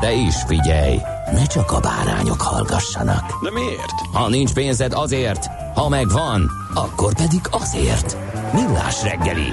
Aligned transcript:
De 0.00 0.12
is 0.12 0.34
figyelj, 0.46 0.96
ne 1.32 1.46
csak 1.46 1.70
a 1.72 1.80
bárányok 1.80 2.40
hallgassanak. 2.40 3.42
De 3.42 3.50
miért? 3.50 4.00
Ha 4.12 4.28
nincs 4.28 4.52
pénzed 4.52 4.92
azért, 4.92 5.46
ha 5.74 5.88
megvan, 5.88 6.50
akkor 6.74 7.14
pedig 7.14 7.40
azért. 7.50 8.16
Millás 8.52 9.02
reggeli. 9.02 9.48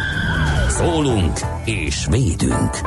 Szólunk 0.69 1.39
és 1.65 2.05
védünk. 2.09 2.79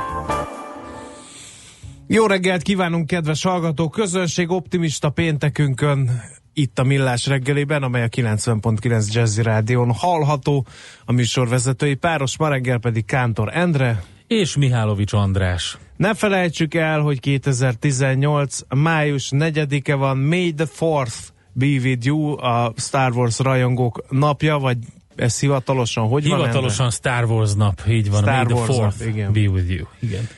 Jó 2.06 2.26
reggelt 2.26 2.62
kívánunk, 2.62 3.06
kedves 3.06 3.42
hallgató 3.42 3.88
közönség, 3.88 4.50
optimista 4.50 5.10
péntekünkön 5.10 6.22
itt 6.58 6.78
a 6.78 6.82
Millás 6.82 7.26
reggeliben, 7.26 7.82
amely 7.82 8.02
a 8.02 8.08
90.9 8.08 9.12
Jazzy 9.12 9.42
Rádion 9.42 9.92
hallható. 9.92 10.66
A 11.04 11.12
műsorvezetői 11.12 11.94
páros, 11.94 12.38
ma 12.38 12.48
reggel 12.48 12.78
pedig 12.78 13.04
Kántor 13.04 13.50
Endre. 13.52 14.02
És 14.26 14.56
Mihálovics 14.56 15.12
András. 15.12 15.78
Ne 15.98 16.14
felejtsük 16.14 16.74
el, 16.74 17.00
hogy 17.00 17.20
2018. 17.20 18.60
május 18.76 19.30
4-e 19.30 19.94
van 19.94 20.18
May 20.18 20.52
the 20.52 20.66
4th 20.78 21.14
be 21.52 21.66
with 21.66 22.06
you, 22.06 22.38
a 22.38 22.72
Star 22.76 23.12
Wars 23.12 23.38
rajongók 23.38 24.04
napja, 24.10 24.58
vagy 24.58 24.78
ez 25.16 25.40
hivatalosan 25.40 26.08
hogy 26.08 26.22
hivatalosan 26.22 26.84
van? 26.84 26.90
Star 26.90 27.24
Wars 27.24 27.54
nap, 27.54 27.82
így 27.88 28.10
van. 28.10 28.20
Star 28.20 28.44
May 28.44 28.52
Wars 28.52 28.66
the 28.66 28.84
4th 28.84 28.98
nap, 28.98 29.08
igen. 29.08 29.32
be 29.32 29.40
with 29.40 29.70
you. 29.70 29.86
Igen. 30.00 30.28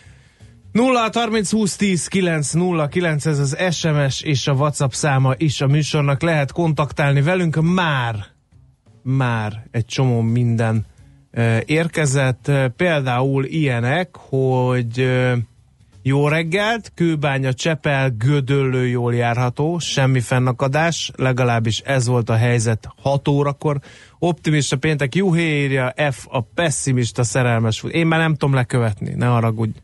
0 0.73 1.11
30 1.13 1.51
20 1.51 1.77
10 1.77 2.07
9 2.07 2.53
0 2.53 2.89
9 2.89 3.27
ez 3.27 3.39
az 3.39 3.57
SMS 3.71 4.23
és 4.23 4.47
a 4.47 4.53
WhatsApp 4.53 4.91
száma 4.91 5.35
is 5.37 5.61
a 5.61 5.67
műsornak 5.67 6.23
lehet 6.23 6.53
kontaktálni 6.53 7.23
velünk 7.23 7.63
már 7.63 8.27
már 9.03 9.67
egy 9.71 9.85
csomó 9.85 10.21
minden 10.21 10.87
uh, 11.33 11.61
érkezett, 11.67 12.49
uh, 12.49 12.65
például 12.65 13.45
ilyenek, 13.45 14.17
hogy 14.17 15.01
uh, 15.01 15.33
jó 16.03 16.29
reggelt, 16.29 16.93
Kőbánya, 16.95 17.53
Csepel, 17.53 18.11
Gödöllő 18.11 18.87
jól 18.87 19.15
járható, 19.15 19.79
semmi 19.79 20.21
fennakadás, 20.21 21.11
legalábbis 21.17 21.79
ez 21.79 22.07
volt 22.07 22.31
a 22.31 22.37
helyzet 22.37 22.89
6 23.03 23.29
órakor. 23.29 23.81
Optimista 24.19 24.77
péntek, 24.77 25.15
Juhé 25.15 25.63
írja, 25.63 25.95
F 26.11 26.27
a 26.29 26.41
pessimista 26.41 27.23
szerelmes. 27.23 27.85
Én 27.91 28.07
már 28.07 28.19
nem 28.19 28.35
tudom 28.35 28.55
lekövetni, 28.55 29.15
ne 29.15 29.27
haragudj. 29.27 29.79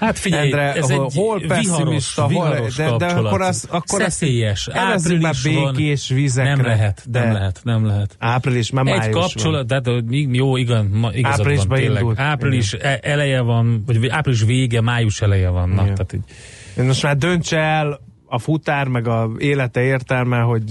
Hát 0.00 0.18
figyelj, 0.18 0.44
Endre, 0.52 0.72
ez 0.72 0.90
hol, 0.90 1.04
egy 1.04 1.14
hol 1.14 1.40
pessimista, 1.48 2.22
hol, 2.22 2.28
viharos 2.30 2.76
de, 2.76 2.82
de 2.84 2.88
kapcsolat. 2.90 3.24
akkor 3.26 3.40
az, 3.40 3.66
akkor 3.70 4.00
Szeszélyes, 4.00 4.68
április 4.72 5.20
már 5.22 5.34
április 5.34 5.60
van. 5.62 5.74
békés 5.74 6.08
vizekre. 6.08 6.54
Nem 6.54 6.64
lehet, 6.64 7.02
de 7.10 7.20
nem 7.24 7.32
lehet, 7.32 7.60
nem 7.64 7.86
lehet. 7.86 8.16
Április, 8.18 8.70
már 8.70 8.86
Egy 8.86 8.98
május 8.98 9.14
kapcsolat, 9.14 9.66
de 9.66 9.74
hát, 9.74 10.02
mi- 10.04 10.28
jó, 10.32 10.56
igen, 10.56 10.84
ma, 10.86 11.10
igazad 11.12 11.40
Áprilisban 11.40 11.68
van, 11.68 11.78
tényleg. 11.78 12.00
indult. 12.00 12.18
Április 12.18 12.72
e- 12.72 13.00
eleje 13.02 13.40
van, 13.40 13.82
vagy 13.86 14.08
április 14.08 14.42
vége, 14.42 14.80
május 14.80 15.20
eleje 15.20 15.48
van. 15.48 15.68
Na, 15.68 15.82
Igen. 15.82 15.94
tehát 15.94 16.12
így, 16.12 16.22
van. 16.76 16.86
Most 16.86 17.02
már 17.02 17.16
döntse 17.16 17.58
el 17.58 18.00
a 18.26 18.38
futár, 18.38 18.86
meg 18.88 19.08
a 19.08 19.30
élete 19.38 19.82
értelme, 19.82 20.38
hogy 20.38 20.62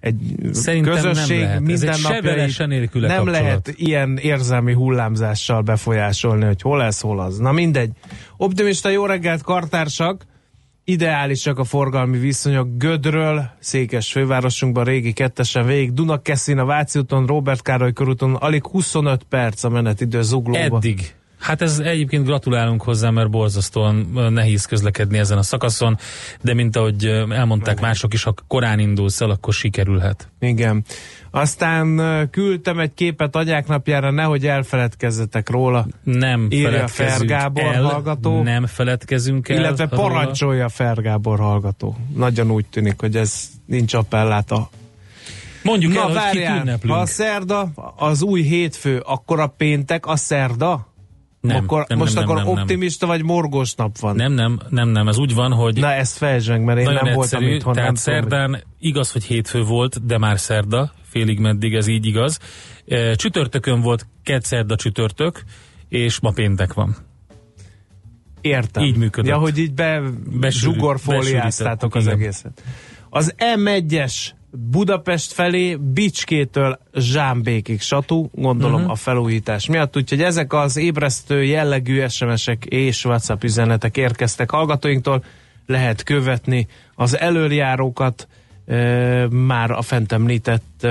egy 0.00 0.34
Szerintem 0.52 0.92
nem 0.92 1.02
közösség 1.02 1.40
lehet. 1.40 1.54
Ez 1.54 1.60
egy 1.60 1.66
minden 1.66 1.94
se 1.94 2.20
vele, 2.20 2.48
se 2.48 2.66
nélküle 2.66 3.06
nem 3.06 3.16
kapcsolat. 3.16 3.40
lehet 3.40 3.72
ilyen 3.76 4.16
érzelmi 4.16 4.72
hullámzással 4.72 5.60
befolyásolni, 5.60 6.44
hogy 6.44 6.62
hol 6.62 6.78
lesz, 6.78 7.00
hol 7.00 7.20
az. 7.20 7.38
Na 7.38 7.52
mindegy. 7.52 7.90
Optimista 8.36 8.88
jó 8.88 9.06
reggelt, 9.06 9.42
kartársak! 9.42 10.28
Ideálisak 10.84 11.58
a 11.58 11.64
forgalmi 11.64 12.18
viszonyok 12.18 12.68
Gödről, 12.76 13.50
Székes 13.58 14.12
fővárosunkban, 14.12 14.84
régi 14.84 15.12
kettesen 15.12 15.66
végig, 15.66 15.92
Dunakeszin, 15.92 16.58
a 16.58 16.64
Váci 16.64 16.98
úton, 16.98 17.26
Robert 17.26 17.62
Károly 17.62 17.92
körúton, 17.92 18.34
alig 18.34 18.66
25 18.66 19.22
perc 19.22 19.64
a 19.64 19.68
menetidő 19.68 20.22
zuglóba. 20.22 20.76
Eddig. 20.76 21.14
Hát 21.40 21.62
ez 21.62 21.78
egyébként 21.78 22.24
gratulálunk 22.24 22.82
hozzá, 22.82 23.10
mert 23.10 23.30
borzasztóan 23.30 23.94
nehéz 24.32 24.64
közlekedni 24.64 25.18
ezen 25.18 25.38
a 25.38 25.42
szakaszon, 25.42 25.98
de 26.40 26.54
mint 26.54 26.76
ahogy 26.76 27.04
elmondták 27.30 27.80
mások 27.80 28.14
is, 28.14 28.22
ha 28.22 28.34
korán 28.46 28.78
indulsz 28.78 29.20
el, 29.20 29.30
akkor 29.30 29.52
sikerülhet. 29.54 30.28
Igen. 30.40 30.84
Aztán 31.30 32.00
küldtem 32.30 32.78
egy 32.78 32.94
képet 32.94 33.36
agyák 33.36 33.66
napjára, 33.66 34.10
nehogy 34.10 34.46
elfeledkezzetek 34.46 35.50
róla, 35.50 35.86
Nem 36.02 36.46
Írja 36.50 36.88
Fer 36.88 37.24
Gábor 37.24 37.64
el, 37.64 37.82
hallgató. 37.82 38.42
nem 38.42 38.66
feledkezünk 38.66 39.48
el. 39.48 39.56
illetve 39.58 39.88
róla. 39.90 40.02
parancsolja 40.08 40.68
Fer 40.68 40.96
Gábor 41.02 41.38
hallgató. 41.38 41.96
Nagyon 42.16 42.50
úgy 42.50 42.66
tűnik, 42.66 43.00
hogy 43.00 43.16
ez 43.16 43.48
nincs 43.66 43.94
appellát 43.94 44.50
a 44.50 44.70
Mondjuk 45.62 45.94
el, 45.94 46.00
Na 46.00 46.06
hogy 46.06 46.14
kit 46.16 46.22
várjál, 46.22 46.60
ünneplünk. 46.60 46.94
ha 46.94 47.00
a 47.00 47.06
szerda, 47.06 47.68
az 47.96 48.22
új 48.22 48.42
hétfő, 48.42 49.02
akkor 49.06 49.40
a 49.40 49.46
péntek 49.46 50.06
a 50.06 50.16
szerda? 50.16 50.88
Nem, 51.40 51.56
akkor, 51.56 51.84
nem, 51.88 51.98
most 51.98 52.14
nem, 52.14 52.22
akkor 52.22 52.34
nem, 52.36 52.44
nem, 52.44 52.54
nem. 52.54 52.62
optimista 52.62 53.06
vagy 53.06 53.22
morgós 53.22 53.74
nap 53.74 53.98
van? 53.98 54.16
Nem, 54.16 54.32
nem, 54.32 54.60
nem, 54.68 54.88
nem, 54.88 55.08
ez 55.08 55.18
úgy 55.18 55.34
van, 55.34 55.52
hogy 55.52 55.76
Na 55.76 55.92
ezt 55.92 56.20
meg, 56.20 56.64
mert 56.64 56.78
én 56.78 56.84
nem 56.84 56.94
voltam 56.94 57.20
egyszerű, 57.20 57.54
itthon. 57.54 57.74
tehát 57.74 57.92
nem 57.92 58.02
tudom, 58.02 58.20
szerdán 58.20 58.62
igaz, 58.78 59.12
hogy 59.12 59.24
hétfő 59.24 59.62
volt, 59.62 60.06
de 60.06 60.18
már 60.18 60.38
szerda, 60.38 60.92
félig 61.02 61.38
meddig 61.38 61.74
ez 61.74 61.86
így 61.86 62.06
igaz. 62.06 62.38
E, 62.88 63.14
Csütörtökön 63.14 63.80
volt 63.80 64.06
kedd 64.22 64.40
szerda 64.40 64.76
csütörtök, 64.76 65.42
és 65.88 66.20
ma 66.20 66.30
péntek 66.30 66.72
van. 66.72 66.96
Értem. 68.40 68.82
Így 68.84 68.96
működött. 68.96 69.30
Ja, 69.30 69.38
hogy 69.38 69.58
így 69.58 69.72
be 69.74 70.00
Besűrű- 70.40 70.74
zsugorfóliáztátok 70.74 71.94
az 71.94 72.06
egészet. 72.06 72.62
Az 73.10 73.34
M1-es 73.56 74.30
Budapest 74.52 75.32
felé 75.32 75.76
Bicskétől 75.76 76.78
Zsámbékig 76.94 77.80
satú, 77.80 78.30
gondolom 78.32 78.74
uh-huh. 78.74 78.90
a 78.90 78.94
felújítás 78.94 79.66
miatt, 79.66 79.96
úgyhogy 79.96 80.22
ezek 80.22 80.52
az 80.52 80.76
ébresztő 80.76 81.44
jellegű 81.44 82.08
SMS-ek 82.08 82.64
és 82.64 83.04
WhatsApp 83.04 83.42
üzenetek 83.42 83.96
érkeztek 83.96 84.50
hallgatóinktól, 84.50 85.24
lehet 85.66 86.02
követni 86.02 86.66
az 86.94 87.18
előjárókat, 87.18 88.28
már 89.30 89.70
a 89.70 89.82
fent 89.82 90.12
említett 90.12 90.86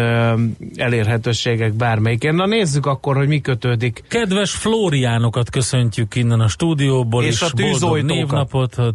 elérhetőségek 0.75 1.73
bármelyikén. 1.73 2.33
Na 2.33 2.45
nézzük 2.45 2.85
akkor, 2.85 3.15
hogy 3.15 3.27
mi 3.27 3.41
kötődik 3.41 4.03
Kedves 4.07 4.51
Flóriánokat 4.51 5.49
köszöntjük 5.49 6.15
innen 6.15 6.39
a 6.39 6.47
stúdióból, 6.47 7.23
És 7.23 7.33
és, 7.33 7.41
a 7.41 7.49
tűzoltókat. 7.49 8.03
névnapot, 8.03 8.75
a, 8.75 8.93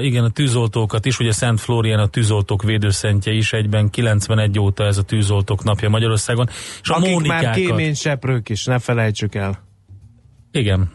igen, 0.00 0.24
a 0.24 0.30
tűzoltókat 0.30 1.06
is, 1.06 1.18
ugye 1.18 1.32
Szent 1.32 1.60
Flórián 1.60 1.98
a 1.98 2.06
tűzoltók 2.06 2.62
védőszentje 2.62 3.32
is, 3.32 3.52
egyben 3.52 3.90
91 3.90 4.58
óta 4.58 4.84
ez 4.84 4.98
a 4.98 5.02
tűzoltók 5.02 5.64
napja 5.64 5.88
Magyarországon. 5.88 6.48
És 6.82 6.88
a 6.88 6.94
akik 6.94 7.10
Mónikákat, 7.10 7.44
már 7.44 7.54
kéményseprők 7.54 8.48
is, 8.48 8.64
ne 8.64 8.78
felejtsük 8.78 9.34
el. 9.34 9.62
igen, 10.50 10.90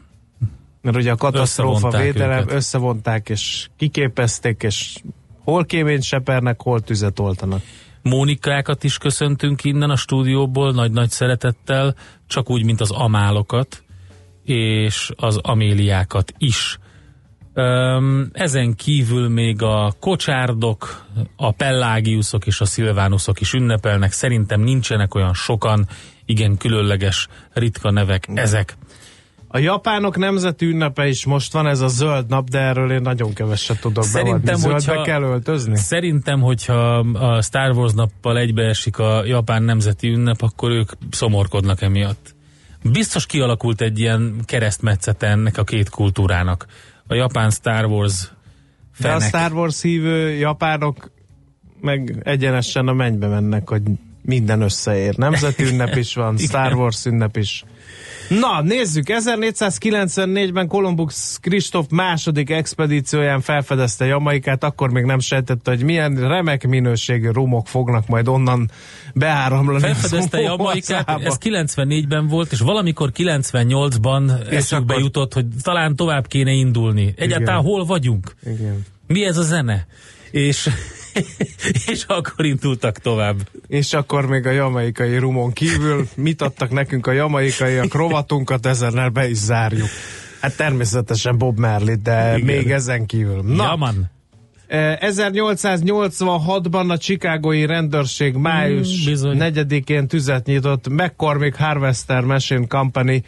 Mert 0.81 0.95
ugye 0.95 1.11
a 1.11 1.15
katasztrófa 1.15 1.89
védelem 1.89 2.39
őket. 2.39 2.55
összevonták, 2.55 3.29
és 3.29 3.67
kiképezték, 3.77 4.63
és 4.63 4.97
hol 5.51 5.65
kéményt 5.65 6.03
sepernek, 6.03 6.61
hol 6.61 6.81
tüzet 6.81 7.19
oltanak. 7.19 7.61
Mónikákat 8.01 8.83
is 8.83 8.97
köszöntünk 8.97 9.63
innen 9.63 9.89
a 9.89 9.95
stúdióból, 9.95 10.71
nagy-nagy 10.71 11.09
szeretettel, 11.09 11.95
csak 12.27 12.49
úgy, 12.49 12.65
mint 12.65 12.81
az 12.81 12.91
amálokat, 12.91 13.83
és 14.43 15.11
az 15.15 15.37
améliákat 15.41 16.33
is. 16.37 16.79
Ezen 18.31 18.75
kívül 18.75 19.29
még 19.29 19.61
a 19.61 19.93
kocsárdok, 19.99 21.05
a 21.35 21.51
pellágiuszok 21.51 22.45
és 22.45 22.61
a 22.61 22.65
szilvánuszok 22.65 23.41
is 23.41 23.53
ünnepelnek. 23.53 24.11
Szerintem 24.11 24.61
nincsenek 24.61 25.15
olyan 25.15 25.33
sokan, 25.33 25.87
igen 26.25 26.57
különleges, 26.57 27.27
ritka 27.53 27.91
nevek 27.91 28.27
ezek. 28.33 28.77
A 29.53 29.57
japánok 29.57 30.17
nemzeti 30.17 30.65
ünnepe 30.65 31.07
is 31.07 31.25
most 31.25 31.53
van, 31.53 31.67
ez 31.67 31.79
a 31.81 31.87
zöld 31.87 32.27
nap, 32.29 32.49
de 32.49 32.59
erről 32.59 32.91
én 32.91 33.01
nagyon 33.01 33.33
keveset 33.33 33.79
tudok 33.79 34.03
Szerintem, 34.03 34.41
beadni. 34.41 34.61
Zöldbe 34.61 34.91
hogyha- 34.91 35.03
kell 35.03 35.21
öltözni? 35.21 35.77
Szerintem, 35.77 36.41
hogyha 36.41 36.97
a 36.99 37.41
Star 37.41 37.71
Wars 37.71 37.93
nappal 37.93 38.37
egybeesik 38.37 38.97
a 38.97 39.25
japán 39.25 39.63
nemzeti 39.63 40.07
ünnep, 40.07 40.41
akkor 40.41 40.71
ők 40.71 40.91
szomorkodnak 41.09 41.81
emiatt. 41.81 42.35
Biztos 42.91 43.25
kialakult 43.25 43.81
egy 43.81 43.99
ilyen 43.99 44.35
keresztmetszete 44.45 45.27
ennek 45.27 45.57
a 45.57 45.63
két 45.63 45.89
kultúrának. 45.89 46.65
A 47.07 47.13
japán 47.13 47.49
Star 47.49 47.85
Wars 47.85 48.31
De 48.99 49.07
a 49.07 49.11
fenek. 49.11 49.27
Star 49.27 49.53
Wars 49.53 49.81
hívő 49.81 50.29
japánok 50.29 51.11
meg 51.81 52.21
egyenesen 52.23 52.87
a 52.87 52.93
mennybe 52.93 53.27
mennek, 53.27 53.69
hogy 53.69 53.81
minden 54.21 54.61
összeér. 54.61 55.17
Nemzeti 55.17 55.63
ünnep 55.63 55.95
is 55.95 56.15
van, 56.15 56.37
Star 56.47 56.73
Wars 56.73 57.05
ünnep 57.05 57.37
is. 57.37 57.63
Na, 58.29 58.61
nézzük, 58.61 59.05
1494-ben 59.07 60.67
Columbus 60.67 61.37
Kristóf 61.41 61.85
második 61.89 62.49
expedícióján 62.49 63.41
felfedezte 63.41 64.05
Jamaikát, 64.05 64.63
akkor 64.63 64.91
még 64.91 65.03
nem 65.03 65.19
sejtette, 65.19 65.71
hogy 65.71 65.83
milyen 65.83 66.27
remek 66.27 66.67
minőségű 66.67 67.29
rumok 67.29 67.67
fognak 67.67 68.07
majd 68.07 68.27
onnan 68.27 68.69
beáramlani. 69.13 69.79
Felfedezte 69.79 70.39
Jamaikát, 70.41 71.09
ez 71.09 71.37
94-ben 71.39 72.27
volt, 72.27 72.51
és 72.51 72.59
valamikor 72.59 73.11
98-ban 73.17 74.49
eszükbe 74.51 74.93
akkor- 74.93 75.03
jutott, 75.03 75.33
hogy 75.33 75.45
talán 75.61 75.95
tovább 75.95 76.27
kéne 76.27 76.51
indulni. 76.51 77.13
Egyáltalán 77.17 77.61
hol 77.61 77.85
vagyunk? 77.85 78.35
Igen. 78.45 78.85
Mi 79.07 79.25
ez 79.25 79.37
a 79.37 79.43
zene? 79.43 79.87
És, 80.31 80.69
és 81.91 82.03
akkor 82.07 82.45
indultak 82.45 82.97
tovább. 82.97 83.35
És 83.67 83.93
akkor 83.93 84.25
még 84.25 84.45
a 84.47 84.51
jamaikai 84.51 85.17
rumon 85.17 85.51
kívül 85.51 86.07
mit 86.15 86.41
adtak 86.41 86.69
nekünk 86.71 87.07
a 87.07 87.11
jamaikaiak 87.11 87.93
rovatunkat, 87.93 88.65
ezennel 88.65 89.09
be 89.09 89.29
is 89.29 89.37
zárjuk. 89.37 89.87
Hát 90.41 90.55
természetesen 90.57 91.37
Bob 91.37 91.59
Marley, 91.59 91.95
de 92.03 92.33
Igen. 92.37 92.55
Még 92.55 92.71
ezen 92.71 93.05
kívül. 93.05 93.41
Na, 93.43 93.63
Jaman. 93.63 94.11
eh, 94.67 94.97
1886-ban 95.01 96.89
a 96.89 96.97
Chicagói 96.97 97.65
rendőrség 97.65 98.33
május 98.35 99.01
Mm, 99.01 99.05
bizony. 99.05 99.37
4-én 99.39 100.07
tüzet 100.07 100.45
nyitott 100.45 100.87
McCormick 100.89 101.55
Harvester 101.55 102.21
Machine 102.23 102.67
Company 102.67 103.23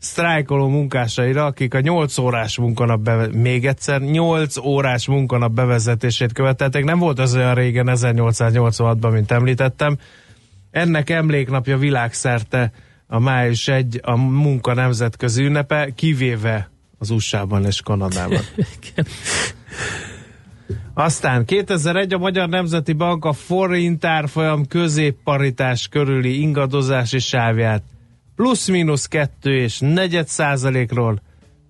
sztrájkoló 0.00 0.68
munkásaira, 0.68 1.44
akik 1.44 1.74
a 1.74 1.80
8 1.80 2.18
órás 2.18 2.58
munkanap 2.58 3.00
beve- 3.00 3.32
még 3.32 3.66
egyszer 3.66 4.00
8 4.00 4.56
órás 4.56 5.06
munkanap 5.06 5.52
bevezetését 5.52 6.32
követelték. 6.32 6.84
Nem 6.84 6.98
volt 6.98 7.18
az 7.18 7.34
olyan 7.34 7.54
régen 7.54 7.88
1886-ban, 7.90 9.12
mint 9.12 9.30
említettem. 9.30 9.98
Ennek 10.70 11.10
emléknapja 11.10 11.78
világszerte 11.78 12.72
a 13.06 13.18
május 13.18 13.68
1 13.68 14.00
a 14.02 14.16
munka 14.16 14.74
nemzetközi 14.74 15.44
ünnepe, 15.44 15.90
kivéve 15.94 16.70
az 16.98 17.10
USA-ban 17.10 17.64
és 17.64 17.80
Kanadában. 17.80 18.40
Aztán 20.94 21.44
2001 21.44 22.12
a 22.14 22.18
Magyar 22.18 22.48
Nemzeti 22.48 22.92
Bank 22.92 23.24
a 23.24 23.32
forint 23.32 24.04
árfolyam 24.04 24.66
középparitás 24.66 25.88
körüli 25.88 26.40
ingadozási 26.40 27.18
sávját 27.18 27.82
plusz-minusz 28.40 29.06
2 29.06 29.62
és 29.62 29.78
negyed 29.78 30.28
százalékról 30.28 31.20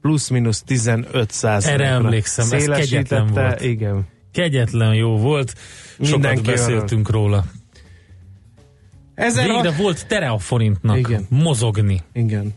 plusz-minusz 0.01 0.63
15 0.63 1.31
százalékra. 1.31 1.85
Erre 1.85 1.95
emlékszem, 1.95 2.53
ez 2.53 2.65
kegyetlen 2.65 3.27
volt. 3.27 3.61
Igen. 3.61 4.07
Kegyetlen 4.33 4.95
jó 4.95 5.17
volt. 5.17 5.55
Sokat 5.95 6.11
Mindenki 6.11 6.51
beszéltünk 6.51 7.11
róla. 7.11 7.45
Ezen 9.15 9.45
Végre 9.45 9.69
a... 9.69 9.73
volt 9.79 10.07
tere 10.07 10.29
a 10.29 10.39
forintnak 10.39 10.99
Igen. 10.99 11.27
mozogni. 11.29 12.03
Igen. 12.13 12.55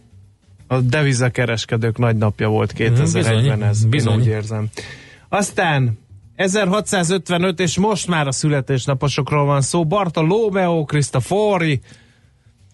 A 0.68 0.80
devizakereskedők 0.80 1.98
nagy 1.98 2.16
napja 2.16 2.48
volt 2.48 2.74
2001-ben 2.78 3.42
bizony, 3.42 3.62
ez, 3.62 3.86
bizony. 3.86 4.20
úgy 4.20 4.28
érzem. 4.28 4.70
Aztán 5.30 6.00
1655, 6.36 7.60
és 7.60 7.78
most 7.78 8.08
már 8.08 8.28
a 8.28 8.32
születésnaposokról 8.32 9.46
van 9.46 9.62
szó, 9.62 9.86
Bartolomeo 9.86 10.84
Cristofori, 10.84 11.82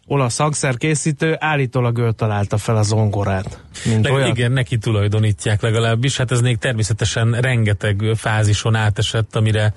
olasz 0.09 0.37
hangszerkészítő, 0.37 1.35
állítólag 1.39 1.97
ő 1.97 2.11
találta 2.11 2.57
fel 2.57 2.77
a 2.77 2.81
zongorát. 2.81 3.63
Mint 3.85 4.03
Leg, 4.03 4.13
olyan. 4.13 4.27
igen, 4.27 4.51
neki 4.51 4.77
tulajdonítják 4.77 5.61
legalábbis. 5.61 6.17
Hát 6.17 6.31
ez 6.31 6.41
még 6.41 6.57
természetesen 6.57 7.31
rengeteg 7.31 8.11
fázison 8.15 8.75
átesett, 8.75 9.35
amire 9.35 9.73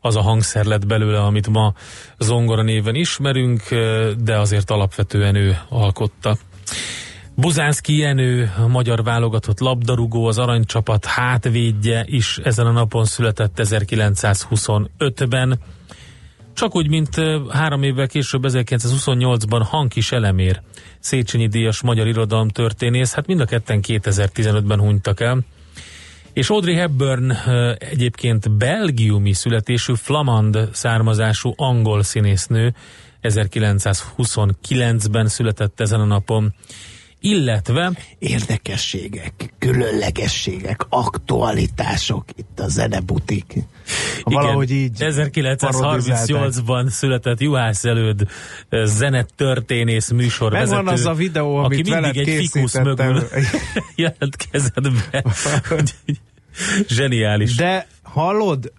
az 0.00 0.16
a 0.16 0.20
hangszer 0.20 0.64
lett 0.64 0.86
belőle, 0.86 1.22
amit 1.22 1.48
ma 1.48 1.72
zongora 2.18 2.62
néven 2.62 2.94
ismerünk, 2.94 3.62
de 4.18 4.38
azért 4.38 4.70
alapvetően 4.70 5.34
ő 5.34 5.58
alkotta. 5.68 6.36
Buzánszki 7.34 7.96
Jenő, 7.96 8.52
a 8.58 8.66
magyar 8.66 9.02
válogatott 9.02 9.60
labdarúgó, 9.60 10.26
az 10.26 10.38
aranycsapat 10.38 11.04
hátvédje 11.04 12.04
is 12.06 12.38
ezen 12.42 12.66
a 12.66 12.70
napon 12.70 13.04
született 13.04 13.60
1925-ben. 13.62 15.58
Csak 16.54 16.74
úgy, 16.74 16.88
mint 16.88 17.14
három 17.50 17.82
évvel 17.82 18.06
később, 18.06 18.44
1928-ban 18.46 19.62
Hankis 19.64 20.12
Elemér, 20.12 20.60
Széchenyi 20.98 21.48
Díjas 21.48 21.82
magyar 21.82 22.06
irodalom 22.06 22.48
történész, 22.48 23.14
hát 23.14 23.26
mind 23.26 23.40
a 23.40 23.44
ketten 23.44 23.80
2015-ben 23.86 24.80
hunytak 24.80 25.20
el. 25.20 25.40
És 26.32 26.50
Audrey 26.50 26.74
Hepburn 26.74 27.30
egyébként 27.78 28.56
belgiumi 28.56 29.32
születésű, 29.32 29.94
flamand 29.94 30.68
származású 30.72 31.52
angol 31.56 32.02
színésznő, 32.02 32.74
1929-ben 33.22 35.28
született 35.28 35.80
ezen 35.80 36.00
a 36.00 36.04
napon. 36.04 36.54
Illetve 37.26 37.92
Érdekességek, 38.18 39.54
különlegességek, 39.58 40.86
aktualitások, 40.88 42.24
itt 42.36 42.60
a 42.60 42.68
zenebutik. 42.68 43.54
Valahogy 44.22 44.70
így 44.70 44.96
1938-ban 44.98 46.88
született 46.88 47.40
Juhász 47.40 47.84
előd 47.84 48.28
ö, 48.68 48.84
zenetörténész 48.86 50.10
műsorvezető. 50.10 50.74
Megvan 50.76 50.94
az 50.94 51.06
a 51.06 51.14
videó, 51.14 51.56
aki 51.56 51.64
amit 51.64 51.76
mindig 51.76 51.92
veled 51.92 52.16
egy 52.16 52.24
fikus 52.24 52.50
készítettem. 52.50 53.12
mögül 53.12 53.28
jelentkezett 54.04 54.90
be. 55.10 55.24
Zseniális. 56.96 57.54
De 57.54 57.86
hallod, 58.02 58.72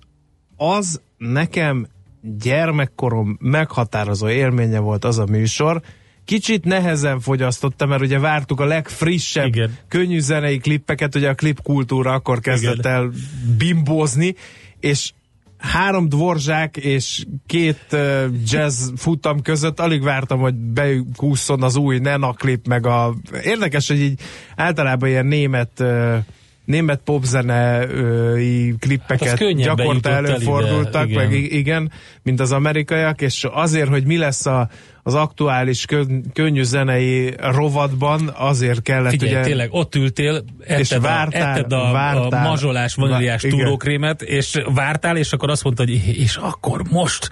az 0.58 1.02
nekem 1.18 1.88
gyermekkorom 2.22 3.38
meghatározó 3.42 4.30
élménye 4.30 4.80
volt 4.80 5.06
az 5.06 5.20
a 5.20 5.26
műsor, 5.26 5.82
Kicsit 6.26 6.66
nehezen 6.66 7.20
fogyasztottam, 7.20 7.90
mert 7.90 8.02
ugye 8.02 8.20
vártuk 8.20 8.60
a 8.60 8.66
legfrissebb 8.66 9.46
Igen. 9.46 9.78
könnyű 9.88 10.20
zenei 10.20 10.58
klippeket, 10.58 11.16
ugye 11.16 11.30
a 11.30 11.36
klipkultúra 11.36 12.14
akkor 12.14 12.40
kezdett 12.40 12.78
Igen. 12.78 12.92
el 12.92 13.12
bimbózni, 13.58 14.36
és 14.80 15.12
három 15.58 16.10
dvorzsák 16.10 16.78
és 16.78 17.26
két 17.46 17.86
uh, 17.92 18.26
jazz 18.48 18.92
futam 18.96 19.42
között 19.42 19.80
alig 19.80 20.04
vártam, 20.04 20.40
hogy 20.40 20.56
bekúszon 20.56 21.64
az 21.64 21.76
új 21.76 22.00
Nena 22.00 22.34
klip, 22.34 22.68
meg 22.68 22.86
a... 22.86 23.16
Érdekes, 23.44 23.88
hogy 23.88 24.00
így 24.00 24.20
általában 24.56 25.10
ilyen 25.10 25.26
német 25.26 25.80
uh, 25.80 26.18
német 26.66 27.02
popzenei 27.04 28.76
klippeket 28.80 29.38
könnyebben 29.38 29.76
gyakorta 29.76 30.10
előfordultak, 30.10 31.10
ide, 31.10 31.18
meg 31.18 31.32
igen. 31.32 31.44
i- 31.44 31.58
igen, 31.58 31.92
mint 32.24 32.40
az 32.40 32.52
amerikaiak, 32.52 33.22
és 33.22 33.48
azért, 33.52 33.90
hogy 33.90 34.06
mi 34.06 34.18
lesz 34.18 34.46
a, 34.46 34.70
az 35.04 35.14
aktuális 35.14 35.86
kön, 35.86 36.26
könnyű 36.34 36.64
zenei 36.64 37.34
rovatban, 37.38 38.32
azért 38.36 38.82
kellett 38.82 39.10
Figyelj, 39.12 39.32
ugye... 39.32 39.42
tényleg 39.42 39.68
ott 39.72 39.96
ültél, 39.96 40.44
etted, 40.68 41.02
vártál, 41.02 41.54
a, 41.54 41.58
etted 41.58 41.72
a, 41.74 41.92
vártál. 41.92 42.44
a 42.44 42.50
mazsolás, 42.50 42.96
vaníliás 42.96 43.42
túrókrémet, 43.42 44.22
és 44.22 44.62
vártál, 44.74 45.18
és 45.18 45.32
akkor 45.34 45.50
azt 45.50 45.64
mondtad, 45.64 45.88
hogy 45.88 46.18
és 46.18 46.36
akkor 46.36 46.82
most 46.90 47.30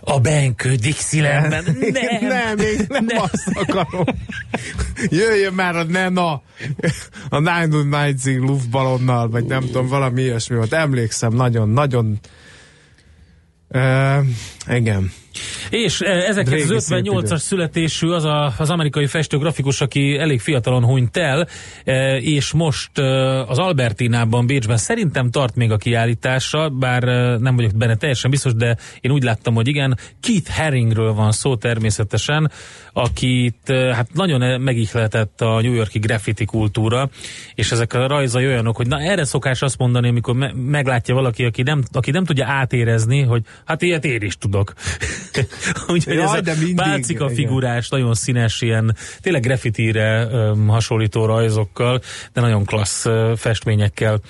a 0.00 0.20
Benkő 0.20 0.74
Dixielandben. 0.74 1.64
Nem, 1.64 2.28
nem, 2.28 2.56
még 2.56 2.86
nem, 2.88 3.04
nem. 3.04 3.22
azt 3.22 3.50
akarom. 3.54 4.04
Jöjjön 5.08 5.52
már 5.52 5.76
a 5.76 5.84
Nena, 5.84 6.42
a 7.28 7.42
909 7.42 8.24
luftballonnal, 8.26 9.28
vagy 9.28 9.44
nem 9.44 9.60
tudom, 9.60 9.86
valami 9.86 10.22
ilyesmi 10.22 10.56
volt. 10.56 10.72
Emlékszem, 10.72 11.32
nagyon, 11.32 11.68
nagyon 11.68 12.18
Uh, 13.74 14.26
igen. 14.68 15.12
És 15.70 16.00
eh, 16.00 16.34
Régi 16.36 16.78
szép 16.78 16.98
1958-as 17.00 17.22
idő. 17.24 17.36
születésű 17.36 18.08
az 18.08 18.24
a, 18.24 18.54
az 18.58 18.70
amerikai 18.70 19.06
festőgrafikus, 19.06 19.80
aki 19.80 20.16
elég 20.18 20.40
fiatalon 20.40 20.84
hunyt 20.84 21.16
el, 21.16 21.48
eh, 21.84 22.26
és 22.26 22.52
most 22.52 22.98
eh, 22.98 23.50
az 23.50 23.58
Albertinában, 23.58 24.46
Bécsben 24.46 24.76
szerintem 24.76 25.30
tart 25.30 25.56
még 25.56 25.70
a 25.70 25.76
kiállítása, 25.76 26.68
bár 26.68 27.04
eh, 27.04 27.38
nem 27.38 27.56
vagyok 27.56 27.76
benne 27.76 27.96
teljesen 27.96 28.30
biztos, 28.30 28.54
de 28.54 28.76
én 29.00 29.10
úgy 29.10 29.22
láttam, 29.22 29.54
hogy 29.54 29.68
igen. 29.68 29.98
Keith 30.20 30.50
Haringről 30.50 31.12
van 31.12 31.32
szó 31.32 31.56
természetesen, 31.56 32.50
akit 32.92 33.70
eh, 33.70 33.94
hát 33.94 34.08
nagyon 34.12 34.60
megihletett 34.60 35.40
a 35.40 35.60
New 35.60 35.72
Yorki 35.72 35.98
graffiti 35.98 36.44
kultúra, 36.44 37.10
és 37.54 37.72
ezek 37.72 37.92
a 37.92 38.06
rajzai 38.06 38.46
olyanok, 38.46 38.76
hogy 38.76 38.86
na 38.86 39.00
erre 39.00 39.24
szokás 39.24 39.62
azt 39.62 39.78
mondani, 39.78 40.08
amikor 40.08 40.34
me- 40.34 40.54
meglátja 40.54 41.14
valaki, 41.14 41.44
aki 41.44 41.62
nem, 41.62 41.82
aki 41.92 42.10
nem 42.10 42.24
tudja 42.24 42.46
átérezni, 42.46 43.22
hogy 43.22 43.42
hát 43.64 43.82
ilyet 43.82 44.04
én 44.04 44.22
is 44.22 44.36
tudok. 44.36 44.72
Úgyhogy 45.92 46.14
Jaj, 46.14 46.38
ez 46.38 46.42
de 46.42 46.54
mindig, 46.54 46.74
pálcika 46.74 47.24
igen. 47.24 47.36
figurás, 47.36 47.88
nagyon 47.88 48.14
színes, 48.14 48.60
ilyen 48.60 48.96
tényleg 49.20 49.42
graffitire 49.42 50.26
um, 50.26 50.66
hasonlító 50.66 51.24
rajzokkal, 51.24 52.00
de 52.32 52.40
nagyon 52.40 52.64
klassz 52.64 53.04
uh, 53.04 53.36
festményekkel. 53.36 54.20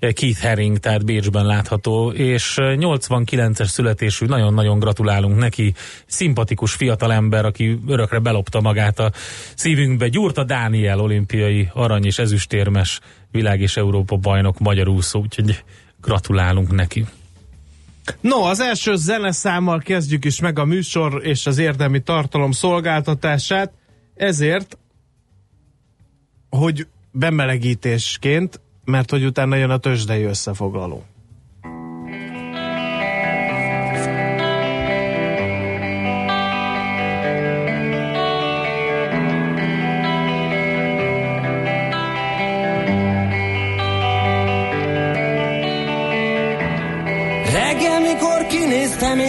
Keith 0.00 0.42
Haring, 0.42 0.78
tehát 0.78 1.04
Bécsben 1.04 1.46
látható, 1.46 2.10
és 2.10 2.54
89-es 2.58 3.66
születésű, 3.66 4.26
nagyon-nagyon 4.26 4.78
gratulálunk 4.78 5.38
neki, 5.38 5.74
szimpatikus 6.06 6.72
fiatalember, 6.72 7.44
aki 7.44 7.80
örökre 7.88 8.18
belopta 8.18 8.60
magát 8.60 8.98
a 8.98 9.12
szívünkbe. 9.54 10.08
Gyurta 10.08 10.44
Dániel, 10.44 11.00
olimpiai 11.00 11.68
arany 11.72 12.04
és 12.04 12.18
ezüstérmes 12.18 13.00
világ 13.30 13.60
és 13.60 13.76
Európa 13.76 14.16
bajnok 14.16 14.58
magyar 14.58 14.88
úszó, 14.88 15.20
úgyhogy 15.20 15.64
gratulálunk 16.00 16.74
neki. 16.74 17.06
No, 18.20 18.40
az 18.42 18.60
első 18.60 18.96
zeneszámmal 18.96 19.78
kezdjük 19.78 20.24
is 20.24 20.40
meg 20.40 20.58
a 20.58 20.64
műsor 20.64 21.26
és 21.26 21.46
az 21.46 21.58
érdemi 21.58 22.02
tartalom 22.02 22.50
szolgáltatását, 22.50 23.72
ezért, 24.14 24.78
hogy 26.50 26.86
bemelegítésként, 27.10 28.60
mert 28.84 29.10
hogy 29.10 29.24
utána 29.24 29.56
jön 29.56 29.70
a 29.70 29.78
tőzsdei 29.78 30.22
összefoglaló. 30.22 31.04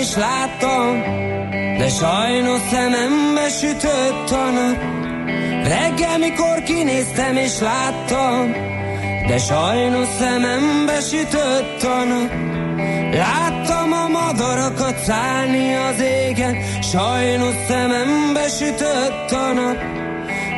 És 0.09 0.15
láttam, 0.15 1.01
de 1.77 1.89
sajnos 1.89 2.59
szemembe 2.71 3.49
sütött 3.49 4.29
a 4.29 4.49
nap. 4.51 4.77
Reggel, 5.63 6.17
mikor 6.17 6.63
kinéztem 6.63 7.35
és 7.35 7.59
láttam, 7.59 8.51
de 9.27 9.37
sajnos 9.37 10.07
szemembe 10.19 10.99
sütött 10.99 11.83
a 11.83 12.03
nap. 12.03 12.31
Láttam 13.13 13.91
a 13.91 14.07
madarakat 14.07 14.97
szállni 14.97 15.75
az 15.75 16.01
égen, 16.01 16.57
sajnos 16.91 17.53
szemembe 17.67 18.47
sütött 18.47 19.31
a 19.31 19.53
nap. 19.53 19.77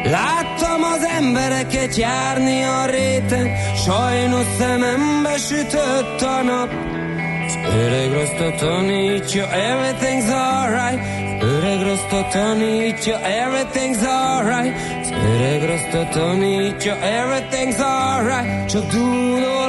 Láttam 0.03 0.84
az 0.84 1.03
embereket 1.17 1.96
járni 1.96 2.63
a 2.63 2.86
réten, 2.86 3.48
sajnos 3.86 4.46
szemembe 4.60 5.38
sütött 5.38 6.22
a 6.22 6.41
nap. 6.43 6.90
Az 7.65 7.73
öreg 7.73 8.13
rostot 8.13 8.55
tanítja, 8.55 9.47
everything's 9.47 10.29
alright. 10.29 10.99
Az 11.41 11.47
öreg 11.47 11.81
rostot 11.81 12.29
tanítja, 12.29 13.19
everything's 13.19 14.03
alright. 14.03 14.75
Az 15.01 15.11
öreg 15.11 15.65
rostot 15.65 16.09
tanítja, 16.09 16.97
everything's 17.01 17.79
alright. 17.79 18.69
Csak 18.69 18.85
dúdolom 18.91 19.60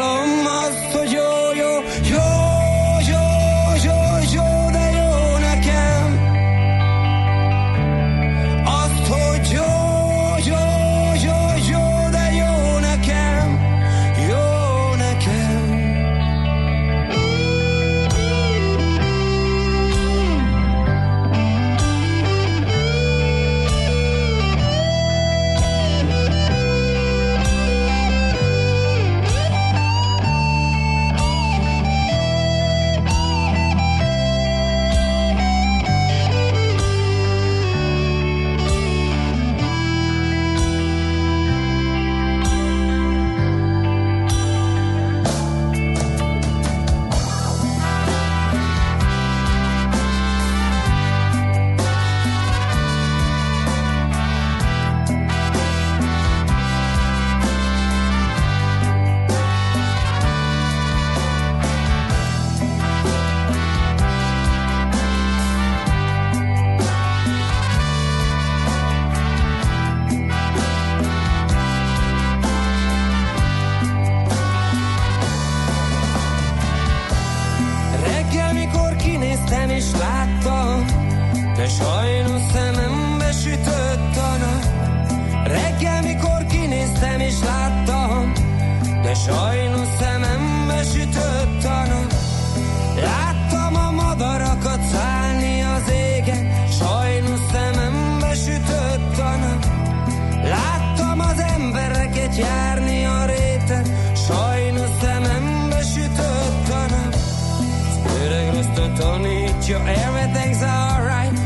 tanítja, 109.03 109.79
everything's 109.79 110.63
alright. 110.63 111.39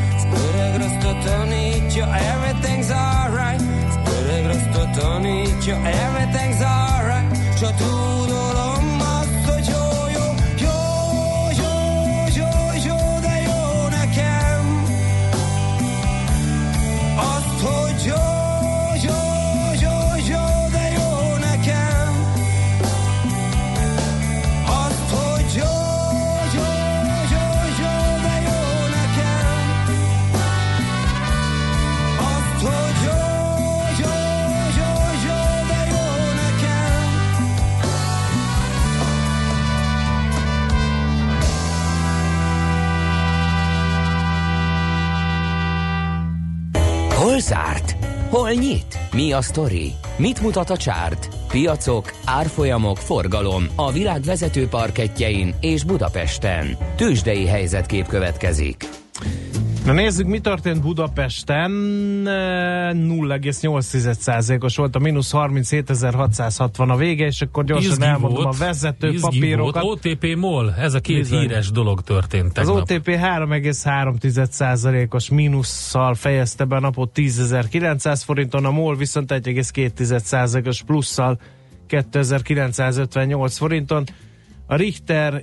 Öreg 0.49 0.77
rosszot 0.81 1.25
tanítja, 1.25 2.07
everything's 2.33 2.91
alright. 2.91 3.63
Öreg 4.21 4.47
rosszot 4.47 4.91
tanítja, 4.99 5.77
everything's 5.77 6.61
alright. 6.61 7.59
Csak 7.61 7.75
tudolom 7.77 8.06
Hol 48.37 48.53
nyit? 48.53 48.99
Mi 49.13 49.33
a 49.33 49.41
sztori? 49.41 49.93
Mit 50.17 50.41
mutat 50.41 50.71
a 50.71 50.77
csárt? 50.77 51.29
Piacok, 51.49 52.13
árfolyamok, 52.25 52.97
forgalom 52.97 53.67
a 53.77 53.93
világ 53.93 54.23
vezető 54.23 54.69
parketjein 54.69 55.55
és 55.61 55.85
Budapesten. 55.85 56.77
Tősdei 56.97 57.47
helyzetkép 57.47 58.07
következik. 58.07 58.86
Na 59.87 59.93
nézzük, 59.93 60.27
mi 60.27 60.39
történt 60.39 60.83
Budapesten. 60.83 61.71
Eh, 62.27 62.93
0,8%-os 62.93 64.77
volt 64.77 64.97
a 64.97 64.99
mínusz 64.99 65.31
37.660 65.33 66.89
a 66.89 66.97
vége, 66.97 67.27
és 67.27 67.41
akkor 67.41 67.65
gyorsan 67.65 67.91
Izgi 67.91 68.05
elmondom 68.05 68.43
volt, 68.43 68.55
a 68.55 68.59
vezető 68.59 69.15
papírokat. 69.21 69.83
Volt. 69.83 70.05
OTP 70.05 70.37
MOL, 70.37 70.75
ez 70.79 70.95
a 70.95 71.01
két 71.01 71.17
Bizony. 71.17 71.41
híres 71.41 71.71
dolog 71.71 72.01
történt 72.01 72.59
Az 72.59 72.67
tegnap. 72.67 72.77
OTP 72.77 73.09
3,3%-os 73.09 75.31
mínusszal 75.31 76.15
fejezte 76.15 76.65
be 76.65 76.77
a 76.77 76.81
napot 76.81 77.11
10.900 77.15 78.21
forinton, 78.25 78.65
a 78.65 78.71
MOL 78.71 78.97
viszont 78.97 79.33
1,2%-os 79.33 80.83
plusszal 80.83 81.41
2958 81.87 83.57
forinton. 83.57 84.05
A 84.67 84.77
Richter 84.77 85.43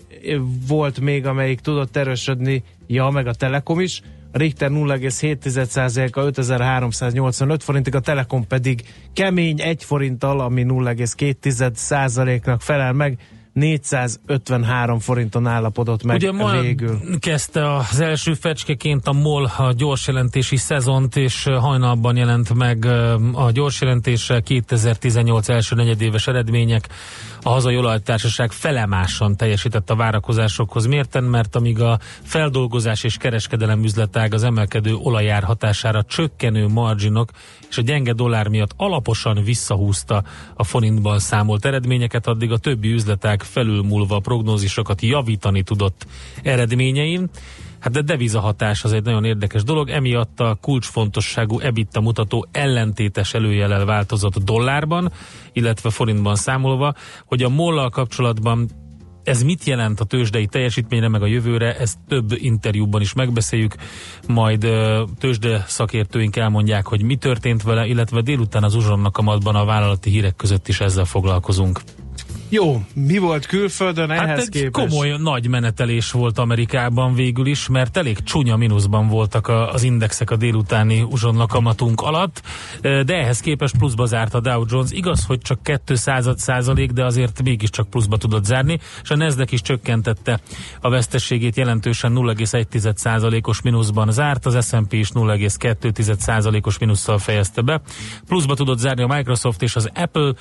volt 0.68 1.00
még, 1.00 1.26
amelyik 1.26 1.60
tudott 1.60 1.98
erősödni, 1.98 2.64
ja, 2.88 3.10
meg 3.10 3.28
a 3.28 3.34
Telekom 3.34 3.80
is. 3.80 4.02
Richter 4.34 4.70
0,7%-a 4.70 6.30
5385 6.60 7.64
forintig, 7.64 7.96
a 7.96 8.00
Telekom 8.00 8.48
pedig 8.48 8.82
kemény 9.14 9.62
1 9.62 9.84
forinttal, 9.84 10.40
ami 10.40 10.66
0,2%-nak 10.68 12.62
felel 12.62 12.94
meg. 12.94 13.18
453 13.54 15.00
forinton 15.00 15.48
állapodott 15.48 16.04
meg 16.04 16.16
Ugye 16.16 16.32
ma 16.32 16.62
végül. 16.62 17.00
kezdte 17.20 17.76
az 17.76 18.00
első 18.00 18.34
fecskeként 18.34 19.08
a 19.08 19.12
MOL 19.12 19.52
a 19.58 19.74
gyorsjelentési 19.74 20.58
szezont, 20.58 21.16
és 21.16 21.44
hajnalban 21.44 22.16
jelent 22.16 22.54
meg 22.54 22.86
a 23.34 23.52
gyorsjelentése 23.52 24.40
2018 24.40 25.50
első 25.50 25.76
negyedéves 25.76 26.28
eredmények. 26.28 26.88
A 27.42 27.50
hazai 27.50 27.78
olajtársaság 27.78 28.52
felemásan 28.52 29.36
teljesített 29.36 29.90
a 29.90 29.96
várakozásokhoz. 29.96 30.86
Mérten? 30.86 31.24
Mert 31.24 31.56
amíg 31.56 31.82
a 31.82 32.00
feldolgozás 32.22 33.04
és 33.04 33.18
kereskedelem 33.18 33.84
üzletág 33.84 34.34
az 34.34 34.44
emelkedő 34.44 34.94
olajár 34.94 35.44
hatására 35.44 36.04
csökkenő 36.04 36.68
marginok 36.68 37.30
és 37.74 37.80
a 37.80 37.82
gyenge 37.82 38.14
dollár 38.14 38.48
miatt 38.48 38.74
alaposan 38.78 39.44
visszahúzta 39.44 40.24
a 40.54 40.64
forintban 40.64 41.20
számolt 41.20 41.66
eredményeket, 41.66 42.28
addig 42.28 42.52
a 42.52 42.58
többi 42.58 42.92
üzletág 42.92 43.42
felülmúlva 43.44 44.16
a 44.16 44.20
prognózisokat 44.20 45.02
javítani 45.02 45.64
tudott 45.64 46.06
eredményein. 46.44 47.30
Hát 47.80 47.94
de 47.94 48.02
devizahatás 48.02 48.84
az 48.84 48.94
egy 48.94 49.04
nagyon 49.04 49.26
érdekes 49.26 49.64
dolog, 49.64 49.90
emiatt 49.90 50.40
a 50.40 50.58
kulcsfontosságú 50.62 51.60
EBITDA 51.60 52.02
mutató 52.02 52.48
ellentétes 52.52 53.34
előjelel 53.34 53.86
változott 53.86 54.38
dollárban, 54.38 55.12
illetve 55.54 55.90
forintban 55.90 56.36
számolva, 56.36 56.94
hogy 57.26 57.44
a 57.44 57.50
mollal 57.50 57.90
kapcsolatban 57.90 58.70
ez 59.24 59.44
mit 59.44 59.64
jelent 59.64 60.00
a 60.00 60.06
tőzsdei 60.06 60.46
teljesítményre, 60.46 61.08
meg 61.08 61.22
a 61.22 61.26
jövőre, 61.26 61.78
ezt 61.78 61.98
több 62.08 62.32
interjúban 62.36 63.02
is 63.02 63.14
megbeszéljük, 63.14 63.76
majd 64.28 64.68
tőzsde 65.20 65.64
szakértőink 65.68 66.36
elmondják, 66.36 66.88
hogy 66.88 67.04
mi 67.04 67.16
történt 67.16 67.64
vele, 67.64 67.86
illetve 67.86 68.22
délután 68.22 68.64
az 68.64 68.76
uzsonnak 68.76 69.14
kamatban 69.14 69.56
a 69.56 69.66
vállalati 69.66 70.10
hírek 70.10 70.36
között 70.36 70.68
is 70.68 70.80
ezzel 70.80 71.06
foglalkozunk. 71.06 71.82
Jó, 72.54 72.82
mi 72.96 73.18
volt 73.18 73.46
külföldön 73.46 74.12
ehhez 74.12 74.28
hát 74.28 74.38
egy 74.38 74.50
képest? 74.50 74.90
komoly 74.90 75.16
nagy 75.18 75.48
menetelés 75.48 76.12
volt 76.12 76.38
Amerikában 76.38 77.14
végül 77.14 77.46
is, 77.46 77.68
mert 77.68 77.98
elég 77.98 78.24
csúnya 78.24 78.56
mínuszban 78.56 79.08
voltak 79.08 79.48
a, 79.48 79.72
az 79.72 79.84
indexek 79.84 80.32
a 80.32 80.36
délutáni 80.36 81.02
uzsonnakamatunk 81.02 82.02
alatt, 82.02 82.42
de 82.82 83.06
ehhez 83.06 83.40
képest 83.40 83.78
pluszba 83.78 84.06
zárt 84.06 84.34
a 84.34 84.40
Dow 84.40 84.64
Jones. 84.68 84.92
Igaz, 84.92 85.26
hogy 85.26 85.40
csak 85.40 85.60
200 85.86 86.30
százalék, 86.36 86.92
de 86.92 87.06
azért 87.06 87.44
mégiscsak 87.44 87.90
pluszba 87.90 88.18
tudott 88.18 88.46
zárni, 88.46 88.80
és 89.04 89.10
a 89.10 89.16
Nasdaq 89.16 89.54
is 89.54 89.62
csökkentette 89.62 90.40
a 90.82 90.90
veszteségét 90.90 91.56
jelentősen 91.56 92.14
0,1 92.16 92.96
százalékos 92.96 93.62
mínuszban 93.62 94.12
zárt, 94.12 94.46
az 94.46 94.68
S&P 94.68 94.94
is 94.94 95.10
0,2 95.14 96.16
százalékos 96.18 96.78
mínusszal 96.78 97.18
fejezte 97.18 97.62
be. 97.62 97.82
Pluszba 98.28 98.56
tudott 98.56 98.78
zárni 98.78 99.04
a 99.04 99.08
Microsoft 99.08 99.62
és 99.62 99.76
az 99.76 99.90
Apple, 99.94 100.34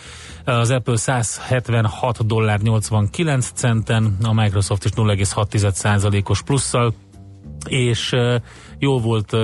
az 0.45 0.71
Apple 0.71 0.97
176 0.97 2.01
6 2.03 2.27
dollár 2.27 2.61
89 2.61 3.51
centen, 3.55 4.17
a 4.23 4.33
Microsoft 4.33 4.85
is 4.85 4.91
0,6%-os 4.91 6.43
plusszal, 6.43 6.95
és 7.69 8.17
jó 8.79 9.01
volt 9.01 9.37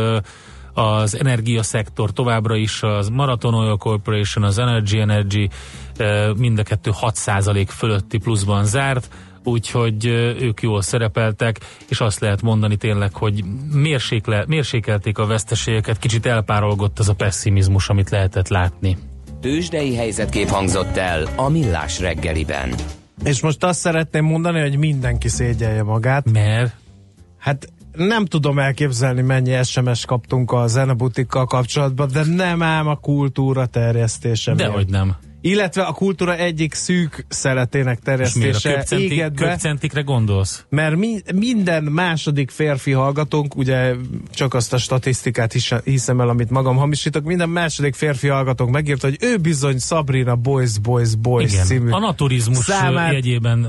az 0.72 1.18
energiaszektor 1.18 2.12
továbbra 2.12 2.56
is, 2.56 2.82
az 2.82 3.08
Marathon 3.08 3.54
Oil 3.54 3.76
Corporation, 3.76 4.44
az 4.44 4.58
Energy 4.58 4.98
Energy 4.98 5.48
mind 6.36 6.58
a 6.58 6.62
kettő 6.62 6.90
6% 7.00 7.66
fölötti 7.68 8.18
pluszban 8.18 8.64
zárt, 8.64 9.08
úgyhogy 9.44 10.06
ők 10.40 10.62
jól 10.62 10.82
szerepeltek, 10.82 11.60
és 11.88 12.00
azt 12.00 12.20
lehet 12.20 12.42
mondani 12.42 12.76
tényleg, 12.76 13.14
hogy 13.14 13.44
mérsékle, 13.72 14.44
mérsékelték 14.46 15.18
a 15.18 15.26
veszteségeket, 15.26 15.98
kicsit 15.98 16.26
elpárolgott 16.26 16.98
az 16.98 17.08
a 17.08 17.14
pessimizmus, 17.14 17.88
amit 17.88 18.10
lehetett 18.10 18.48
látni. 18.48 18.96
Tőzsdei 19.40 19.94
helyzetkép 19.94 20.48
hangzott 20.48 20.96
el 20.96 21.28
a 21.36 21.48
Millás 21.48 22.00
reggeliben. 22.00 22.74
És 23.24 23.42
most 23.42 23.64
azt 23.64 23.78
szeretném 23.78 24.24
mondani, 24.24 24.60
hogy 24.60 24.76
mindenki 24.76 25.28
szégyelje 25.28 25.82
magát. 25.82 26.30
Mert? 26.30 26.74
Hát 27.38 27.68
nem 27.92 28.24
tudom 28.24 28.58
elképzelni, 28.58 29.22
mennyi 29.22 29.62
SMS 29.64 30.04
kaptunk 30.04 30.52
a 30.52 30.66
zenebutikkal 30.66 31.46
kapcsolatban, 31.46 32.08
de 32.12 32.24
nem 32.24 32.62
ám 32.62 32.86
a 32.86 32.96
kultúra 32.96 33.66
terjesztése. 33.66 34.54
Dehogy 34.54 34.88
nem 34.88 35.16
illetve 35.48 35.82
a 35.82 35.92
kultúra 35.92 36.36
egyik 36.36 36.74
szűk 36.74 37.26
szeletének 37.28 37.98
terjesztése 37.98 38.84
éget 38.90 39.34
be. 39.34 39.48
Köpcentikre 39.48 40.00
gondolsz? 40.00 40.64
Mert 40.68 40.96
mi, 40.96 41.20
minden 41.34 41.84
második 41.84 42.50
férfi 42.50 42.92
hallgatónk, 42.92 43.56
ugye 43.56 43.94
csak 44.30 44.54
azt 44.54 44.72
a 44.72 44.78
statisztikát 44.78 45.54
is, 45.54 45.74
hiszem 45.84 46.20
el, 46.20 46.28
amit 46.28 46.50
magam 46.50 46.76
hamisítok, 46.76 47.24
minden 47.24 47.48
második 47.48 47.94
férfi 47.94 48.28
hallgatónk 48.28 48.70
megírta, 48.70 49.06
hogy 49.06 49.16
ő 49.20 49.36
bizony 49.36 49.78
Sabrina 49.78 50.36
Boys, 50.36 50.78
Boys, 50.78 51.14
Boys 51.14 51.52
Igen, 51.52 51.64
című 51.64 51.90
a 51.90 51.98
naturizmus 51.98 52.64
számát 52.64 53.12
jegyében 53.12 53.66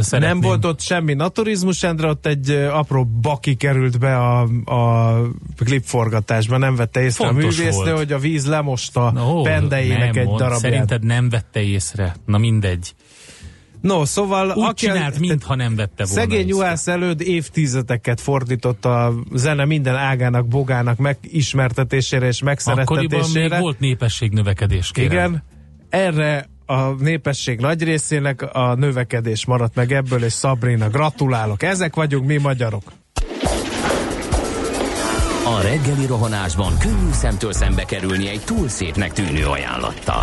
szeretném. 0.00 0.20
Nem 0.20 0.40
volt 0.40 0.64
ott 0.64 0.80
semmi 0.80 1.14
naturizmus, 1.14 1.82
Endre, 1.82 2.08
ott 2.08 2.26
egy 2.26 2.50
apró 2.50 3.04
baki 3.04 3.54
került 3.54 3.98
be 3.98 4.16
a, 4.16 4.40
a 4.64 5.20
klipforgatásba, 5.56 6.56
nem 6.56 6.76
vette 6.76 7.02
észre 7.02 7.26
Fontos 7.26 7.58
a 7.58 7.60
művésznő, 7.60 7.92
hogy 7.92 8.12
a 8.12 8.18
víz 8.18 8.46
lemosta 8.46 9.10
no, 9.10 9.42
pendeinek 9.42 10.16
egy 10.16 10.26
darabját. 10.26 10.58
Szerinted 10.58 11.04
nem 11.04 11.17
vette 11.28 11.62
észre. 11.62 12.14
Na 12.26 12.38
mindegy. 12.38 12.94
No, 13.80 14.04
szóval... 14.04 14.50
Úgy 14.50 14.64
aki, 14.64 14.86
csinált, 14.86 15.18
mintha 15.18 15.54
nem 15.54 15.76
vette 15.76 16.04
volna 16.04 16.20
Szegény 16.20 16.48
Juhász 16.48 16.86
előtt 16.86 17.20
évtizedeket 17.20 18.20
fordított 18.20 18.84
a 18.84 19.14
zene 19.32 19.64
minden 19.64 19.96
ágának, 19.96 20.46
bogának 20.48 20.98
megismertetésére 20.98 22.26
és 22.26 22.42
megszerettetésére. 22.42 23.16
Akkoriban 23.16 23.50
még 23.50 23.60
volt 23.60 23.80
népességnövekedés, 23.80 24.90
kérem. 24.90 25.30
Igen. 25.30 25.42
Erre 25.88 26.48
a 26.66 26.90
népesség 26.90 27.60
nagy 27.60 27.82
részének 27.82 28.42
a 28.42 28.74
növekedés 28.74 29.46
maradt 29.46 29.74
meg 29.74 29.92
ebből, 29.92 30.24
és 30.24 30.32
Sabrina, 30.32 30.88
gratulálok. 30.88 31.62
Ezek 31.62 31.94
vagyunk 31.94 32.26
mi 32.26 32.36
magyarok. 32.36 32.82
A 35.44 35.60
reggeli 35.62 36.06
rohanásban 36.06 36.78
könnyű 36.78 37.12
szemtől 37.12 37.52
szembe 37.52 37.84
kerülni 37.84 38.28
egy 38.28 38.40
túl 38.44 38.68
szépnek 38.68 39.12
tűnő 39.12 39.46
ajánlattal. 39.46 40.22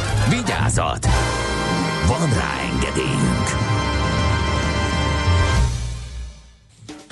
Vigyázat! 0.29 1.07
Van 2.07 2.29
rá 2.33 2.59
engedélyünk! 2.73 3.61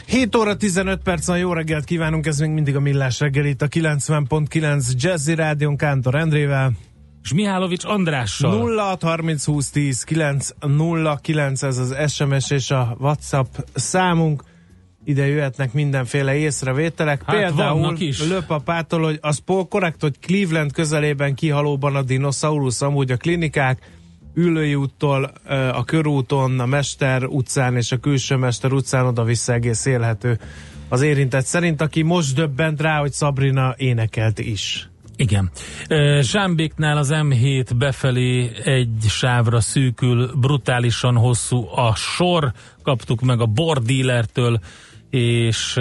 7 0.06 0.36
óra 0.36 0.56
15 0.56 1.02
perc 1.04 1.28
a 1.28 1.36
jó 1.36 1.54
reggelt 1.54 1.84
kívánunk, 1.84 2.26
ez 2.26 2.40
még 2.40 2.50
mindig 2.50 2.76
a 2.76 2.80
Millás 2.80 3.20
reggel 3.20 3.46
itt 3.46 3.62
a 3.62 3.68
90.9 3.68 4.92
Jazzy 4.92 5.36
Rádion 5.36 5.78
Kántor 5.78 6.16
Endrével. 6.16 6.72
És 7.24 7.34
Mihálovics 7.34 7.86
Andrással. 7.86 8.58
0 8.58 8.98
30 9.02 9.46
20 9.46 9.70
10 9.70 10.04
9 10.04 10.50
0 10.60 11.20
9 11.22 11.64
ez 11.64 11.78
az 11.78 12.12
SMS 12.12 12.52
és 12.52 12.72
a 12.72 12.96
WhatsApp 13.00 13.56
számunk 13.74 14.44
ide 15.10 15.28
jöhetnek 15.28 15.74
mindenféle 15.74 16.36
észrevételek. 16.36 17.22
Hát 17.26 17.36
Például 17.36 17.98
Löpapától, 18.30 19.04
hogy 19.04 19.18
az 19.22 19.42
korrekt, 19.70 20.02
hogy 20.02 20.20
Cleveland 20.20 20.74
közelében 20.74 21.36
kihalóban 21.36 21.96
a 21.96 22.02
dinoszaurusz, 22.02 22.82
amúgy 22.82 23.12
a 23.12 23.18
klinikák, 23.18 23.98
Ülői 24.34 24.76
úttól 24.76 25.32
a 25.74 25.84
körúton, 25.84 26.60
a 26.60 26.66
Mester 26.66 27.24
utcán 27.24 27.76
és 27.76 27.92
a 27.92 27.98
Külső 27.98 28.36
Mester 28.36 28.72
utcán 28.72 29.06
oda-vissza 29.06 29.54
egész 29.54 29.86
élhető 29.86 30.40
az 30.90 31.02
érintett 31.02 31.46
szerint, 31.46 31.82
aki 31.82 32.02
most 32.02 32.36
döbbent 32.36 32.82
rá, 32.82 33.00
hogy 33.00 33.14
Sabrina 33.14 33.74
énekelt 33.78 34.40
is. 34.40 34.90
Igen. 35.16 35.52
Zsámbéknál 36.22 36.98
az 36.98 37.10
M7 37.14 37.70
befelé 37.78 38.52
egy 38.64 39.06
sávra 39.08 39.60
szűkül, 39.60 40.32
brutálisan 40.36 41.16
hosszú 41.16 41.68
a 41.76 41.96
sor, 41.96 42.52
kaptuk 42.84 43.22
meg 43.22 43.40
a 43.40 43.46
bordílertől, 43.46 44.60
és 45.10 45.80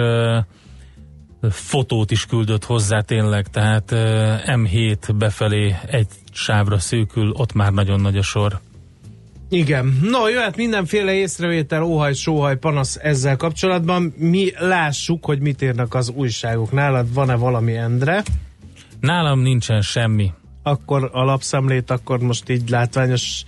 fotót 1.49 2.11
is 2.11 2.25
küldött 2.25 2.65
hozzá 2.65 3.01
tényleg, 3.01 3.47
tehát 3.47 3.91
M7 4.45 4.97
befelé 5.15 5.75
egy 5.85 6.07
sávra 6.31 6.79
szűkül, 6.79 7.31
ott 7.31 7.53
már 7.53 7.71
nagyon 7.71 7.99
nagy 8.01 8.17
a 8.17 8.21
sor. 8.21 8.59
Igen. 9.49 9.99
No, 10.01 10.27
jöhet 10.27 10.55
mindenféle 10.55 11.13
észrevétel, 11.13 11.83
óhaj, 11.83 12.13
sóhaj, 12.13 12.57
panasz 12.57 12.97
ezzel 13.01 13.35
kapcsolatban. 13.35 14.13
Mi 14.17 14.51
lássuk, 14.57 15.25
hogy 15.25 15.39
mit 15.39 15.61
írnak 15.61 15.93
az 15.93 16.09
újságok. 16.09 16.71
Nálad 16.71 17.13
van-e 17.13 17.35
valami, 17.35 17.75
Endre? 17.75 18.23
Nálam 18.99 19.39
nincsen 19.39 19.81
semmi. 19.81 20.31
Akkor 20.63 21.09
a 21.13 21.23
lapszemlét 21.23 21.89
akkor 21.89 22.19
most 22.19 22.49
így 22.49 22.69
látványos 22.69 23.43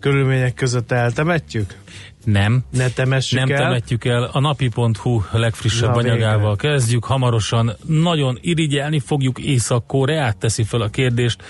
körülmények 0.00 0.54
között 0.54 0.92
eltemetjük? 0.92 1.76
Nem. 2.24 2.64
Ne 2.70 2.88
temessük 2.88 3.38
Nem 3.38 3.50
el. 3.50 3.56
temetjük 3.56 4.04
el. 4.04 4.22
A 4.32 4.40
napi.hu 4.40 5.20
legfrissebb 5.32 5.90
Na, 5.90 5.96
anyagával 5.96 6.56
végre. 6.56 6.68
kezdjük. 6.68 7.04
Hamarosan 7.04 7.72
nagyon 7.86 8.38
irigyelni 8.40 8.98
fogjuk 8.98 9.38
Észak-Koreát, 9.38 10.36
teszi 10.36 10.62
fel 10.62 10.80
a 10.80 10.88
kérdést. 10.88 11.42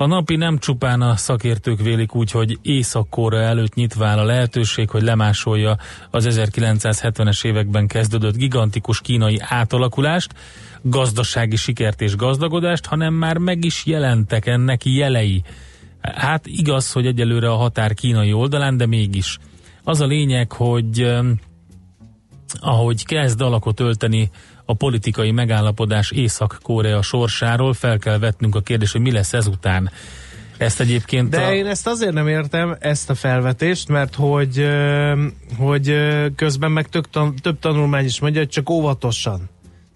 A 0.00 0.06
napi 0.06 0.36
nem 0.36 0.58
csupán 0.58 1.00
a 1.00 1.16
szakértők 1.16 1.80
vélik 1.80 2.14
úgy, 2.14 2.30
hogy 2.30 2.58
Észak-Korea 2.62 3.40
előtt 3.42 3.74
nyitva 3.74 4.06
áll 4.06 4.18
a 4.18 4.24
lehetőség, 4.24 4.90
hogy 4.90 5.02
lemásolja 5.02 5.76
az 6.10 6.26
1970-es 6.30 7.44
években 7.46 7.86
kezdődött 7.86 8.36
gigantikus 8.36 9.00
kínai 9.00 9.38
átalakulást, 9.40 10.34
gazdasági 10.82 11.56
sikert 11.56 12.00
és 12.00 12.16
gazdagodást, 12.16 12.86
hanem 12.86 13.14
már 13.14 13.36
meg 13.38 13.64
is 13.64 13.86
jelentek 13.86 14.46
ennek 14.46 14.84
jelei. 14.84 15.42
Hát 16.00 16.46
igaz, 16.46 16.92
hogy 16.92 17.06
egyelőre 17.06 17.50
a 17.50 17.56
határ 17.56 17.94
kínai 17.94 18.32
oldalán, 18.32 18.76
de 18.76 18.86
mégis. 18.86 19.38
Az 19.84 20.00
a 20.00 20.06
lényeg, 20.06 20.52
hogy 20.52 21.16
ahogy 22.60 23.04
kezd 23.04 23.40
alakot 23.40 23.80
ölteni 23.80 24.30
a 24.64 24.74
politikai 24.74 25.30
megállapodás 25.30 26.10
Észak-Korea 26.10 27.02
sorsáról, 27.02 27.72
fel 27.72 27.98
kell 27.98 28.18
vetnünk 28.18 28.54
a 28.54 28.60
kérdést, 28.60 28.92
hogy 28.92 29.00
mi 29.00 29.12
lesz 29.12 29.32
ezután. 29.32 29.90
Ezt 30.58 30.80
egyébként 30.80 31.28
De 31.28 31.40
a... 31.40 31.54
én 31.54 31.66
ezt 31.66 31.86
azért 31.86 32.12
nem 32.12 32.28
értem, 32.28 32.76
ezt 32.80 33.10
a 33.10 33.14
felvetést, 33.14 33.88
mert 33.88 34.14
hogy, 34.14 34.68
hogy 35.58 35.94
közben 36.36 36.70
meg 36.70 36.88
tök 36.88 37.08
több 37.40 37.58
tanulmány 37.58 38.04
is 38.04 38.20
mondja, 38.20 38.40
hogy 38.40 38.48
csak 38.48 38.70
óvatosan. 38.70 39.48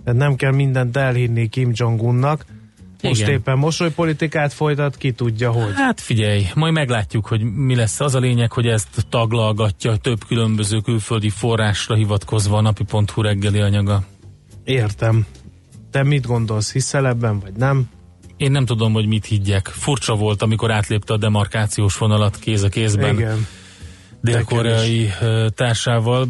Tehát 0.05 0.21
nem 0.21 0.37
kell 0.37 0.53
mindent 0.53 0.97
elhinni 0.97 1.49
Kim 1.49 1.71
Jong-unnak. 1.75 2.45
Most 3.03 3.21
Igen. 3.21 3.33
éppen 3.33 3.59
mosolypolitikát 3.59 4.53
folytat, 4.53 4.97
ki 4.97 5.13
tudja 5.13 5.51
hogy. 5.51 5.73
Hát 5.75 6.01
figyelj, 6.01 6.47
majd 6.55 6.73
meglátjuk, 6.73 7.27
hogy 7.27 7.43
mi 7.43 7.75
lesz. 7.75 8.01
Az 8.01 8.15
a 8.15 8.19
lényeg, 8.19 8.53
hogy 8.53 8.67
ezt 8.67 9.07
taglalgatja 9.09 9.97
több 9.97 10.25
különböző 10.27 10.81
külföldi 10.81 11.29
forrásra 11.29 11.95
hivatkozva 11.95 12.57
a 12.57 12.61
napi.hu 12.61 13.23
reggeli 13.23 13.61
anyaga. 13.61 14.03
Értem. 14.65 15.27
Te 15.91 16.03
mit 16.03 16.27
gondolsz, 16.27 16.73
hiszel 16.73 17.07
ebben, 17.07 17.41
vagy 17.41 17.53
nem? 17.53 17.89
Én 18.37 18.51
nem 18.51 18.65
tudom, 18.65 18.93
hogy 18.93 19.07
mit 19.07 19.25
higgyek. 19.25 19.67
Furcsa 19.67 20.15
volt, 20.15 20.43
amikor 20.43 20.71
átlépte 20.71 21.13
a 21.13 21.17
demarkációs 21.17 21.99
vonalat 21.99 22.39
kéz 22.39 22.63
a 22.63 22.69
kézben 22.69 23.15
Igen. 23.15 23.47
dél-koreai 24.21 25.11
társával, 25.55 26.29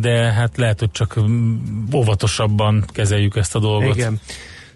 de 0.00 0.32
hát 0.32 0.56
lehet, 0.56 0.78
hogy 0.78 0.90
csak 0.90 1.20
óvatosabban 1.94 2.84
kezeljük 2.86 3.36
ezt 3.36 3.54
a 3.54 3.58
dolgot. 3.58 3.96
Igen. 3.96 4.20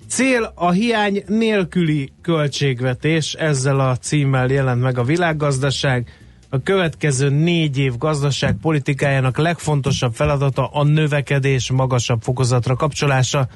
Cél 0.09 0.53
a 0.55 0.71
hiány 0.71 1.23
nélküli 1.27 2.13
költségvetés, 2.23 3.33
ezzel 3.33 3.81
a 3.81 3.97
címmel 3.97 4.49
jelent 4.49 4.83
meg 4.83 4.99
a 4.99 5.05
világgazdaság. 5.05 6.09
A 6.49 6.63
következő 6.63 7.29
négy 7.29 7.79
év 7.79 7.97
gazdaságpolitikájának 7.99 9.39
legfontosabb 9.39 10.15
feladata 10.15 10.67
a 10.67 10.85
növekedés 10.85 11.71
magasabb 11.71 12.23
fokozatra 12.23 12.77
kapcsolása. 12.77 13.49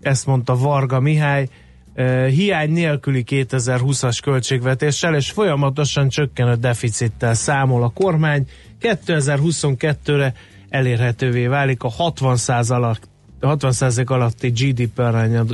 Ezt 0.00 0.26
mondta 0.26 0.56
Varga 0.56 1.00
Mihály. 1.00 1.48
Eh, 1.94 2.28
Hiány 2.28 2.70
nélküli 2.70 3.24
2020-as 3.26 4.18
költségvetéssel 4.22 5.14
és 5.14 5.30
folyamatosan 5.30 6.08
csökkenő 6.08 6.54
deficittel 6.54 7.34
számol 7.34 7.82
a 7.82 7.92
kormány. 7.94 8.46
2022-re 8.80 10.34
elérhetővé 10.68 11.46
válik 11.46 11.82
a 11.82 11.88
60 11.88 12.36
alatt 12.68 13.10
60% 13.42 14.06
alatti 14.06 14.48
GDP, 14.48 14.98
aránya, 14.98 15.44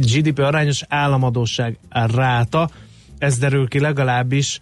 GDP 0.00 0.38
arányos 0.38 0.82
államadóság 0.88 1.78
ráta. 1.90 2.70
Ez 3.18 3.38
derül 3.38 3.68
ki 3.68 3.80
legalábbis 3.80 4.60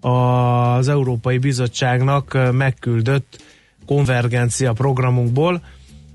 az 0.00 0.88
Európai 0.88 1.38
Bizottságnak 1.38 2.38
megküldött 2.52 3.42
konvergencia 3.86 4.72
programunkból, 4.72 5.62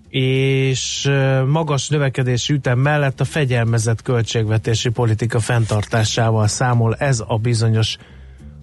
és 0.09 1.11
magas 1.47 1.89
növekedési 1.89 2.53
ütem 2.53 2.79
mellett 2.79 3.19
a 3.19 3.25
fegyelmezett 3.25 4.01
költségvetési 4.01 4.89
politika 4.89 5.39
fenntartásával 5.39 6.47
számol 6.47 6.95
ez 6.95 7.23
a 7.27 7.37
bizonyos 7.37 7.97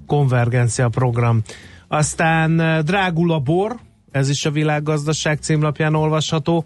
konvergencia 0.07 0.89
program. 0.89 1.43
Aztán 1.89 2.83
drágul 2.85 3.33
a 3.33 3.39
bor, 3.39 3.77
ez 4.11 4.29
is 4.29 4.45
a 4.45 4.51
világgazdaság 4.51 5.39
címlapján 5.41 5.95
olvasható, 5.95 6.65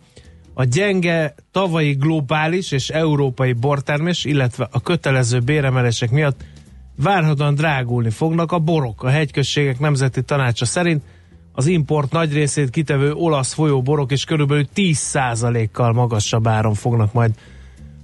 a 0.54 0.64
gyenge 0.64 1.34
tavalyi 1.50 1.92
globális 1.92 2.72
és 2.72 2.88
európai 2.88 3.52
bortermés, 3.52 4.24
illetve 4.24 4.68
a 4.70 4.80
kötelező 4.80 5.40
béremelések 5.40 6.10
miatt 6.10 6.44
várhatóan 6.96 7.54
drágulni 7.54 8.10
fognak 8.10 8.52
a 8.52 8.58
borok. 8.58 9.02
A 9.02 9.08
hegyközségek 9.08 9.78
nemzeti 9.78 10.22
tanácsa 10.22 10.64
szerint 10.64 11.02
az 11.52 11.66
import 11.66 12.12
nagy 12.12 12.32
részét 12.32 12.70
kitevő 12.70 13.12
olasz 13.12 13.52
folyóborok 13.52 14.12
is 14.12 14.24
körülbelül 14.24 14.66
10%-kal 14.74 15.92
magasabb 15.92 16.46
áron 16.46 16.74
fognak 16.74 17.12
majd 17.12 17.30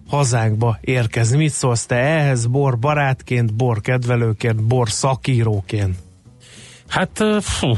hazánkba 0.08 0.78
érkezni. 0.80 1.36
Mit 1.36 1.52
szólsz 1.52 1.86
te 1.86 1.96
ehhez 1.96 2.46
bor 2.46 2.78
barátként, 2.78 3.54
bor 3.54 3.80
kedvelőként, 3.80 4.62
bor 4.62 4.90
szakíróként? 4.90 6.09
Hát 6.90 7.24
fú, 7.40 7.72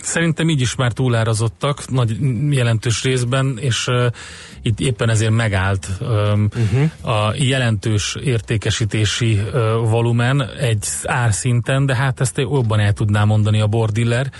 szerintem 0.00 0.48
így 0.48 0.60
is 0.60 0.74
már 0.74 0.92
túlárazottak 0.92 1.90
nagy 1.90 2.16
jelentős 2.50 3.02
részben, 3.02 3.58
és 3.60 3.86
uh, 3.86 4.06
itt 4.62 4.80
éppen 4.80 5.08
ezért 5.08 5.30
megállt 5.30 5.88
um, 6.00 6.48
uh-huh. 6.56 7.16
a 7.16 7.34
jelentős 7.36 8.16
értékesítési 8.24 9.32
uh, 9.32 9.52
volumen 9.90 10.48
egy 10.60 10.86
árszinten, 11.04 11.86
de 11.86 11.94
hát 11.94 12.20
ezt 12.20 12.38
jobban 12.38 12.80
el 12.80 12.92
tudná 12.92 13.24
mondani 13.24 13.60
a 13.60 13.66
bordiller, 13.66 14.30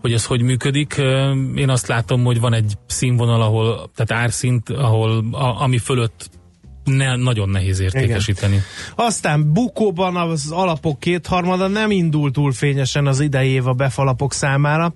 hogy 0.00 0.12
ez 0.12 0.26
hogy 0.26 0.42
működik. 0.42 0.94
Uh, 0.98 1.36
én 1.54 1.70
azt 1.70 1.86
látom, 1.86 2.24
hogy 2.24 2.40
van 2.40 2.54
egy 2.54 2.72
színvonal, 2.86 3.42
ahol, 3.42 3.90
tehát 3.94 4.22
árszint, 4.22 4.70
ahol 4.70 5.24
a, 5.32 5.62
ami 5.62 5.78
fölött 5.78 6.30
ne, 6.88 7.16
nagyon 7.16 7.48
nehéz 7.48 7.80
értékesíteni. 7.80 8.52
Igen. 8.52 8.64
Aztán 8.94 9.52
bukóban 9.52 10.16
az 10.16 10.50
alapok 10.50 11.00
kétharmada 11.00 11.66
nem 11.66 11.90
indult 11.90 12.32
túl 12.32 12.52
fényesen 12.52 13.06
az 13.06 13.20
idei 13.20 13.50
év 13.50 13.66
a 13.66 13.72
befalapok 13.72 14.32
számára. 14.32 14.94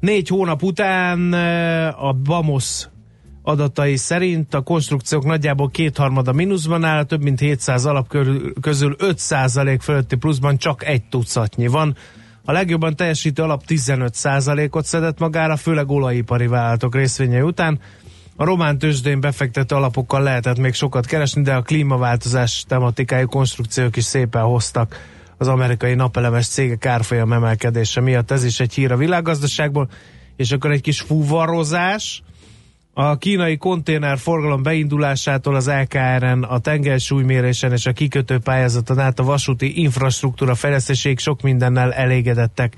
Négy 0.00 0.28
hónap 0.28 0.62
után 0.62 1.32
a 1.92 2.12
BAMOS 2.12 2.86
adatai 3.42 3.96
szerint 3.96 4.54
a 4.54 4.60
konstrukciók 4.60 5.24
nagyjából 5.24 5.70
kétharmada 5.70 6.32
mínuszban 6.32 6.84
áll, 6.84 7.04
több 7.04 7.22
mint 7.22 7.40
700 7.40 7.86
alap 7.86 8.16
közül 8.60 8.96
5% 8.98 9.78
fölötti 9.82 10.16
pluszban 10.16 10.56
csak 10.56 10.84
egy 10.84 11.02
tucatnyi 11.02 11.66
van. 11.66 11.96
A 12.44 12.52
legjobban 12.52 12.96
teljesítő 12.96 13.42
alap 13.42 13.62
15%-ot 13.68 14.84
szedett 14.84 15.18
magára, 15.18 15.56
főleg 15.56 15.90
olajipari 15.90 16.46
vállalatok 16.46 16.94
részvényei 16.94 17.40
után. 17.40 17.80
A 18.36 18.44
román 18.44 18.78
tőzsdén 18.78 19.20
befektető 19.20 19.74
alapokkal 19.74 20.22
lehetett 20.22 20.58
még 20.58 20.74
sokat 20.74 21.06
keresni, 21.06 21.42
de 21.42 21.54
a 21.54 21.62
klímaváltozás 21.62 22.64
tematikájú 22.68 23.26
konstrukciók 23.26 23.96
is 23.96 24.04
szépen 24.04 24.42
hoztak 24.42 25.10
az 25.36 25.48
amerikai 25.48 25.94
napelemes 25.94 26.46
cégek 26.46 26.86
árfolyam 26.86 27.32
emelkedése 27.32 28.00
miatt. 28.00 28.30
Ez 28.30 28.44
is 28.44 28.60
egy 28.60 28.74
hír 28.74 28.92
a 28.92 28.96
világgazdaságból. 28.96 29.88
És 30.36 30.52
akkor 30.52 30.70
egy 30.70 30.80
kis 30.80 31.00
fuvarozás. 31.00 32.22
A 32.94 33.18
kínai 33.18 33.56
konténer 33.56 34.18
forgalom 34.18 34.62
beindulásától 34.62 35.54
az 35.54 35.68
LKR-en, 35.68 36.42
a 36.42 36.58
tengersúlymérésen 36.58 37.72
és 37.72 37.86
a 37.86 37.92
kikötő 37.92 38.38
pályázaton 38.38 38.98
át 38.98 39.18
a 39.18 39.24
vasúti 39.24 39.80
infrastruktúra 39.80 40.54
fejlesztéséig 40.54 41.18
sok 41.18 41.42
mindennel 41.42 41.92
elégedettek 41.92 42.76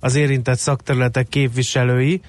az 0.00 0.14
érintett 0.14 0.58
szakterületek 0.58 1.28
képviselői. 1.28 2.20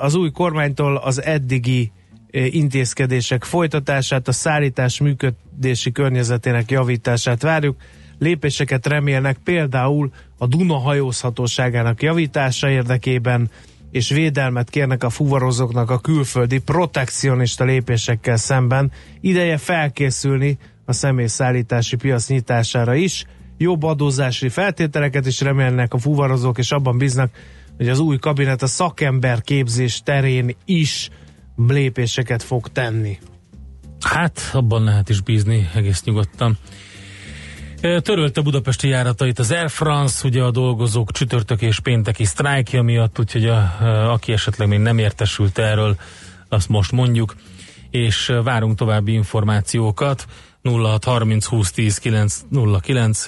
Az 0.00 0.14
új 0.14 0.30
kormánytól 0.30 0.96
az 0.96 1.22
eddigi 1.22 1.92
intézkedések 2.30 3.44
folytatását, 3.44 4.28
a 4.28 4.32
szállítás 4.32 5.00
működési 5.00 5.92
környezetének 5.92 6.70
javítását 6.70 7.42
várjuk. 7.42 7.76
Lépéseket 8.18 8.86
remélnek 8.86 9.36
például 9.44 10.10
a 10.38 10.46
Duna 10.46 10.76
hajózhatóságának 10.76 12.02
javítása 12.02 12.70
érdekében, 12.70 13.50
és 13.90 14.08
védelmet 14.08 14.70
kérnek 14.70 15.04
a 15.04 15.10
fuvarozóknak 15.10 15.90
a 15.90 15.98
külföldi 15.98 16.58
protekcionista 16.58 17.64
lépésekkel 17.64 18.36
szemben. 18.36 18.92
Ideje 19.20 19.56
felkészülni 19.56 20.58
a 20.84 20.92
személyszállítási 20.92 21.96
piac 21.96 22.28
nyitására 22.28 22.94
is. 22.94 23.24
Jobb 23.58 23.82
adózási 23.82 24.48
feltételeket 24.48 25.26
is 25.26 25.40
remélnek 25.40 25.94
a 25.94 25.98
fuvarozók, 25.98 26.58
és 26.58 26.70
abban 26.72 26.98
bíznak, 26.98 27.30
hogy 27.76 27.88
az 27.88 27.98
új 27.98 28.18
kabinet 28.18 28.62
a 28.62 28.66
szakember 28.66 29.40
képzés 29.40 30.00
terén 30.04 30.56
is 30.64 31.08
lépéseket 31.56 32.42
fog 32.42 32.68
tenni. 32.68 33.18
Hát, 34.00 34.50
abban 34.52 34.84
lehet 34.84 35.08
is 35.08 35.20
bízni 35.20 35.68
egész 35.74 36.02
nyugodtan. 36.02 36.58
Törölte 37.80 38.40
budapesti 38.40 38.88
járatait 38.88 39.38
az 39.38 39.50
Air 39.50 39.70
France, 39.70 40.26
ugye 40.26 40.42
a 40.42 40.50
dolgozók 40.50 41.12
csütörtök 41.12 41.62
és 41.62 41.80
pénteki 41.80 42.24
sztrájkja 42.24 42.82
miatt, 42.82 43.18
úgyhogy 43.18 43.46
a, 43.46 43.56
a, 43.56 44.12
aki 44.12 44.32
esetleg 44.32 44.68
még 44.68 44.78
nem 44.78 44.98
értesült 44.98 45.58
erről, 45.58 45.96
azt 46.48 46.68
most 46.68 46.92
mondjuk, 46.92 47.34
és 47.90 48.32
várunk 48.42 48.76
további 48.76 49.12
információkat. 49.12 50.26
0630 50.66 51.46
20 51.46 51.70
10 51.72 51.98
909 51.98 53.26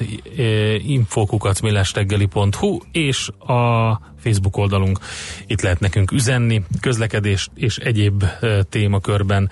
infokukacmillásreggeli.hu 0.87 2.79
és 2.93 3.29
a 3.29 3.93
Facebook 4.19 4.57
oldalunk. 4.57 4.99
Itt 5.47 5.61
lehet 5.61 5.81
nekünk 5.81 6.13
üzenni, 6.13 6.63
közlekedés 6.81 7.49
és 7.55 7.77
egyéb 7.77 8.25
e, 8.41 8.63
témakörben. 8.63 9.51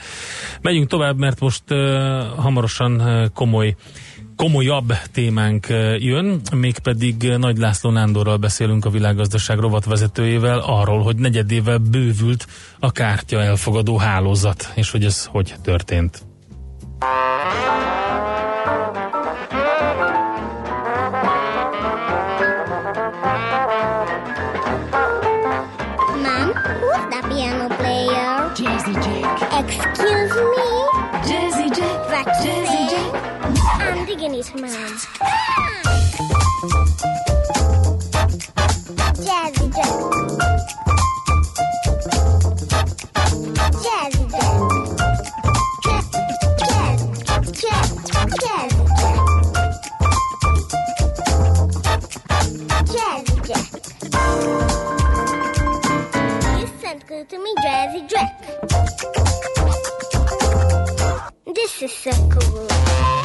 Megyünk 0.61 0.89
tovább, 0.89 1.19
mert 1.19 1.41
most 1.41 1.71
e, 1.71 1.77
hamarosan 2.37 3.01
e, 3.01 3.29
komoly 3.35 3.75
komolyabb 4.37 4.93
témánk 5.13 5.67
jön, 5.99 6.41
mégpedig 6.55 7.33
Nagy 7.39 7.59
László 7.59 7.91
Nándorral 7.91 8.37
beszélünk 8.37 8.85
a 8.85 8.91
világgazdaság 8.91 9.59
rovatvezetőjével 9.59 10.59
arról, 10.59 11.03
hogy 11.03 11.17
negyedével 11.17 11.79
bővült 11.79 12.47
a 12.79 12.93
kártya 12.93 13.43
elfogadó 13.43 13.97
hálózat, 13.97 14.73
és 14.75 14.91
hogy 14.91 15.05
ez 15.05 15.25
hogy 15.25 15.55
történt. 15.63 16.27
Mom, 16.99 17.11
who's 26.81 27.05
the 27.13 27.21
piano 27.29 27.69
player? 27.77 28.49
Jazzy 28.57 28.95
Jack. 29.05 29.37
Excuse 29.69 30.35
me? 30.35 30.69
Jazzy 31.29 31.69
Jack. 31.77 31.99
That's 32.09 32.41
Jazzy. 32.47 32.81
Jack. 32.89 33.13
I'm 33.83 34.07
digging 34.07 34.35
it, 34.35 34.49
Mom. 34.55 34.71
Jazzy 39.21 39.67
Jack. 39.75 39.93
Jazzy 43.85 44.16
Listen 56.59 57.27
to 57.29 57.39
me, 57.39 57.55
Jazzy 57.65 58.09
Jack. 58.09 58.35
This 61.55 61.83
is 61.83 61.93
so 61.93 62.13
cool. 62.29 63.16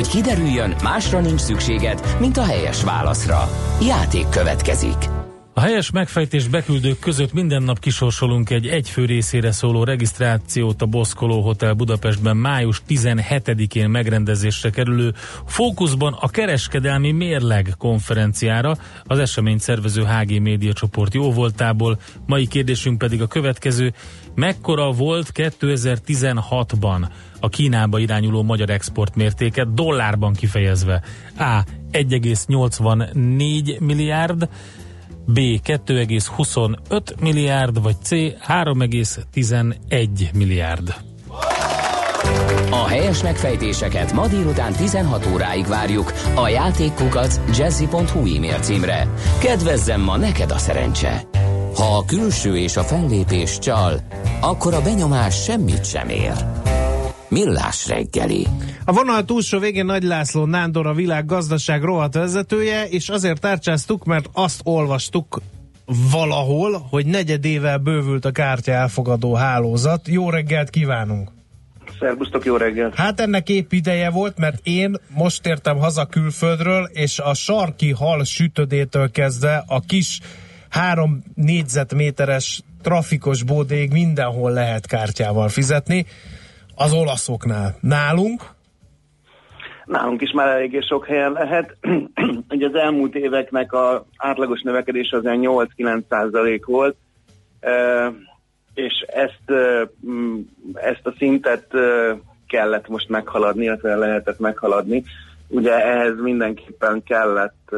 Hogy 0.00 0.08
kiderüljön, 0.08 0.74
másra 0.82 1.20
nincs 1.20 1.40
szükséged, 1.40 2.16
mint 2.20 2.36
a 2.36 2.44
helyes 2.44 2.84
válaszra. 2.84 3.48
Játék 3.80 4.28
következik. 4.28 5.09
A 5.60 5.62
helyes 5.62 5.90
megfejtés 5.90 6.48
beküldők 6.48 6.98
között 6.98 7.32
minden 7.32 7.62
nap 7.62 7.78
kisorsolunk 7.78 8.50
egy 8.50 8.66
egyfő 8.66 9.04
részére 9.04 9.52
szóló 9.52 9.84
regisztrációt 9.84 10.82
a 10.82 10.86
Boszkoló 10.86 11.40
Hotel 11.40 11.72
Budapestben 11.72 12.36
május 12.36 12.82
17-én 12.88 13.88
megrendezésre 13.88 14.70
kerülő 14.70 15.14
Fókuszban 15.46 16.16
a 16.20 16.28
kereskedelmi 16.28 17.12
mérleg 17.12 17.74
konferenciára 17.78 18.76
az 19.04 19.18
esemény 19.18 19.58
szervező 19.58 20.04
HG 20.04 20.40
Média 20.40 20.72
csoport 20.72 21.14
jóvoltából. 21.14 22.00
Mai 22.26 22.46
kérdésünk 22.46 22.98
pedig 22.98 23.22
a 23.22 23.26
következő. 23.26 23.92
Mekkora 24.34 24.90
volt 24.90 25.30
2016-ban 25.34 27.08
a 27.40 27.48
Kínába 27.48 27.98
irányuló 27.98 28.42
magyar 28.42 28.70
export 28.70 29.14
mértéke 29.14 29.64
dollárban 29.74 30.32
kifejezve? 30.32 31.02
A. 31.38 31.62
1,84 31.92 33.80
milliárd, 33.80 34.48
B 35.32 35.38
2,25 35.38 37.20
milliárd, 37.20 37.82
vagy 37.82 37.96
C 38.02 38.10
3,11 38.10 40.32
milliárd. 40.34 40.94
A 42.70 42.86
helyes 42.86 43.22
megfejtéseket 43.22 44.12
ma 44.12 44.26
délután 44.26 44.72
16 44.72 45.26
óráig 45.32 45.66
várjuk 45.66 46.12
a 46.34 46.48
játékkukac 46.48 47.40
jazzy.hu 47.58 48.36
e-mail 48.36 48.58
címre. 48.58 49.08
Kedvezzem 49.40 50.00
ma 50.00 50.16
neked 50.16 50.50
a 50.50 50.58
szerencse! 50.58 51.22
Ha 51.74 51.96
a 51.96 52.04
külső 52.04 52.56
és 52.56 52.76
a 52.76 52.82
fellépés 52.82 53.58
csal, 53.58 54.00
akkor 54.40 54.74
a 54.74 54.82
benyomás 54.82 55.42
semmit 55.42 55.84
sem 55.84 56.08
ér. 56.08 56.34
Millás 57.30 57.88
reggeli. 57.88 58.46
A 58.84 58.92
vonal 58.92 59.24
túlsó 59.24 59.58
végén 59.58 59.84
Nagy 59.84 60.02
László 60.02 60.44
Nándor 60.44 60.86
a 60.86 60.94
világ 60.94 61.26
gazdaság 61.26 61.82
rovat 61.82 62.14
vezetője, 62.14 62.84
és 62.88 63.08
azért 63.08 63.40
tárcsáztuk, 63.40 64.04
mert 64.04 64.28
azt 64.32 64.60
olvastuk 64.64 65.40
valahol, 66.10 66.86
hogy 66.90 67.06
negyedével 67.06 67.78
bővült 67.78 68.24
a 68.24 68.30
kártya 68.30 68.72
elfogadó 68.72 69.34
hálózat. 69.34 70.08
Jó 70.08 70.30
reggelt 70.30 70.70
kívánunk! 70.70 71.30
Szerbusztok, 72.00 72.44
jó 72.44 72.56
reggelt! 72.56 72.94
Hát 72.94 73.20
ennek 73.20 73.48
épp 73.48 73.72
ideje 73.72 74.10
volt, 74.10 74.38
mert 74.38 74.60
én 74.62 74.96
most 75.08 75.46
értem 75.46 75.78
haza 75.78 76.06
külföldről, 76.06 76.84
és 76.92 77.18
a 77.18 77.34
sarki 77.34 77.90
hal 77.92 78.24
sütödétől 78.24 79.10
kezdve 79.10 79.64
a 79.66 79.80
kis 79.80 80.20
három 80.68 81.22
négyzetméteres 81.34 82.62
trafikos 82.82 83.42
bódéig 83.42 83.92
mindenhol 83.92 84.50
lehet 84.52 84.86
kártyával 84.86 85.48
fizetni. 85.48 86.06
Az 86.80 86.92
olaszoknál. 86.92 87.76
Nálunk 87.80 88.42
Nálunk 89.84 90.20
is 90.20 90.32
már 90.32 90.48
eléggé 90.48 90.80
sok 90.80 91.06
helyen 91.06 91.32
lehet. 91.32 91.76
Ugye 92.54 92.66
az 92.66 92.74
elmúlt 92.74 93.14
éveknek 93.14 93.72
a 93.72 94.04
átlagos 94.16 94.62
növekedés 94.62 95.10
az 95.10 95.22
8-9 95.24 96.02
százalék 96.08 96.66
volt, 96.66 96.96
és 98.74 99.04
ezt, 99.06 99.60
ezt 100.74 101.06
a 101.06 101.14
szintet 101.16 101.66
kellett 102.46 102.88
most 102.88 103.08
meghaladni, 103.08 103.64
illetve 103.64 103.96
lehetett 103.96 104.38
meghaladni. 104.38 105.04
ugye 105.48 105.84
ehhez 105.84 106.20
mindenképpen 106.20 107.02
kellett 107.02 107.70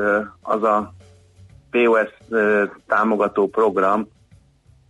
az 0.42 0.62
a 0.62 0.94
POS 1.70 2.10
támogató 2.86 3.48
program, 3.48 4.08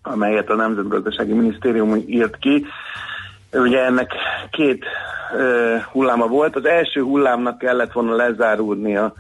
amelyet 0.03 0.51
a 0.51 0.55
Nemzetgazdasági 0.55 1.33
Minisztérium 1.33 1.95
írt 2.07 2.37
ki. 2.39 2.65
Ugye 3.53 3.85
ennek 3.85 4.13
két 4.51 4.85
ö, 5.37 5.77
hulláma 5.93 6.27
volt. 6.27 6.57
Az 6.57 6.65
első 6.65 7.01
hullámnak 7.01 7.59
kellett 7.59 7.93
volna 7.93 8.17
lezárulnia 8.17 9.15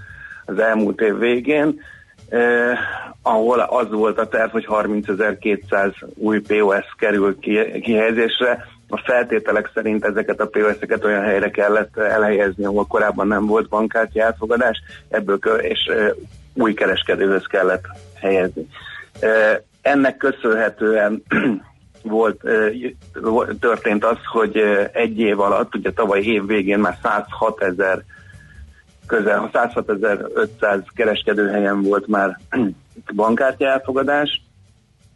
az 0.45 0.59
elmúlt 0.59 1.01
év 1.01 1.19
végén, 1.19 1.81
eh, 2.29 2.79
ahol 3.23 3.61
az 3.61 3.91
volt 3.91 4.19
a 4.19 4.29
terv, 4.29 4.51
hogy 4.51 4.67
30.200 4.69 5.93
új 6.15 6.41
POS 6.41 6.95
kerül 6.99 7.39
ki, 7.39 7.81
kihelyezésre. 7.81 8.67
A 8.89 9.03
feltételek 9.05 9.71
szerint 9.75 10.05
ezeket 10.05 10.41
a 10.41 10.47
POS-eket 10.47 11.05
olyan 11.05 11.23
helyre 11.23 11.51
kellett 11.51 11.97
elhelyezni, 11.97 12.65
ahol 12.65 12.87
korábban 12.87 13.27
nem 13.27 13.47
volt 13.47 13.69
bankkártya 13.69 14.23
elfogadás, 14.23 14.83
ebből 15.09 15.39
és 15.61 15.85
eh, 15.85 16.11
új 16.55 16.75
kereskedőhöz 16.75 17.47
kellett 17.47 17.85
helyezni. 18.21 18.67
Eh, 19.21 19.57
ennek 19.83 20.17
köszönhetően 20.17 21.23
volt, 22.03 22.41
történt 23.61 24.05
az, 24.05 24.19
hogy 24.33 24.57
egy 24.93 25.19
év 25.19 25.41
alatt, 25.41 25.75
ugye 25.75 25.93
tavaly 25.93 26.23
év 26.23 26.47
végén 26.47 26.79
már 26.79 26.99
106 27.03 27.63
ezer 27.63 28.03
közel 29.07 29.51
106.500 29.53 30.83
kereskedőhelyen 30.95 31.83
volt 31.83 32.07
már 32.07 32.39
bankkártya 33.15 33.67
elfogadás, 33.67 34.43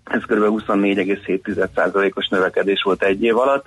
ez 0.05 0.22
kb. 0.22 0.62
24,7%-os 0.66 2.29
növekedés 2.29 2.83
volt 2.83 3.03
egy 3.03 3.22
év 3.22 3.38
alatt. 3.38 3.66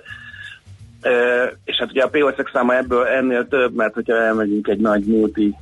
És 1.64 1.76
hát 1.78 1.90
ugye 1.90 2.02
a 2.02 2.08
POS-ek 2.08 2.50
száma 2.52 2.76
ebből 2.76 3.06
ennél 3.06 3.48
több, 3.48 3.74
mert 3.74 3.94
hogyha 3.94 4.14
elmegyünk 4.14 4.68
egy 4.68 4.80
nagy 4.80 5.04
multi 5.04 5.54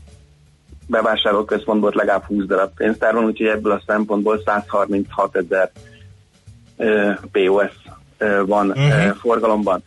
bevásárlóközpontból 0.86 1.92
legalább 1.94 2.24
20 2.24 2.44
darab 2.44 2.70
pénztár 2.74 3.14
van, 3.14 3.24
úgyhogy 3.24 3.46
ebből 3.46 3.72
a 3.72 3.82
szempontból 3.86 4.42
136 4.44 5.36
ezer 5.36 5.70
POS 7.32 7.72
van 8.46 8.68
uh-huh. 8.68 9.16
forgalomban 9.16 9.82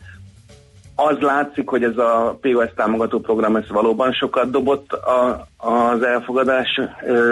az 0.94 1.16
látszik, 1.20 1.68
hogy 1.68 1.82
ez 1.82 1.96
a 1.96 2.38
POS 2.40 2.70
támogató 2.76 3.20
program 3.20 3.56
ez 3.56 3.68
valóban 3.68 4.12
sokat 4.12 4.50
dobott 4.50 4.92
a, 4.92 5.46
az 5.56 6.02
elfogadás 6.02 6.80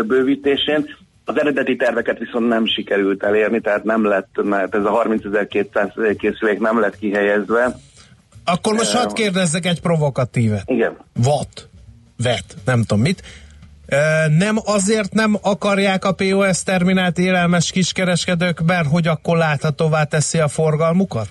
bővítésén. 0.07 0.87
Az 1.25 1.40
eredeti 1.40 1.77
terveket 1.77 2.18
viszont 2.18 2.49
nem 2.49 2.66
sikerült 2.66 3.23
elérni, 3.23 3.61
tehát 3.61 3.85
nem 3.85 4.05
lett, 4.05 4.42
mert 4.42 4.75
ez 4.75 4.85
a 4.85 5.03
30.200 5.05 6.16
készülék 6.18 6.59
nem 6.59 6.81
lett 6.81 6.99
kihelyezve. 6.99 7.77
Akkor 8.44 8.75
most 8.75 8.92
hadd 8.92 9.14
kérdezzek 9.14 9.66
egy 9.66 9.81
provokatívet. 9.81 10.70
Igen. 10.70 10.96
Vat, 11.23 11.68
vet, 12.16 12.44
nem 12.64 12.83
tudom 12.83 13.01
mit. 13.03 13.23
Nem 14.38 14.57
azért 14.64 15.12
nem 15.12 15.37
akarják 15.42 16.05
a 16.05 16.12
POS 16.12 16.62
terminált 16.62 17.18
élelmes 17.18 17.70
kiskereskedők, 17.70 18.61
mert 18.66 18.87
hogy 18.87 19.07
akkor 19.07 19.37
láthatóvá 19.37 20.05
teszi 20.05 20.38
a 20.38 20.48
forgalmukat? 20.48 21.29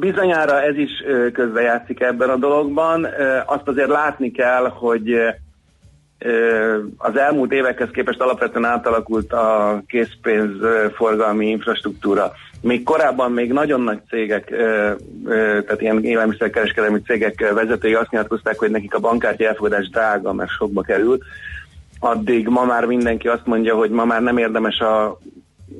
Bizonyára 0.00 0.62
ez 0.62 0.76
is 0.76 0.90
közbejátszik 1.32 2.00
ebben 2.00 2.28
a 2.28 2.36
dologban. 2.36 3.06
Azt 3.46 3.68
azért 3.68 3.88
látni 3.88 4.30
kell, 4.30 4.68
hogy 4.68 5.12
az 6.96 7.16
elmúlt 7.16 7.52
évekhez 7.52 7.88
képest 7.92 8.20
alapvetően 8.20 8.64
átalakult 8.64 9.32
a 9.32 9.82
készpénzforgalmi 9.86 11.46
infrastruktúra. 11.46 12.32
Még 12.62 12.82
korábban 12.82 13.32
még 13.32 13.52
nagyon 13.52 13.80
nagy 13.80 13.98
cégek, 14.08 14.54
tehát 15.64 15.80
ilyen 15.80 16.04
élelmiszerkereskedelmi 16.04 17.00
cégek 17.00 17.52
vezetői 17.54 17.94
azt 17.94 18.10
nyilatkozták, 18.10 18.58
hogy 18.58 18.70
nekik 18.70 18.94
a 18.94 19.00
bankkártya 19.00 19.46
elfogadás 19.46 19.88
drága, 19.88 20.32
mert 20.32 20.50
sokba 20.50 20.82
kerül. 20.82 21.18
Addig 22.00 22.48
ma 22.48 22.64
már 22.64 22.84
mindenki 22.84 23.28
azt 23.28 23.46
mondja, 23.46 23.74
hogy 23.74 23.90
ma 23.90 24.04
már 24.04 24.22
nem 24.22 24.38
érdemes 24.38 24.78
a 24.78 25.18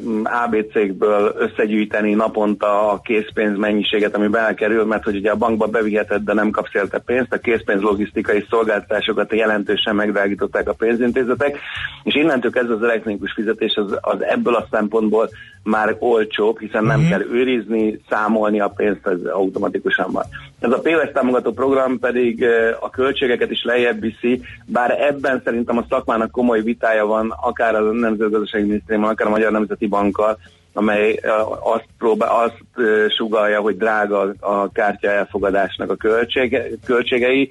mm, 0.09 0.23
ABC-kből 0.25 1.35
összegyűjteni 1.39 2.15
naponta 2.15 2.91
a 2.91 3.01
készpénz 3.01 3.59
mennyiséget, 3.59 4.15
ami 4.15 4.27
belekerül, 4.27 4.85
mert 4.85 5.05
hogy 5.05 5.17
ugye 5.17 5.31
a 5.31 5.37
bankba 5.37 5.67
beviheted, 5.67 6.23
de 6.23 6.33
nem 6.33 6.51
kapsz 6.51 6.75
érte 6.75 6.99
pénzt, 6.99 7.33
a 7.33 7.39
készpénz 7.39 7.81
logisztikai 7.81 8.47
szolgáltatásokat 8.51 9.33
jelentősen 9.33 9.95
megdrágították 9.95 10.69
a 10.69 10.73
pénzintézetek, 10.73 11.59
és 12.03 12.15
innentől 12.15 12.51
kezdve 12.51 12.75
az 12.75 12.83
elektronikus 12.83 13.33
fizetés 13.33 13.75
az, 13.75 13.99
az 14.01 14.23
ebből 14.23 14.55
a 14.55 14.67
szempontból 14.71 15.29
már 15.65 15.97
olcsóbb, 15.99 16.59
hiszen 16.59 16.85
nem 16.85 17.01
Mhm. 17.01 17.09
kell 17.09 17.21
őrizni, 17.21 18.01
számolni 18.09 18.61
a 18.61 18.69
pénzt, 18.69 19.07
ez 19.07 19.25
automatikusan 19.25 20.13
van. 20.13 20.25
Ez 20.61 20.71
a 20.73 20.81
POS 20.81 21.11
támogató 21.13 21.53
program 21.53 21.99
pedig 21.99 22.45
a 22.81 22.91
költségeket 22.91 23.51
is 23.51 23.65
lejjebb 23.65 24.01
viszi, 24.01 24.41
bár 24.67 24.91
ebben 25.01 25.41
szerintem 25.45 25.77
a 25.77 25.85
szakmának 25.89 26.31
komoly 26.31 26.63
vitája 26.63 27.07
van, 27.07 27.35
akár 27.41 27.75
a 27.75 27.81
Nemzetgazdasági 27.93 28.65
Minisztériummal, 28.65 29.11
akár 29.11 29.27
a 29.27 29.31
Magyar 29.31 29.53
Nemzeti 29.53 29.87
Bankkal, 29.87 30.39
amely 30.73 31.21
azt, 31.61 31.87
próbál, 31.99 32.31
azt 32.45 32.87
sugalja, 33.17 33.61
hogy 33.61 33.77
drága 33.77 34.35
a 34.41 34.73
kártya 34.73 35.11
elfogadásnak 35.11 35.91
a 35.91 35.97
költsége, 35.97 36.67
költségei. 36.85 37.51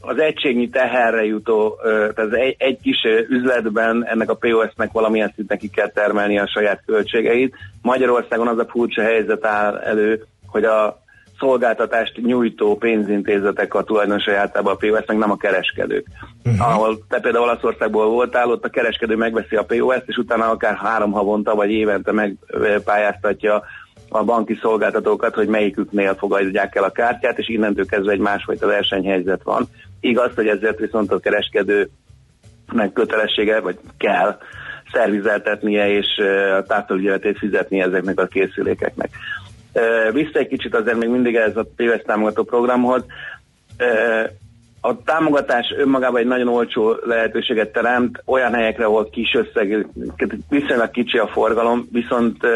Az 0.00 0.18
egységnyi 0.18 0.68
teherre 0.68 1.24
jutó, 1.24 1.78
tehát 2.14 2.32
egy, 2.32 2.54
egy 2.58 2.78
kis 2.82 2.98
üzletben 3.28 4.06
ennek 4.06 4.30
a 4.30 4.34
POS-nek 4.34 4.92
valamilyen 4.92 5.32
szinten 5.34 5.58
ki 5.58 5.68
kell 5.68 5.88
termelni 5.88 6.38
a 6.38 6.48
saját 6.48 6.82
költségeit. 6.86 7.54
Magyarországon 7.82 8.48
az 8.48 8.58
a 8.58 8.66
furcsa 8.70 9.02
helyzet 9.02 9.44
áll 9.44 9.76
elő, 9.76 10.24
hogy 10.46 10.64
a 10.64 11.02
szolgáltatást 11.38 12.20
nyújtó 12.22 12.76
pénzintézetek 12.76 13.74
a 13.74 13.82
tulajdonosai 13.82 14.34
általában 14.34 14.72
a 14.72 14.76
POS-nek, 14.76 15.18
nem 15.18 15.30
a 15.30 15.36
kereskedők. 15.36 16.06
Uh-huh. 16.44 16.70
Ahol 16.70 16.98
te 17.08 17.20
például 17.20 17.44
Olaszországból 17.44 18.08
voltál, 18.08 18.50
ott 18.50 18.64
a 18.64 18.68
kereskedő 18.68 19.16
megveszi 19.16 19.56
a 19.56 19.64
POS-t, 19.64 20.04
és 20.06 20.16
utána 20.16 20.50
akár 20.50 20.76
három 20.76 21.12
havonta 21.12 21.54
vagy 21.54 21.70
évente 21.70 22.12
megpályáztatja 22.12 23.62
a 24.08 24.24
banki 24.24 24.58
szolgáltatókat, 24.62 25.34
hogy 25.34 25.48
melyiküknél 25.48 26.14
fogadják 26.14 26.74
el 26.74 26.84
a 26.84 26.90
kártyát, 26.90 27.38
és 27.38 27.48
innentől 27.48 27.86
kezdve 27.86 28.12
egy 28.12 28.18
másfajta 28.18 28.66
versenyhelyzet 28.66 29.42
van. 29.42 29.68
Igaz, 30.00 30.34
hogy 30.34 30.46
ezért 30.46 30.78
viszont 30.78 31.12
a 31.12 31.18
kereskedőnek 31.18 32.92
kötelessége, 32.92 33.60
vagy 33.60 33.78
kell 33.98 34.38
szervizeltetnie 34.92 35.88
és 35.88 36.06
a 36.58 36.62
tártolügyeletét 36.62 37.38
fizetni 37.38 37.80
ezeknek 37.80 38.20
a 38.20 38.26
készülékeknek. 38.26 39.10
Vissza 40.12 40.38
egy 40.38 40.48
kicsit 40.48 40.74
azért 40.74 40.98
még 40.98 41.08
mindig 41.08 41.36
ez 41.36 41.56
a 41.56 41.66
POS 41.76 42.02
támogató 42.06 42.44
programhoz. 42.44 43.04
A 44.80 45.02
támogatás 45.02 45.74
önmagában 45.76 46.20
egy 46.20 46.26
nagyon 46.26 46.48
olcsó 46.48 46.96
lehetőséget 47.04 47.72
teremt 47.72 48.22
olyan 48.24 48.54
helyekre, 48.54 48.84
ahol 48.84 49.10
kis 49.10 49.34
összeg, 49.34 49.86
viszonylag 50.48 50.90
kicsi 50.90 51.18
a 51.18 51.26
forgalom, 51.26 51.88
viszont 51.92 52.46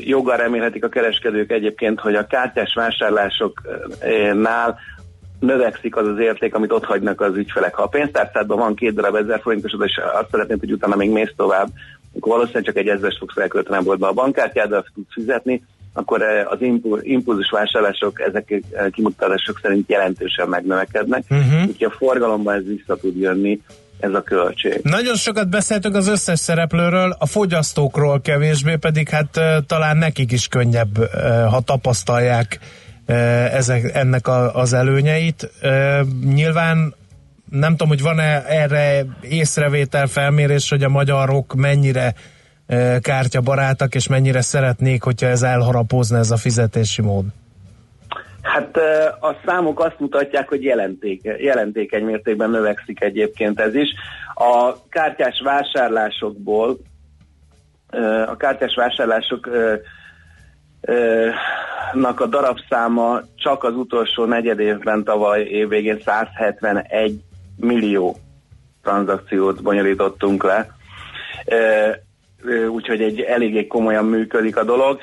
joggal 0.00 0.36
remélhetik 0.36 0.84
a 0.84 0.88
kereskedők 0.88 1.50
egyébként, 1.50 2.00
hogy 2.00 2.14
a 2.14 2.26
kártyás 2.26 2.74
vásárlásoknál 2.74 4.78
növekszik 5.42 5.96
az 5.96 6.06
az 6.06 6.18
érték, 6.18 6.54
amit 6.54 6.72
ott 6.72 6.84
hagynak 6.84 7.20
az 7.20 7.36
ügyfelek. 7.36 7.74
Ha 7.74 7.82
a 7.82 7.86
pénztárcádban 7.86 8.58
van 8.58 8.74
két 8.74 8.94
darab 8.94 9.14
ezer 9.14 9.40
forintosod, 9.40 9.82
és 9.84 10.00
azt 10.20 10.30
szeretnéd, 10.30 10.60
hogy 10.60 10.72
utána 10.72 10.96
még 10.96 11.10
mész 11.10 11.32
tovább, 11.36 11.68
akkor 12.16 12.32
valószínűleg 12.32 12.64
csak 12.64 12.76
egy 12.76 12.88
ezres 12.88 13.16
fogsz 13.18 13.36
elkölteni 13.36 13.76
a 13.76 13.82
boltba. 13.82 14.08
A 14.08 14.12
bankkártyáddal 14.12 14.84
tudsz 14.94 15.12
fizetni, 15.12 15.62
akkor 15.92 16.22
eh, 16.22 16.52
az 16.52 16.60
impul- 16.60 17.04
impulzus 17.04 17.50
vásárlások, 17.50 18.20
ezek 18.20 18.50
eh, 18.50 18.86
kimutatások 18.90 19.58
szerint 19.62 19.90
jelentősen 19.90 20.48
megnövekednek, 20.48 21.24
Uh-huh. 21.30 21.60
úgyhogy 21.60 21.86
a 21.86 21.96
forgalomban 21.98 22.54
ez 22.54 22.64
vissza 22.66 22.96
tud 22.96 23.16
jönni, 23.16 23.60
ez 24.00 24.14
a 24.14 24.22
költség. 24.22 24.80
Nagyon 24.82 25.14
sokat 25.14 25.48
beszéltünk 25.48 25.94
az 25.94 26.08
összes 26.08 26.38
szereplőről, 26.38 27.16
a 27.18 27.26
fogyasztókról 27.26 28.20
kevésbé, 28.20 28.76
pedig 28.76 29.08
hát 29.08 29.36
ö, 29.36 29.56
talán 29.66 29.96
nekik 29.96 30.32
is 30.32 30.48
könnyebb, 30.48 30.96
ha 31.50 31.60
tapasztalják 31.60 32.58
ezek, 33.52 33.94
ennek 33.94 34.28
a, 34.28 34.54
az 34.54 34.72
előnyeit. 34.72 35.50
Nyilván 36.24 36.94
nem 37.50 37.70
tudom, 37.70 37.88
hogy 37.88 38.02
van-e 38.02 38.44
erre 38.46 39.04
észrevétel, 39.20 40.06
felmérés, 40.06 40.70
hogy 40.70 40.82
a 40.82 40.88
magyarok 40.88 41.54
mennyire 41.54 42.14
kártyabarátak, 43.00 43.94
és 43.94 44.08
mennyire 44.08 44.40
szeretnék, 44.40 45.02
hogyha 45.02 45.26
ez 45.26 45.42
elharapózna 45.42 46.18
ez 46.18 46.30
a 46.30 46.36
fizetési 46.36 47.02
mód. 47.02 47.24
Hát 48.42 48.76
a 49.20 49.36
számok 49.46 49.84
azt 49.84 49.98
mutatják, 49.98 50.48
hogy 50.48 50.62
jelenték, 50.62 51.20
jelentékeny 51.38 52.04
mértékben 52.04 52.50
növekszik 52.50 53.02
egyébként 53.02 53.60
ez 53.60 53.74
is. 53.74 53.88
A 54.34 54.74
kártyás 54.88 55.40
vásárlásokból, 55.44 56.78
a 58.26 58.36
kártyás 58.36 58.74
vásárlások 58.74 59.48
nak 61.92 62.20
a 62.20 62.26
darabszáma 62.26 63.20
csak 63.36 63.64
az 63.64 63.74
utolsó 63.74 64.24
negyed 64.24 64.60
évben 64.60 65.04
tavaly 65.04 65.42
évvégén 65.42 66.00
171 66.04 67.20
millió 67.56 68.16
tranzakciót 68.82 69.62
bonyolítottunk 69.62 70.44
le. 70.44 70.66
Úgyhogy 72.68 73.00
egy 73.00 73.20
eléggé 73.20 73.66
komolyan 73.66 74.04
működik 74.04 74.56
a 74.56 74.64
dolog. 74.64 75.00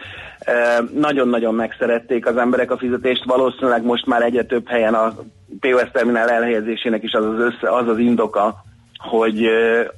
Nagyon-nagyon 0.94 1.56
megszerették 1.56 2.26
az 2.26 2.38
emberek 2.38 2.72
a 2.72 2.78
fizetést, 2.78 3.24
valószínűleg 3.24 3.84
most 3.84 4.06
már 4.06 4.22
egyre 4.22 4.44
több 4.44 4.68
helyen 4.68 4.94
a 4.94 5.14
POS 5.60 5.92
terminál 5.92 6.30
elhelyezésének 6.30 7.04
is 7.04 7.14
az 7.14 7.26
az, 7.26 7.40
össze, 7.40 7.76
az, 7.76 7.88
az 7.88 7.98
indoka, 7.98 8.64
hogy 8.98 9.50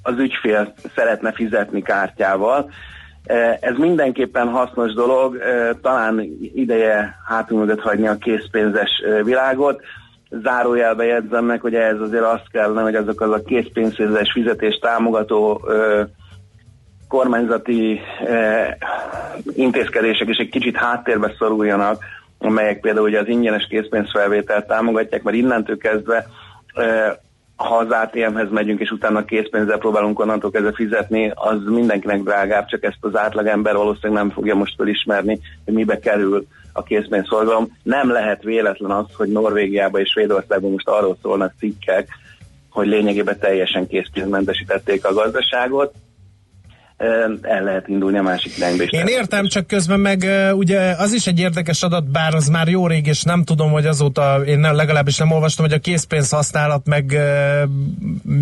az 0.02 0.18
ügyfél 0.18 0.74
szeretne 0.96 1.32
fizetni 1.32 1.82
kártyával. 1.82 2.70
Ez 3.60 3.78
mindenképpen 3.78 4.48
hasznos 4.48 4.94
dolog, 4.94 5.38
talán 5.82 6.20
ideje 6.54 7.16
hátul 7.26 7.60
mögött 7.60 7.80
hagyni 7.80 8.08
a 8.08 8.18
készpénzes 8.18 8.90
világot. 9.24 9.82
Zárójelbe 10.30 11.04
jegyzem 11.04 11.46
meg, 11.46 11.62
hogy 11.62 11.76
ehhez 11.76 12.00
azért 12.00 12.24
azt 12.24 12.52
kellene, 12.52 12.82
hogy 12.82 12.96
azok 12.96 13.22
az 13.22 13.32
a 13.32 13.44
készpénzes 13.44 14.32
fizetés 14.34 14.80
támogató 14.82 15.62
kormányzati 17.08 18.00
intézkedések 19.56 20.28
is 20.28 20.38
egy 20.38 20.50
kicsit 20.50 20.76
háttérbe 20.76 21.34
szoruljanak, 21.38 22.04
amelyek 22.38 22.80
például 22.80 23.08
ugye 23.08 23.20
az 23.20 23.28
ingyenes 23.28 23.68
készpénzfelvételt 23.70 24.68
támogatják, 24.68 25.24
mert 25.24 25.38
innentől 25.38 25.78
kezdve 25.78 26.28
ha 27.62 27.76
az 27.76 27.90
ATM-hez 27.90 28.50
megyünk, 28.50 28.80
és 28.80 28.92
utána 28.92 29.26
készpénzzel 29.26 29.78
próbálunk 29.78 30.20
onnantól 30.20 30.52
kezdve 30.52 30.72
fizetni, 30.72 31.32
az 31.36 31.58
mindenkinek 31.66 32.24
drágább, 32.24 32.66
csak 32.66 32.84
ezt 32.84 32.98
az 33.00 33.16
átlagember 33.16 33.76
valószínűleg 33.76 34.24
nem 34.24 34.32
fogja 34.32 34.56
most 34.56 34.76
felismerni, 34.78 35.40
hogy 35.66 35.74
mibe 35.74 36.00
kerül 36.00 36.46
a 36.74 36.84
készpénzforgalom. 36.84 37.78
Nem 37.84 38.12
lehet 38.12 38.44
véletlen 38.44 38.92
az, 38.92 39.06
hogy 39.18 39.30
Norvégiában 39.30 40.02
és 40.02 40.10
Svédországban 40.10 40.72
most 40.72 40.88
arról 40.88 41.18
szólnak 41.22 41.54
cikkek, 41.60 42.08
hogy 42.70 42.88
lényegében 42.88 43.40
teljesen 43.40 43.88
készpénzmentesítették 43.88 45.06
a 45.06 45.14
gazdaságot, 45.14 45.94
el 47.42 47.64
lehet 47.64 47.88
indulni 47.88 48.18
a 48.18 48.22
másik 48.22 48.58
irányba. 48.58 48.84
Én 48.84 49.08
értem, 49.08 49.48
csak 49.48 49.68
közben 49.68 50.00
meg 50.00 50.26
ugye 50.54 50.80
az 50.98 51.14
is 51.14 51.28
egy 51.28 51.40
érdekes 51.40 51.84
adat, 51.84 52.12
bár 52.12 52.34
az 52.34 52.48
már 52.48 52.68
jó 52.68 52.88
rég, 52.88 53.08
és 53.08 53.24
nem 53.24 53.44
tudom, 53.44 53.72
hogy 53.72 53.86
azóta 53.86 54.42
én 54.46 54.60
nem, 54.60 54.76
legalábbis 54.76 55.18
nem 55.18 55.32
olvastam, 55.32 55.66
hogy 55.66 55.74
a 55.74 55.80
készpénz 55.80 56.32
használat 56.32 56.88
meg 56.88 57.18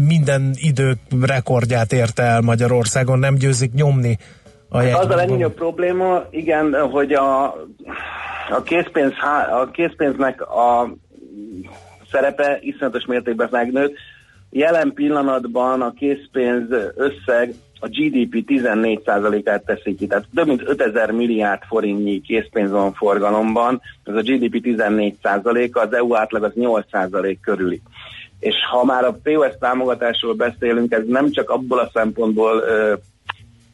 minden 0.07 0.51
idő 0.55 0.93
rekordját 1.21 1.93
érte 1.93 2.23
el 2.23 2.41
Magyarországon, 2.41 3.19
nem 3.19 3.35
győzik 3.35 3.73
nyomni 3.73 4.17
a 4.69 4.77
Hát 4.77 5.03
az 5.03 5.09
a 5.09 5.15
legnagyobb 5.15 5.53
probléma, 5.53 6.23
igen, 6.29 6.89
hogy 6.89 7.13
a, 7.13 7.43
a, 8.49 8.61
készpénz, 8.63 9.13
a 9.61 9.69
készpénznek 9.71 10.41
a 10.41 10.93
szerepe 12.11 12.57
iszonyatos 12.61 13.05
mértékben 13.05 13.47
megnőtt. 13.51 13.93
Jelen 14.49 14.93
pillanatban 14.93 15.81
a 15.81 15.93
készpénz 15.93 16.69
összeg 16.95 17.53
a 17.79 17.87
GDP 17.87 18.43
14%-át 18.47 19.65
teszi 19.65 19.95
ki, 19.95 20.07
tehát 20.07 20.25
több 20.35 20.47
mint 20.47 20.61
5000 20.65 21.11
milliárd 21.11 21.61
forintnyi 21.67 22.21
készpénz 22.21 22.71
van 22.71 22.93
forgalomban, 22.93 23.81
ez 24.03 24.15
a 24.15 24.21
GDP 24.21 24.61
14%-a, 24.63 25.79
az 25.79 25.93
EU 25.93 26.15
átlag 26.15 26.43
az 26.43 26.51
8% 26.55 27.37
körüli. 27.41 27.81
És 28.39 28.55
ha 28.71 28.85
már 28.85 29.03
a 29.03 29.19
POS 29.23 29.53
támogatásról 29.59 30.33
beszélünk, 30.33 30.91
ez 30.91 31.03
nem 31.07 31.31
csak 31.31 31.49
abból 31.49 31.79
a 31.79 31.89
szempontból 31.93 32.57
ö, 32.57 32.93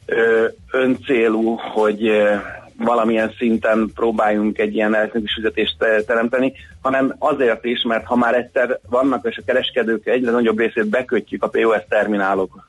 ö, 0.06 0.46
öncélú, 0.72 1.54
hogy 1.54 2.06
ö, 2.06 2.34
valamilyen 2.78 3.32
szinten 3.38 3.90
próbáljunk 3.94 4.58
egy 4.58 4.74
ilyen 4.74 4.94
elektronikus 4.94 5.34
fizetést 5.34 5.78
te- 5.78 6.02
teremteni, 6.02 6.52
hanem 6.82 7.14
azért 7.18 7.64
is, 7.64 7.82
mert 7.82 8.06
ha 8.06 8.16
már 8.16 8.34
egyszer 8.34 8.80
vannak, 8.88 9.26
és 9.28 9.36
a 9.36 9.42
kereskedők 9.46 10.06
egyre 10.06 10.30
nagyobb 10.30 10.58
részét 10.58 10.88
bekötjük 10.88 11.42
a 11.42 11.48
POS 11.48 11.82
terminálok, 11.88 12.68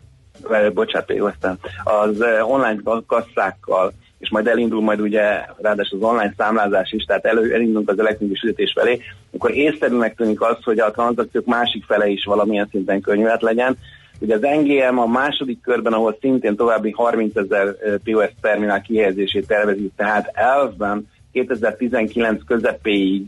bocsánat, 0.74 1.08
term- 1.40 1.60
az 1.84 2.24
online 2.42 2.82
kasszákkal, 3.08 3.94
és 4.20 4.30
majd 4.30 4.48
elindul 4.48 4.82
majd 4.82 5.00
ugye, 5.00 5.42
ráadásul 5.58 6.04
az 6.04 6.10
online 6.10 6.34
számlázás 6.38 6.92
is, 6.92 7.04
tehát 7.04 7.26
elő, 7.26 7.54
elindulunk 7.54 7.90
az 7.90 8.00
elektronikus 8.00 8.40
fizetés 8.40 8.74
felé, 8.76 9.02
akkor 9.34 9.52
észszerűnek 9.52 10.16
tűnik 10.16 10.42
az, 10.42 10.58
hogy 10.64 10.80
a 10.80 10.92
tranzakciók 10.92 11.46
másik 11.46 11.86
fele 11.86 12.08
is 12.08 12.26
valamilyen 12.26 12.68
szinten 12.72 13.02
könyvet 13.02 13.42
legyen, 13.42 13.78
Ugye 14.20 14.36
az 14.36 14.42
NGM 14.42 14.98
a 14.98 15.06
második 15.06 15.62
körben, 15.62 15.94
ahol 15.94 16.18
szintén 16.22 16.56
további 16.56 16.92
30 16.92 17.36
ezer 17.36 17.76
POS 18.04 18.30
terminál 18.42 18.82
kihelyezését 18.82 19.48
tervezik, 19.48 19.92
tehát 19.96 20.32
elvben 20.34 21.08
2019 21.32 22.44
közepéig 22.46 23.26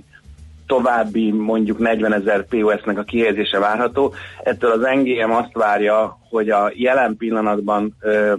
további 0.69 1.31
mondjuk 1.31 1.77
40 1.77 2.13
ezer 2.13 2.45
POS-nek 2.45 2.97
a 2.97 3.03
kihelyezése 3.03 3.59
várható. 3.59 4.13
Ettől 4.43 4.71
az 4.71 4.87
NGM 4.95 5.31
azt 5.31 5.53
várja, 5.53 6.17
hogy 6.29 6.49
a 6.49 6.71
jelen 6.73 7.15
pillanatban 7.17 7.95
ö, 7.99 8.33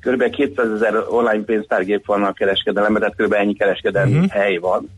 kb. 0.00 0.30
200 0.30 0.70
ezer 0.70 0.94
online 1.08 1.44
pénztárgép 1.44 2.06
van 2.06 2.22
a 2.22 2.32
kereskedelemben, 2.32 3.00
tehát 3.00 3.16
kb. 3.16 3.32
ennyi 3.32 3.54
kereskedelmi 3.54 4.12
uh-huh. 4.12 4.30
hely 4.30 4.56
van. 4.56 4.90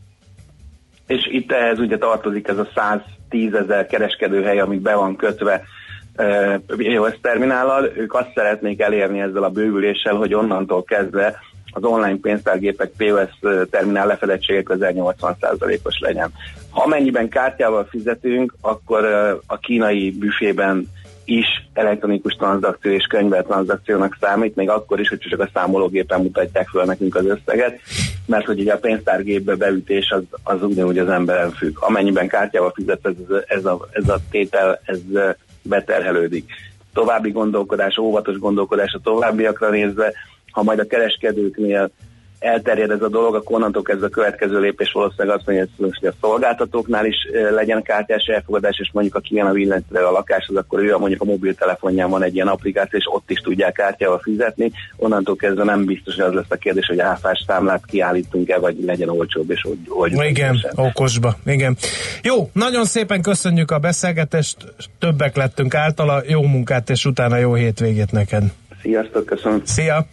És 1.07 1.27
itt 1.31 1.51
ehhez 1.51 1.79
ugye 1.79 1.97
tartozik 1.97 2.47
ez 2.47 2.57
a 2.57 2.67
110 2.75 3.53
ezer 3.53 3.85
kereskedőhely, 3.85 4.59
amik 4.59 4.81
be 4.81 4.95
van 4.95 5.15
kötve 5.15 5.63
POS 6.67 7.19
terminállal, 7.21 7.91
ők 7.95 8.13
azt 8.13 8.31
szeretnék 8.35 8.81
elérni 8.81 9.19
ezzel 9.19 9.43
a 9.43 9.49
bővüléssel, 9.49 10.15
hogy 10.15 10.33
onnantól 10.33 10.83
kezdve 10.83 11.39
az 11.71 11.83
online 11.83 12.17
pénztárgépek 12.21 12.91
POS 12.97 13.29
terminál 13.69 14.07
lefedettsége 14.07 14.63
közel 14.63 14.91
80%-os 14.95 15.99
legyen. 15.99 16.31
Ha 16.69 16.83
amennyiben 16.83 17.29
kártyával 17.29 17.85
fizetünk, 17.89 18.55
akkor 18.61 19.05
a 19.47 19.57
kínai 19.57 20.11
büfében 20.11 20.87
is 21.27 21.45
elektronikus 21.73 22.33
tranzakció 22.33 22.91
és 22.91 23.05
könyvelt 23.05 23.45
tranzakciónak 23.45 24.17
számít, 24.21 24.55
még 24.55 24.69
akkor 24.69 24.99
is, 24.99 25.09
hogy 25.09 25.19
csak 25.19 25.39
a 25.39 25.49
számológépen 25.53 26.21
mutatják 26.21 26.67
föl 26.67 26.83
nekünk 26.83 27.15
az 27.15 27.25
összeget, 27.25 27.79
mert 28.25 28.45
hogy 28.45 28.59
ugye 28.59 28.73
a 28.73 28.77
pénztárgépbe 28.77 29.55
beütés 29.55 30.09
az, 30.09 30.23
az 30.43 30.63
ugyanúgy 30.63 30.97
az 30.97 31.09
emberen 31.09 31.51
függ. 31.51 31.77
Amennyiben 31.79 32.27
kártyával 32.27 32.71
fizet, 32.75 32.99
ez, 33.03 33.13
ez, 33.47 33.65
a, 33.65 33.87
ez 33.91 34.09
a 34.09 34.19
tétel, 34.31 34.79
ez 34.83 34.99
beterhelődik. 35.61 36.51
További 36.93 37.31
gondolkodás, 37.31 37.97
óvatos 37.97 38.37
gondolkodás 38.37 38.93
a 38.93 38.99
továbbiakra 39.03 39.69
nézve, 39.69 40.13
ha 40.51 40.63
majd 40.63 40.79
a 40.79 40.87
kereskedőknél 40.87 41.91
elterjed 42.39 42.91
ez 42.91 43.01
a 43.01 43.09
dolog, 43.09 43.35
akkor 43.35 43.55
onnantól 43.55 43.81
kezdve 43.81 44.05
a 44.05 44.09
következő 44.09 44.59
lépés 44.59 44.91
valószínűleg 44.91 45.37
azt 45.37 45.47
mondja, 45.47 45.67
hogy 45.99 46.07
a 46.07 46.13
szolgáltatóknál 46.21 47.05
is 47.05 47.15
legyen 47.51 47.81
kártyás 47.81 48.25
elfogadás, 48.25 48.79
és 48.79 48.89
mondjuk 48.93 49.15
aki 49.15 49.33
ilyen 49.33 49.47
a 49.47 49.51
villanyszerelő 49.51 50.05
a 50.05 50.11
lakáshoz, 50.11 50.55
akkor 50.55 50.79
ő 50.79 50.93
a 50.93 50.97
mondjuk 50.97 51.21
a 51.21 51.25
mobiltelefonján 51.25 52.09
van 52.09 52.23
egy 52.23 52.35
ilyen 52.35 52.47
applikáció, 52.47 52.99
és 52.99 53.05
ott 53.09 53.29
is 53.29 53.39
tudják 53.39 53.73
kártyával 53.73 54.19
fizetni. 54.19 54.71
Onnantól 54.95 55.35
kezdve 55.35 55.63
nem 55.63 55.85
biztos, 55.85 56.15
hogy 56.15 56.23
az 56.23 56.33
lesz 56.33 56.45
a 56.49 56.55
kérdés, 56.55 56.85
hogy 56.85 56.99
áfás 56.99 57.43
számlát 57.47 57.85
kiállítunk-e, 57.85 58.57
vagy 58.57 58.75
legyen 58.85 59.09
olcsóbb, 59.09 59.51
és 59.51 59.61
hogy, 59.61 59.77
hogy 59.87 60.11
Igen, 60.29 60.57
okosba, 60.75 61.35
igen. 61.45 61.77
Jó, 62.23 62.49
nagyon 62.53 62.85
szépen 62.85 63.21
köszönjük 63.21 63.71
a 63.71 63.79
beszélgetést, 63.79 64.57
többek 64.99 65.35
lettünk 65.35 65.73
általa, 65.73 66.21
jó 66.27 66.41
munkát, 66.41 66.89
és 66.89 67.05
utána 67.05 67.37
jó 67.37 67.53
hétvégét 67.53 68.11
neked. 68.11 68.43
Sziasztok, 68.81 69.25
köszönöm. 69.25 69.61
Szia! 69.65 70.07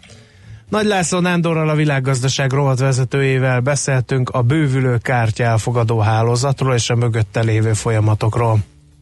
Nagy 0.68 0.86
László 0.86 1.18
Nándorral 1.18 1.68
a 1.68 1.74
világgazdaság 1.74 2.52
rovat 2.52 2.78
vezetőjével 2.78 3.60
beszéltünk 3.60 4.28
a 4.30 4.42
bővülő 4.42 4.98
kártya 4.98 5.44
elfogadó 5.44 5.98
hálózatról 5.98 6.74
és 6.74 6.90
a 6.90 6.94
mögötte 6.94 7.40
lévő 7.40 7.72
folyamatokról. 7.72 8.58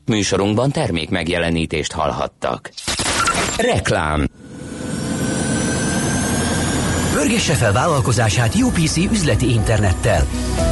Műsorunkban 0.06 0.70
termék 0.70 1.10
megjelenítést 1.10 1.92
hallhattak. 1.92 2.70
Reklám 3.56 4.28
Pörgesse 7.22 7.54
fel 7.54 7.72
vállalkozását 7.72 8.54
UPC 8.54 8.96
üzleti 8.96 9.50
internettel. 9.50 10.26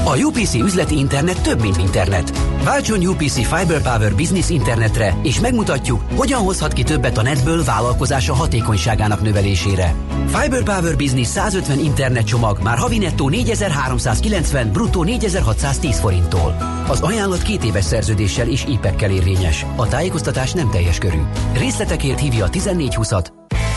A 0.05 0.17
UPC 0.17 0.55
üzleti 0.55 0.99
internet 0.99 1.43
több, 1.43 1.61
mint 1.61 1.77
internet. 1.77 2.39
Váltson 2.65 3.07
UPC 3.07 3.35
Fiber 3.35 3.83
Power 3.83 4.15
Business 4.15 4.49
internetre, 4.49 5.17
és 5.23 5.41
megmutatjuk, 5.41 6.03
hogyan 6.15 6.41
hozhat 6.41 6.73
ki 6.73 6.83
többet 6.83 7.19
a 7.19 7.23
netből 7.23 7.65
vállalkozása 7.65 8.35
hatékonyságának 8.35 9.23
növelésére. 9.23 9.95
Fiber 10.27 10.63
Power 10.63 10.97
Business 10.97 11.27
150 11.27 11.79
internet 11.79 12.27
csomag 12.27 12.59
már 12.63 12.79
havi 12.79 12.99
nettó 12.99 13.29
4390, 13.29 14.73
bruttó 14.73 15.05
4610 15.05 15.99
forinttól. 15.99 16.57
Az 16.89 17.01
ajánlat 17.01 17.43
két 17.43 17.65
éves 17.65 17.85
szerződéssel 17.85 18.49
és 18.49 18.65
IPEC-kel 18.69 19.11
érvényes. 19.11 19.67
A 19.77 19.89
tájékoztatás 19.89 20.53
nem 20.53 20.71
teljes 20.71 20.99
körű. 20.99 21.21
Részletekért 21.53 22.21
hívja 22.21 22.45
a 22.45 22.49
1420-at, 22.49 23.27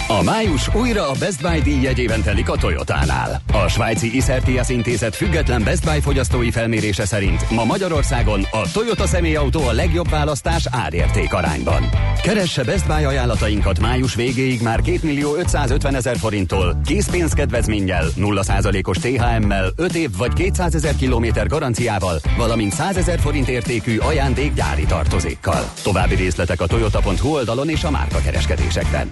A 0.08 0.24
május 0.24 0.76
újra 0.76 1.10
a 1.10 1.16
Best 1.20 1.42
Buy 1.42 1.62
díj 1.62 1.82
jegyében 1.82 2.22
telik 2.22 2.50
a 2.50 2.58
Toyotánál. 2.58 3.42
A 3.54 3.68
svájci 3.68 4.16
Iszertias 4.16 4.70
intézet 4.70 5.16
független 5.16 5.64
Best 5.64 5.86
Buy 5.86 6.00
fogyasztói 6.00 6.52
felmérése 6.52 7.06
szerint 7.06 7.50
ma 7.50 7.64
Magyarországon 7.64 8.48
a 8.52 8.72
Toyota 8.74 9.08
személyautó 9.08 9.68
a 9.68 9.72
legjobb 9.72 10.10
választás 10.10 10.66
árérték 10.72 11.34
arányban. 11.34 11.90
Keresse 12.24 12.64
Best 12.64 12.88
Buy 12.88 13.04
ajánlatainkat 13.04 13.80
május 13.80 14.16
végéig 14.16 14.62
már 14.62 14.82
2 14.82 15.00
millió 15.02 15.36
550 15.36 15.96
ezer 15.96 16.18
forinttól, 16.18 16.82
készpénzkedvezménnyel, 16.86 18.06
0%-os 18.18 18.98
THM-mel, 18.98 19.72
5 19.76 19.96
év 19.96 20.10
vagy 20.18 20.34
200 20.34 20.76
ezer 20.76 20.96
kilométer 20.96 21.48
garanciával, 21.48 22.20
valamint 22.38 22.74
100 22.74 22.98
ezer 22.98 23.20
forint 23.20 23.48
értékű 23.48 23.98
ajándék 23.98 24.54
gyári 24.54 24.86
tartozékkal. 24.86 25.72
További 25.84 26.16
részletek 26.16 26.62
a 26.62 26.68
toyota.hu 26.68 27.30
oldalon 27.30 27.70
és 27.70 27.84
a 27.84 27.92
márka 27.92 28.20
kereskedésekben. 28.20 29.12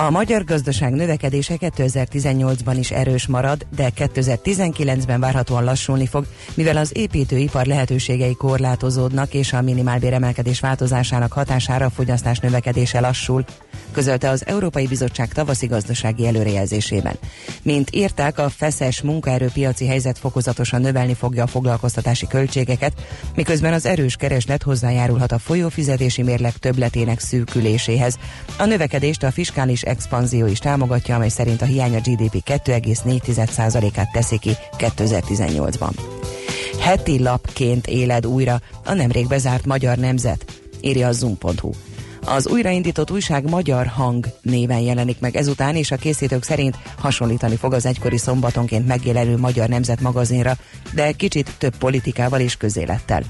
A 0.00 0.10
magyar 0.10 0.44
gazdaság 0.44 0.92
növekedése 0.92 1.54
2018-ban 1.60 2.76
is 2.78 2.90
erős 2.90 3.26
marad, 3.26 3.66
de 3.76 3.90
2019-ben 3.96 5.20
várhatóan 5.20 5.64
lassulni 5.64 6.06
fog, 6.06 6.26
mivel 6.54 6.76
az 6.76 6.90
építőipar 6.96 7.66
lehetőségei 7.66 8.34
korlátozódnak, 8.34 9.34
és 9.34 9.52
a 9.52 9.62
minimálbéremelkedés 9.62 10.60
változásának 10.60 11.32
hatására 11.32 11.84
a 11.84 11.90
fogyasztás 11.90 12.38
növekedése 12.38 13.00
lassul, 13.00 13.44
közölte 13.92 14.28
az 14.28 14.46
Európai 14.46 14.86
Bizottság 14.86 15.32
tavaszi 15.32 15.66
gazdasági 15.66 16.26
előrejelzésében. 16.26 17.18
Mint 17.62 17.90
írták, 17.94 18.38
a 18.38 18.48
feszes 18.48 19.02
munkaerőpiaci 19.02 19.86
helyzet 19.86 20.18
fokozatosan 20.18 20.80
növelni 20.80 21.14
fogja 21.14 21.42
a 21.42 21.46
foglalkoztatási 21.46 22.26
költségeket, 22.26 22.92
miközben 23.34 23.72
az 23.72 23.86
erős 23.86 24.16
kereslet 24.16 24.62
hozzájárulhat 24.62 25.32
a 25.32 25.38
folyófizetési 25.38 26.22
mérleg 26.22 26.52
többletének 26.52 27.20
szűküléséhez. 27.20 28.18
A 28.58 28.64
növekedést 28.64 29.22
a 29.22 29.30
fiskális 29.30 29.86
expanzió 29.88 30.46
is 30.46 30.58
támogatja, 30.58 31.14
amely 31.14 31.28
szerint 31.28 31.62
a 31.62 31.64
hiány 31.64 31.94
a 31.94 32.00
GDP 32.00 32.42
2,4%-át 32.46 34.12
teszi 34.12 34.38
ki 34.38 34.50
2018-ban. 34.78 35.90
Heti 36.80 37.22
lapként 37.22 37.86
éled 37.86 38.26
újra 38.26 38.60
a 38.84 38.92
nemrég 38.92 39.26
bezárt 39.26 39.66
Magyar 39.66 39.96
Nemzet, 39.96 40.44
írja 40.80 41.08
a 41.08 41.12
zoom.hu. 41.12 41.70
Az 42.30 42.46
újraindított 42.46 43.10
újság 43.10 43.48
Magyar 43.48 43.86
Hang 43.86 44.26
néven 44.42 44.78
jelenik 44.78 45.20
meg 45.20 45.36
ezután, 45.36 45.76
és 45.76 45.90
a 45.90 45.96
készítők 45.96 46.42
szerint 46.42 46.76
hasonlítani 46.98 47.56
fog 47.56 47.72
az 47.72 47.86
egykori 47.86 48.18
szombatonként 48.18 48.86
megjelenő 48.86 49.36
Magyar 49.36 49.68
Nemzet 49.68 50.00
magazinra, 50.00 50.56
de 50.94 51.12
kicsit 51.12 51.54
több 51.58 51.76
politikával 51.76 52.40
és 52.40 52.56
közélettel. 52.56 53.22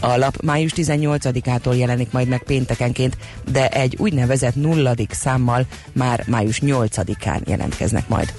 A 0.00 0.16
lap 0.16 0.42
május 0.42 0.72
18-ától 0.76 1.76
jelenik 1.76 2.12
majd 2.12 2.28
meg 2.28 2.42
péntekenként, 2.42 3.16
de 3.52 3.68
egy 3.68 3.96
úgynevezett 3.98 4.54
nulladik 4.54 5.12
számmal 5.12 5.66
már 5.92 6.24
május 6.26 6.60
8-án 6.64 7.46
jelentkeznek 7.46 8.08
majd. 8.08 8.32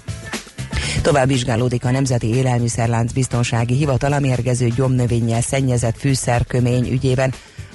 Tovább 1.02 1.28
vizsgálódik 1.28 1.86
a 1.86 1.92
Nemzeti 1.92 2.36
Élelmiszerlánc 2.36 3.12
Biztonsági 3.12 3.76
Hivatal 3.76 4.14
a 4.14 4.20
mérgező 4.20 4.68
gyomnövényel 4.68 5.42
szennyezett 5.42 5.98
fűszerkömény 5.98 6.92
ügyében, 6.92 7.34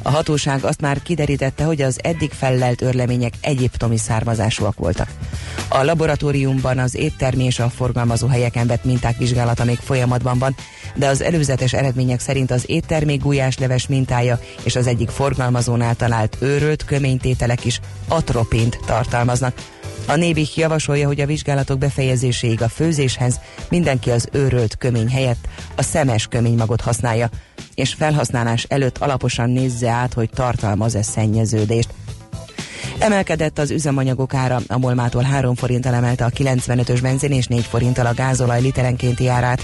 a 0.09 0.11
hatóság 0.11 0.65
azt 0.65 0.81
már 0.81 1.03
kiderítette, 1.03 1.65
hogy 1.65 1.83
az 1.83 1.99
eddig 2.03 2.31
fellelt 2.31 2.83
örlemények 2.83 3.33
egyiptomi 3.41 3.97
származásúak 3.97 4.79
voltak. 4.79 5.09
A 5.69 5.83
laboratóriumban 5.83 6.79
az 6.79 6.95
éttermi 6.95 7.45
és 7.45 7.59
a 7.59 7.69
forgalmazó 7.69 8.27
helyeken 8.27 8.67
vett 8.67 8.85
minták 8.85 9.17
vizsgálata 9.17 9.65
még 9.65 9.79
folyamatban 9.79 10.39
van, 10.39 10.55
de 10.95 11.07
az 11.07 11.23
előzetes 11.23 11.73
eredmények 11.73 12.21
szerint 12.21 12.51
az 12.51 12.65
éttermi 12.67 13.17
gulyásleves 13.17 13.87
mintája 13.87 14.41
és 14.63 14.77
az 14.77 14.87
egyik 14.87 15.09
forgalmazónál 15.09 15.95
talált 15.95 16.37
őrölt 16.41 16.85
köménytételek 16.85 17.65
is 17.65 17.81
atropint 18.09 18.79
tartalmaznak. 18.87 19.55
A 20.09 20.17
Nébik 20.17 20.57
javasolja, 20.57 21.07
hogy 21.07 21.21
a 21.21 21.27
vizsgálatok 21.27 21.79
befejezéséig 21.79 22.63
a 22.63 22.69
főzéshez 22.69 23.41
mindenki 23.69 24.11
az 24.11 24.29
őrölt 24.33 24.77
kömény 24.77 25.11
helyett 25.11 25.49
a 25.75 25.83
szemes 25.83 26.27
köménymagot 26.27 26.81
használja, 26.81 27.29
és 27.75 27.95
felhasználás 27.95 28.63
előtt 28.69 28.99
alaposan 28.99 29.51
nézze 29.51 29.91
át, 29.91 30.13
hogy 30.13 30.31
tartalmaz-e 30.31 31.03
szennyeződést. 31.03 31.89
Emelkedett 32.99 33.59
az 33.59 33.71
üzemanyagok 33.71 34.35
ára, 34.35 34.61
a 34.69 34.79
Molmától 34.79 35.23
3 35.23 35.55
forinttal 35.55 35.95
emelte 35.95 36.25
a 36.25 36.31
95-ös 36.31 36.99
benzin 37.03 37.33
és 37.33 37.47
4 37.47 37.65
forinttal 37.65 38.07
a 38.07 38.15
gázolaj 38.15 38.61
literenkénti 38.61 39.29
árát. 39.29 39.63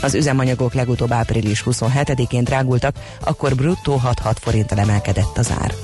Az 0.00 0.14
üzemanyagok 0.14 0.74
legutóbb 0.74 1.12
április 1.12 1.62
27-én 1.66 2.44
drágultak, 2.44 2.96
akkor 3.20 3.54
bruttó 3.54 4.00
6-6 4.04 4.36
forinttal 4.40 4.78
emelkedett 4.78 5.38
az 5.38 5.52
ár. 5.60 5.74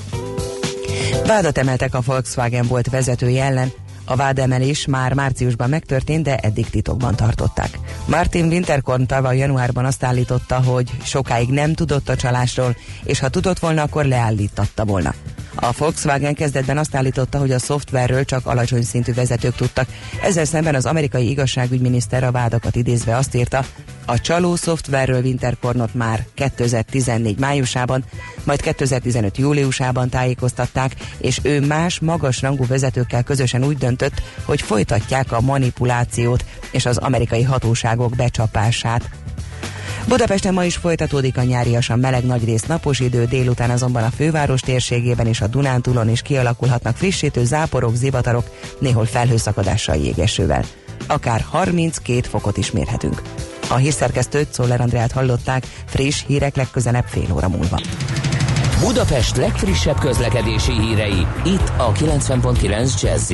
Vádat 1.25 1.57
emeltek 1.57 1.93
a 1.93 2.01
Volkswagen 2.05 2.67
volt 2.67 2.89
vezetője 2.89 3.43
ellen, 3.43 3.71
a 4.05 4.15
vádemelés 4.15 4.85
már 4.85 5.13
márciusban 5.13 5.69
megtörtént, 5.69 6.23
de 6.23 6.37
eddig 6.37 6.69
titokban 6.69 7.15
tartották. 7.15 7.79
Martin 8.05 8.45
Winterkorn 8.45 9.05
tavaly 9.05 9.37
januárban 9.37 9.85
azt 9.85 10.03
állította, 10.03 10.61
hogy 10.61 10.89
sokáig 11.03 11.49
nem 11.49 11.73
tudott 11.73 12.09
a 12.09 12.15
csalásról, 12.15 12.75
és 13.03 13.19
ha 13.19 13.29
tudott 13.29 13.59
volna, 13.59 13.81
akkor 13.81 14.05
leállítatta 14.05 14.85
volna. 14.85 15.13
A 15.55 15.71
Volkswagen 15.77 16.33
kezdetben 16.33 16.77
azt 16.77 16.95
állította, 16.95 17.37
hogy 17.37 17.51
a 17.51 17.59
szoftverről 17.59 18.25
csak 18.25 18.45
alacsony 18.45 18.83
szintű 18.83 19.13
vezetők 19.13 19.55
tudtak. 19.55 19.87
Ezzel 20.23 20.45
szemben 20.45 20.75
az 20.75 20.85
amerikai 20.85 21.29
igazságügyminiszter 21.29 22.23
a 22.23 22.31
vádakat 22.31 22.75
idézve 22.75 23.15
azt 23.15 23.35
írta, 23.35 23.65
a 24.05 24.19
csaló 24.19 24.55
szoftverről 24.55 25.21
Winterkornot 25.21 25.93
már 25.93 26.25
2014 26.33 27.39
májusában, 27.39 28.03
majd 28.43 28.61
2015 28.61 29.37
júliusában 29.37 30.09
tájékoztatták, 30.09 30.95
és 31.17 31.39
ő 31.43 31.65
más 31.65 31.99
magas 31.99 32.41
rangú 32.41 32.67
vezetőkkel 32.67 33.23
közösen 33.23 33.63
úgy 33.63 33.77
döntött, 33.77 34.21
hogy 34.45 34.61
folytatják 34.61 35.31
a 35.31 35.41
manipulációt 35.41 36.45
és 36.71 36.85
az 36.85 36.97
amerikai 36.97 37.43
hatóságok 37.43 38.15
becsapását. 38.15 39.09
Budapesten 40.07 40.53
ma 40.53 40.63
is 40.63 40.75
folytatódik 40.75 41.37
a 41.37 41.43
nyáriasan 41.43 41.99
meleg 41.99 42.25
nagyrészt 42.25 42.67
napos 42.67 42.99
idő, 42.99 43.25
délután 43.25 43.69
azonban 43.69 44.03
a 44.03 44.09
főváros 44.09 44.61
térségében 44.61 45.27
és 45.27 45.41
a 45.41 45.47
Dunántúlon 45.47 46.09
is 46.09 46.21
kialakulhatnak 46.21 46.97
frissítő 46.97 47.45
záporok, 47.45 47.95
zivatarok, 47.95 48.49
néhol 48.79 49.05
felhőszakadással 49.05 49.95
jégesővel. 49.95 50.63
Akár 51.07 51.45
32 51.49 52.21
fokot 52.21 52.57
is 52.57 52.71
mérhetünk. 52.71 53.21
A 53.69 53.75
hírszerkesztőt 53.75 54.53
Szoller 54.53 54.81
Andrát 54.81 55.11
hallották, 55.11 55.67
friss 55.85 56.23
hírek 56.27 56.55
legközelebb 56.55 57.05
fél 57.05 57.33
óra 57.33 57.49
múlva. 57.49 57.79
Budapest 58.79 59.37
legfrissebb 59.37 59.99
közlekedési 59.99 60.71
hírei, 60.71 61.27
itt 61.45 61.71
a 61.77 61.91
90.9 61.91 63.01
jazz 63.01 63.31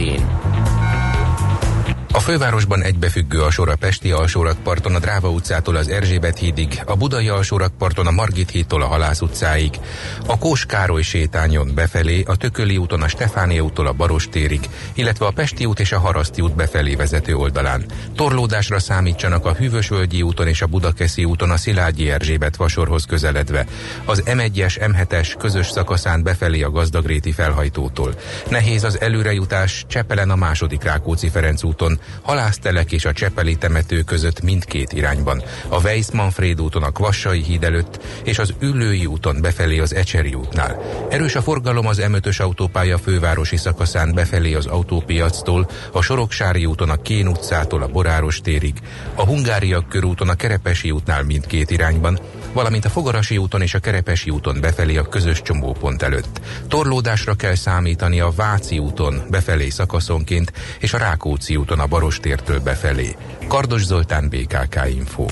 a 2.12 2.20
fővárosban 2.20 2.84
egybefüggő 2.84 3.41
a 3.41 3.51
sor 3.51 3.70
a 3.70 3.76
Pesti 3.76 4.12
alsórakparton 4.12 4.95
a 4.95 4.99
Dráva 4.99 5.30
utcától 5.30 5.76
az 5.76 5.88
Erzsébet 5.88 6.38
hídig, 6.38 6.82
a 6.86 6.95
Budai 6.95 7.30
alsórakparton 7.30 8.07
a 8.07 8.12
Margit 8.12 8.49
hídtól 8.49 8.82
a 8.82 8.86
Halász 8.86 9.22
utcáig, 9.22 9.80
a 10.26 10.38
Kós 10.38 10.66
Károly 10.66 11.01
sétányon 11.01 11.72
befelé, 11.76 12.24
a 12.28 12.36
Tököli 12.36 12.78
úton 12.78 13.01
a 13.01 13.07
Stefánia 13.07 13.62
úttól 13.62 13.88
a 13.88 13.93
Baros 13.93 14.30
térig, 14.30 14.70
illetve 14.93 15.26
a 15.26 15.32
Pesti 15.32 15.66
út 15.66 15.80
és 15.80 15.91
a 15.91 15.99
Haraszti 15.99 16.41
út 16.41 16.55
befelé 16.55 16.95
vezető 16.95 17.36
oldalán. 17.36 17.86
Torlódásra 18.16 18.80
számítsanak 18.80 19.45
a 19.45 19.53
Hűvösvölgyi 19.53 20.22
úton 20.22 20.47
és 20.47 20.62
a 20.62 20.68
Budakeszi 20.68 21.26
úton 21.26 21.51
a 21.51 21.57
Szilágyi 21.57 22.10
Erzsébet 22.10 22.55
vasorhoz 22.55 23.05
közeledve, 23.05 23.66
az 24.05 24.24
M1-es, 24.26 24.78
M7-es 24.80 25.36
közös 25.38 25.70
szakaszán 25.70 26.24
befelé 26.24 26.62
a 26.62 26.72
Gazdagréti 26.72 27.32
felhajtótól. 27.32 28.14
Nehéz 28.49 28.84
az 28.84 28.99
előrejutás 28.99 29.86
Csepelen 29.88 30.30
a 30.30 30.36
második 30.36 30.84
Rákóczi 30.84 31.30
Ferenc 31.30 31.64
úton, 31.64 31.99
Halásztelek 32.22 32.91
és 32.91 33.06
a 33.06 33.14
Csepeli 33.14 33.56
temető 33.56 34.02
között 34.02 34.41
mindkét 34.41 34.93
irányban, 34.93 35.43
a 35.68 35.82
Weiss-Manfred 35.82 36.62
úton 36.62 36.84
a 36.84 36.91
Kvassai 36.91 37.43
híd 37.43 37.64
előtt 37.64 38.04
és 38.24 38.39
az 38.39 38.54
Üllői 38.60 39.06
úton 39.06 39.41
befelé 39.41 39.80
az 39.80 39.95
Ecseri 39.95 40.34
útnál. 40.34 40.82
Erős 41.10 41.36
a 41.36 41.41
forgalom 41.41 41.88
az 41.88 42.02
M5-ös 42.02 42.41
autópálya 42.41 42.97
fővárosi 42.97 43.58
szakaszán 43.58 44.14
befelé 44.14 44.54
az 44.54 44.66
autópiactól, 44.66 45.70
a 45.91 46.02
Soroksári 46.02 46.66
úton 46.66 46.89
a 46.89 47.02
Kén 47.02 47.28
utcától 47.28 47.82
a 47.82 47.88
Boráros 47.88 48.41
térig, 48.41 48.74
a 49.16 49.26
Hungáriak 49.26 49.89
körúton 49.89 50.30
a 50.30 50.36
Kerepesi 50.36 50.91
útnál 50.91 51.24
mindkét 51.24 51.72
irányban, 51.72 52.20
valamint 52.54 52.86
a 52.86 52.89
Fogarasi 52.89 53.38
úton 53.38 53.62
és 53.62 53.74
a 53.74 53.80
Kerepesi 53.80 54.30
úton 54.30 54.58
befelé 54.62 54.97
a 54.97 55.10
közös 55.10 55.41
csomópont 55.41 56.02
előtt. 56.02 56.41
Torlódásra 56.68 57.34
kell 57.34 57.56
számítani 57.56 58.20
a 58.20 58.32
Váci 58.36 58.78
úton 58.78 59.22
befelé 59.30 59.70
szakaszonként 59.70 60.52
és 60.80 60.93
a 60.93 60.97
Rákóczi 60.97 61.56
úton 61.56 61.80
a 61.80 61.88
Barostértől 61.88 62.60
befelé. 62.60 63.16
Kardos 63.47 63.86
Zoltán 63.86 64.30
BKK 64.30 64.80
Info. 64.89 65.26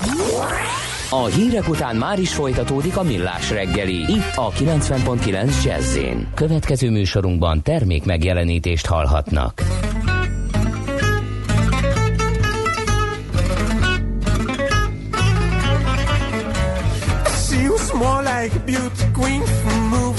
A 1.10 1.24
hírek 1.24 1.68
után 1.68 1.96
már 1.96 2.18
is 2.18 2.34
folytatódik 2.34 2.96
a 2.96 3.02
millás 3.02 3.50
reggeli, 3.50 3.94
itt 3.94 4.32
a 4.34 4.50
90.9 4.50 5.64
jazz 5.64 5.98
Következő 6.34 6.90
műsorunkban 6.90 7.62
termék 7.62 8.04
megjelenítést 8.04 8.86
hallhatnak. 8.86 9.62
Like 18.42 18.54
a 18.54 18.60
beauty 18.60 19.04
queen 19.14 19.42
from 19.62 19.92
a 19.94 20.12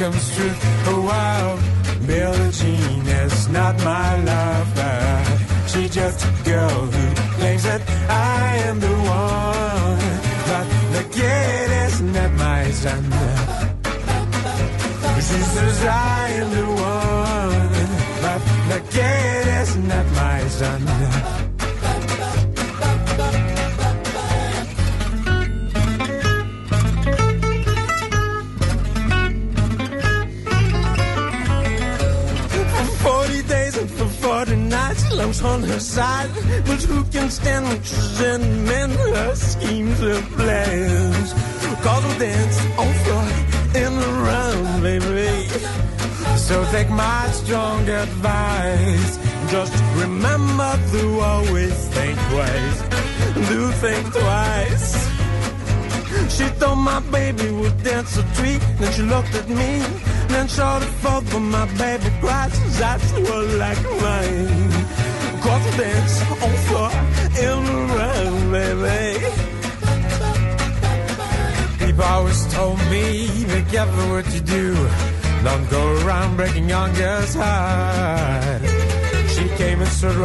Cause 0.00 0.40
a 0.40 0.59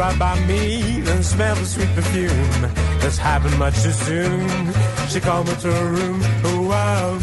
right 0.06 0.18
by 0.18 0.46
me, 0.46 1.00
then 1.00 1.22
smelled 1.22 1.58
the 1.58 1.64
sweet 1.64 1.88
perfume. 1.94 2.60
This 3.00 3.18
happened 3.18 3.58
much 3.58 3.76
too 3.82 3.92
soon. 3.92 4.72
She 5.08 5.20
called 5.20 5.46
me 5.48 5.54
to 5.64 5.72
her 5.72 5.90
room. 5.98 6.20
Oh 6.44 6.62
wow, 6.70 7.18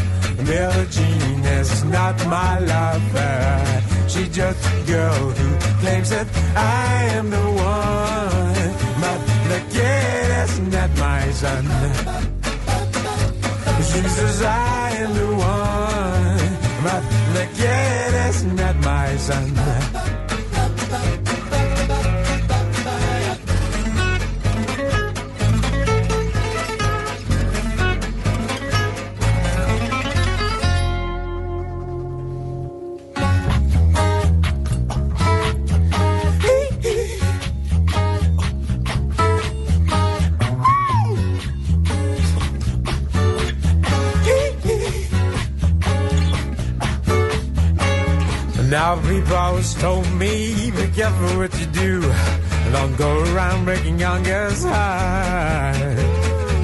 Billie 0.48 0.88
Jean 0.96 1.40
is 1.60 1.84
not 1.86 2.16
my 2.28 2.60
lover. 2.60 4.10
She's 4.12 4.30
just 4.30 4.60
a 4.66 4.84
girl 4.94 5.22
who 5.38 5.48
claims 5.82 6.10
that 6.10 6.28
I 6.56 6.94
am 7.18 7.30
the 7.30 7.46
one. 7.74 8.72
But 9.04 9.20
the 9.52 9.60
kid 9.76 10.28
is 10.44 10.54
not 10.76 10.90
my 11.08 11.24
son. 11.42 11.64
She 13.90 14.02
says 14.16 14.42
I 14.42 14.92
am 15.04 15.12
the 15.22 15.30
one, 15.56 16.44
but 16.86 17.04
the 17.38 17.46
kid 17.60 18.14
is 18.30 18.44
not 18.60 18.76
my 18.78 19.16
son. 19.18 19.93
Now 48.84 49.00
people 49.00 49.38
always 49.38 49.74
told 49.76 50.12
me, 50.12 50.70
be 50.72 50.88
careful 50.90 51.38
what 51.38 51.58
you 51.58 51.68
do. 51.68 52.02
Don't 52.74 52.96
go 52.98 53.12
around 53.32 53.64
breaking 53.64 53.98
young 53.98 54.24
girls' 54.24 54.66
heart. 54.66 55.78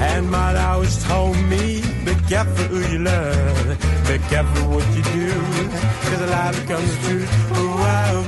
And 0.09 0.29
my 0.29 0.49
always 0.65 1.01
told 1.05 1.37
me, 1.53 1.81
be 2.03 2.13
careful 2.27 2.65
who 2.71 2.79
you 2.91 2.99
love. 2.99 3.67
Be 4.09 4.17
careful 4.31 4.63
what 4.73 4.85
you 4.97 5.03
do. 5.03 5.31
Cause 6.07 6.21
a 6.21 6.27
lie 6.35 6.51
becomes 6.59 6.91
truth. 7.05 7.29
Oh. 7.53 8.27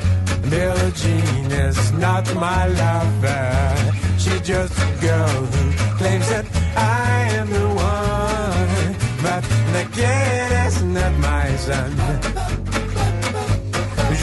Billie 0.50 0.92
Jean 0.94 1.52
is 1.52 1.92
not 1.92 2.24
my 2.36 2.68
lover. 2.68 3.94
She's 4.18 4.40
just 4.40 4.74
a 4.88 4.90
girl 5.02 5.40
who 5.52 5.64
claims 6.00 6.30
that 6.30 6.46
I 6.78 7.12
am 7.40 7.50
the 7.50 7.68
one. 7.92 8.96
But 9.26 9.44
the 9.76 9.84
kid 9.98 10.52
is 10.66 10.82
not 10.82 11.14
my 11.20 11.56
son. 11.58 12.61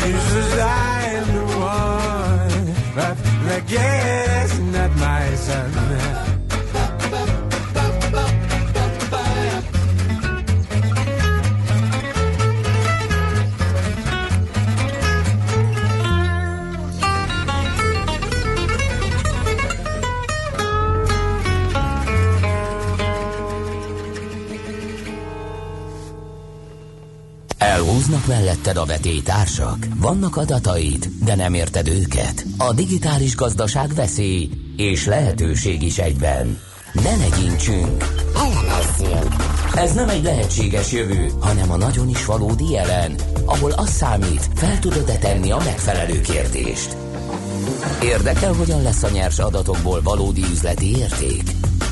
Says 0.09 0.59
I 0.59 1.02
am 1.16 1.26
the 1.36 1.44
one, 1.59 2.74
but 2.94 3.16
kid 3.66 4.44
is 4.44 4.59
not 4.61 4.90
my 4.96 5.34
son. 5.34 5.88
Elhúznak 28.09 28.38
melletted 28.38 28.76
a 28.76 28.84
vetélytársak? 28.84 29.86
Vannak 29.96 30.36
adataid, 30.36 31.09
de 31.24 31.34
nem 31.34 31.54
érted 31.54 31.88
őket? 31.88 32.46
A 32.59 32.72
digitális 32.72 33.36
gazdaság 33.36 33.94
veszély 33.94 34.50
és 34.76 35.06
lehetőség 35.06 35.82
is 35.82 35.98
egyben. 35.98 36.61
Ne 36.92 37.16
legyintsünk! 37.16 38.04
Elemezzünk! 38.34 39.34
Ez 39.74 39.94
nem 39.94 40.09
egy 40.09 40.22
lehetséges 40.22 40.92
jövő, 40.92 41.32
hanem 41.40 41.70
a 41.70 41.76
nagyon 41.76 42.09
is 42.09 42.24
valódi 42.24 42.70
jelen, 42.70 43.14
ahol 43.44 43.70
az 43.70 43.90
számít, 43.90 44.48
fel 44.54 44.78
tudod-e 44.78 45.18
tenni 45.18 45.50
a 45.50 45.62
megfelelő 45.64 46.20
kérdést. 46.20 46.96
Érdekel, 48.02 48.52
hogyan 48.52 48.82
lesz 48.82 49.02
a 49.02 49.11
nyers 49.11 49.38
adatokból 49.38 50.00
valódi 50.02 50.42
üzleti 50.52 50.96
érték? 50.96 51.42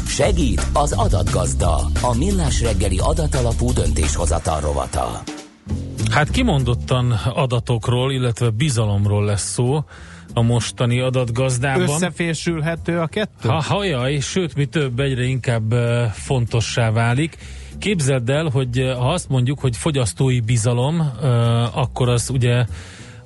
Segít 0.06 0.66
az 0.72 0.92
adatgazda, 0.92 1.90
a 2.00 2.14
millás 2.14 2.60
reggeli 2.60 2.98
adatalapú 2.98 3.72
döntéshozatal 3.72 4.60
rovata. 4.60 5.22
Hát 6.10 6.30
kimondottan 6.30 7.10
adatokról, 7.34 8.12
illetve 8.12 8.50
bizalomról 8.50 9.24
lesz 9.24 9.52
szó 9.52 9.84
a 10.34 10.42
mostani 10.42 11.00
adatgazdában. 11.00 11.82
Összefésülhető 11.82 12.98
a 12.98 13.06
kettő? 13.06 13.48
Ha, 13.48 13.62
hajaj, 13.62 14.18
sőt, 14.18 14.54
mi 14.54 14.64
több, 14.64 15.00
egyre 15.00 15.24
inkább 15.24 15.72
fontossá 16.12 16.90
válik. 16.90 17.36
Képzeld 17.78 18.30
el, 18.30 18.48
hogy 18.48 18.92
ha 18.98 19.12
azt 19.12 19.28
mondjuk, 19.28 19.60
hogy 19.60 19.76
fogyasztói 19.76 20.40
bizalom, 20.40 21.12
akkor 21.74 22.08
az 22.08 22.30
ugye 22.30 22.64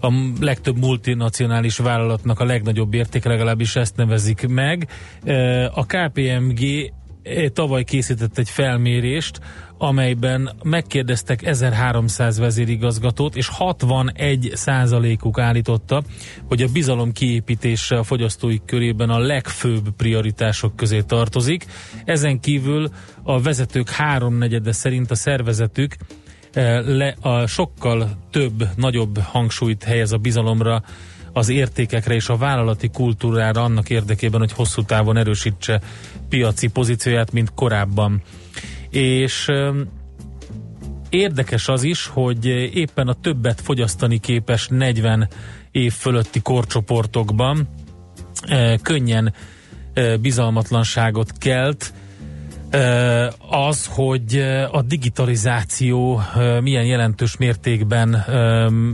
a 0.01 0.13
legtöbb 0.41 0.79
multinacionális 0.79 1.77
vállalatnak 1.77 2.41
a 2.41 2.45
legnagyobb 2.45 2.95
értéke, 2.95 3.29
legalábbis 3.29 3.77
ezt 3.77 3.97
nevezik 3.97 4.49
meg. 4.49 4.89
A 5.75 5.87
KPMG 5.87 6.93
tavaly 7.53 7.85
készített 7.85 8.39
egy 8.39 8.51
felmérést, 8.51 9.41
amelyben 9.79 10.51
megkérdeztek 10.63 11.43
1300 11.47 12.39
vezérigazgatót, 12.39 13.37
és 13.37 13.49
61 13.49 14.51
százalékuk 14.55 15.39
állította, 15.39 16.03
hogy 16.49 16.63
a 16.63 16.69
bizalom 16.73 17.13
kiépítése 17.13 17.99
a 17.99 18.03
fogyasztói 18.03 18.59
körében 18.67 19.11
a 19.11 19.19
legfőbb 19.19 19.91
prioritások 19.97 20.77
közé 20.77 21.01
tartozik. 21.01 21.67
Ezen 22.05 22.41
kívül 22.41 22.89
a 23.23 23.41
vezetők 23.41 23.91
háromnegyede 23.91 24.73
szerint 24.73 25.11
a 25.11 25.15
szervezetük 25.15 25.97
le, 26.85 27.17
a 27.21 27.47
sokkal 27.47 28.11
több, 28.31 28.69
nagyobb 28.77 29.19
hangsúlyt 29.19 29.85
helyez 29.85 30.13
a 30.13 30.17
bizalomra, 30.17 30.83
az 31.33 31.49
értékekre 31.49 32.15
és 32.15 32.29
a 32.29 32.37
vállalati 32.37 32.89
kultúrára 32.89 33.63
annak 33.63 33.91
érdekében, 33.91 34.41
hogy 34.41 34.53
hosszú 34.53 34.83
távon 34.83 35.17
erősítse 35.17 35.81
piaci 36.29 36.69
pozícióját, 36.69 37.33
mint 37.33 37.55
korábban. 37.55 38.23
És 38.91 39.51
Érdekes 41.11 41.69
az 41.69 41.83
is, 41.83 42.07
hogy 42.07 42.47
éppen 42.75 43.09
a 43.09 43.15
többet 43.15 43.61
fogyasztani 43.61 44.19
képes 44.19 44.69
40 44.69 45.29
év 45.71 45.93
fölötti 45.93 46.41
korcsoportokban 46.41 47.69
könnyen 48.83 49.35
bizalmatlanságot 50.21 51.33
kelt, 51.39 51.93
az, 53.51 53.87
hogy 53.87 54.37
a 54.71 54.83
digitalizáció 54.83 56.21
milyen 56.61 56.85
jelentős 56.85 57.37
mértékben 57.37 58.25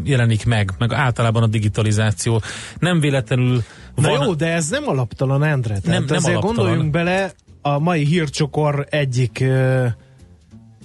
jelenik 0.05 0.47
meg, 0.47 0.71
meg 0.79 0.93
általában 0.93 1.43
a 1.43 1.47
digitalizáció. 1.47 2.43
Nem 2.79 3.01
véletlenül 3.01 3.63
Na 3.95 4.09
van, 4.09 4.25
jó, 4.25 4.35
de 4.35 4.53
ez 4.53 4.69
nem 4.69 4.89
alaptalan, 4.89 5.45
Endre. 5.45 5.79
Tehát 5.79 5.99
Nem- 5.99 6.05
nem 6.05 6.17
azért 6.17 6.37
alaptalan. 6.37 6.57
gondoljunk 6.57 6.91
bele 6.91 7.33
a 7.63 7.79
mai 7.79 8.05
hírcsokor 8.05 8.87
egyik 8.91 9.45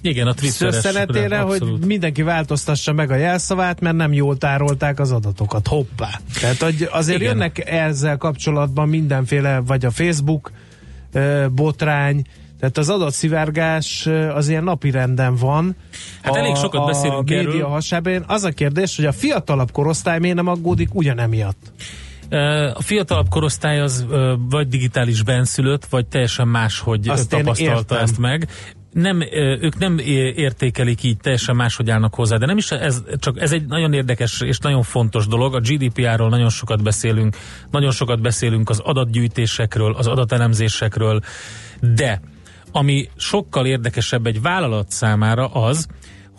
igen, 0.04 0.26
a 0.26 0.34
szösszenetére, 0.36 1.38
hogy 1.38 1.62
mindenki 1.86 2.22
változtassa 2.22 2.92
meg 2.92 3.10
a 3.10 3.14
jelszavát, 3.14 3.80
mert 3.80 3.96
nem 3.96 4.12
jól 4.12 4.38
tárolták 4.38 5.00
az 5.00 5.12
adatokat. 5.12 5.66
Hoppá! 5.66 6.20
Tehát 6.40 6.62
hogy 6.62 6.88
azért 6.92 7.20
Igen. 7.20 7.32
jönnek 7.32 7.70
ezzel 7.70 8.16
kapcsolatban 8.16 8.88
mindenféle, 8.88 9.58
vagy 9.58 9.84
a 9.84 9.90
Facebook 9.90 10.52
botrány, 11.54 12.24
tehát 12.62 12.78
az 12.78 12.88
adatszivárgás 12.88 14.06
az 14.34 14.48
ilyen 14.48 14.64
napi 14.64 14.90
renden 14.90 15.36
van. 15.36 15.76
Hát 16.22 16.36
elég 16.36 16.54
sokat 16.54 16.86
beszélünk 16.86 17.30
a 17.30 17.34
média 17.34 17.50
erről. 17.50 17.68
hasában. 17.68 18.24
Az 18.26 18.44
a 18.44 18.50
kérdés, 18.50 18.96
hogy 18.96 19.04
a 19.04 19.12
fiatalabb 19.12 19.70
korosztály 19.70 20.18
miért 20.18 20.36
nem 20.36 20.46
aggódik 20.46 20.94
ugyanemiatt? 20.94 21.72
A 22.74 22.82
fiatalabb 22.82 23.28
korosztály 23.28 23.80
az 23.80 24.06
vagy 24.50 24.68
digitális 24.68 25.22
benszülött, 25.22 25.84
vagy 25.84 26.06
teljesen 26.06 26.48
máshogy 26.48 27.08
Azt 27.08 27.32
én 27.32 27.38
tapasztalta 27.38 28.00
ezt 28.00 28.18
meg. 28.18 28.48
Nem, 28.92 29.20
ők 29.60 29.78
nem 29.78 29.98
értékelik 30.34 31.02
így, 31.02 31.16
teljesen 31.16 31.56
máshogy 31.56 31.90
állnak 31.90 32.14
hozzá, 32.14 32.36
de 32.36 32.46
nem 32.46 32.56
is 32.56 32.70
ez, 32.70 33.02
csak 33.18 33.40
ez 33.40 33.52
egy 33.52 33.66
nagyon 33.66 33.92
érdekes 33.92 34.40
és 34.40 34.58
nagyon 34.58 34.82
fontos 34.82 35.26
dolog. 35.26 35.54
A 35.54 35.60
GDPR-ról 35.60 36.28
nagyon 36.28 36.50
sokat 36.50 36.82
beszélünk, 36.82 37.36
nagyon 37.70 37.90
sokat 37.90 38.20
beszélünk 38.20 38.70
az 38.70 38.78
adatgyűjtésekről, 38.78 39.94
az 39.94 40.06
adatelemzésekről, 40.06 41.20
de 41.80 42.20
ami 42.72 43.08
sokkal 43.16 43.66
érdekesebb 43.66 44.26
egy 44.26 44.42
vállalat 44.42 44.90
számára 44.90 45.46
az, 45.46 45.86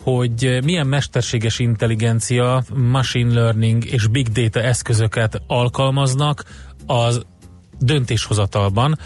hogy 0.02 0.58
milyen 0.64 0.86
mesterséges 0.86 1.58
intelligencia, 1.58 2.64
machine 2.74 3.34
learning 3.34 3.84
és 3.84 4.06
big 4.06 4.28
data 4.28 4.60
eszközöket 4.60 5.42
alkalmaznak 5.46 6.44
az 6.86 7.22
döntéshozatalban, 7.78 8.98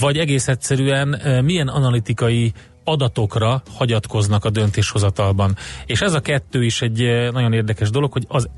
vagy 0.00 0.18
egész 0.18 0.48
egyszerűen 0.48 1.20
milyen 1.44 1.68
analitikai 1.68 2.52
adatokra 2.84 3.62
hagyatkoznak 3.74 4.44
a 4.44 4.50
döntéshozatalban. 4.50 5.56
És 5.86 6.00
ez 6.00 6.14
a 6.14 6.20
kettő 6.20 6.64
is 6.64 6.82
egy 6.82 7.30
nagyon 7.32 7.52
érdekes 7.52 7.90
dolog, 7.90 8.12
hogy 8.12 8.24
az 8.28 8.48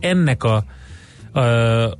ennek 0.00 0.44
a, 0.44 0.64
a, 1.32 1.40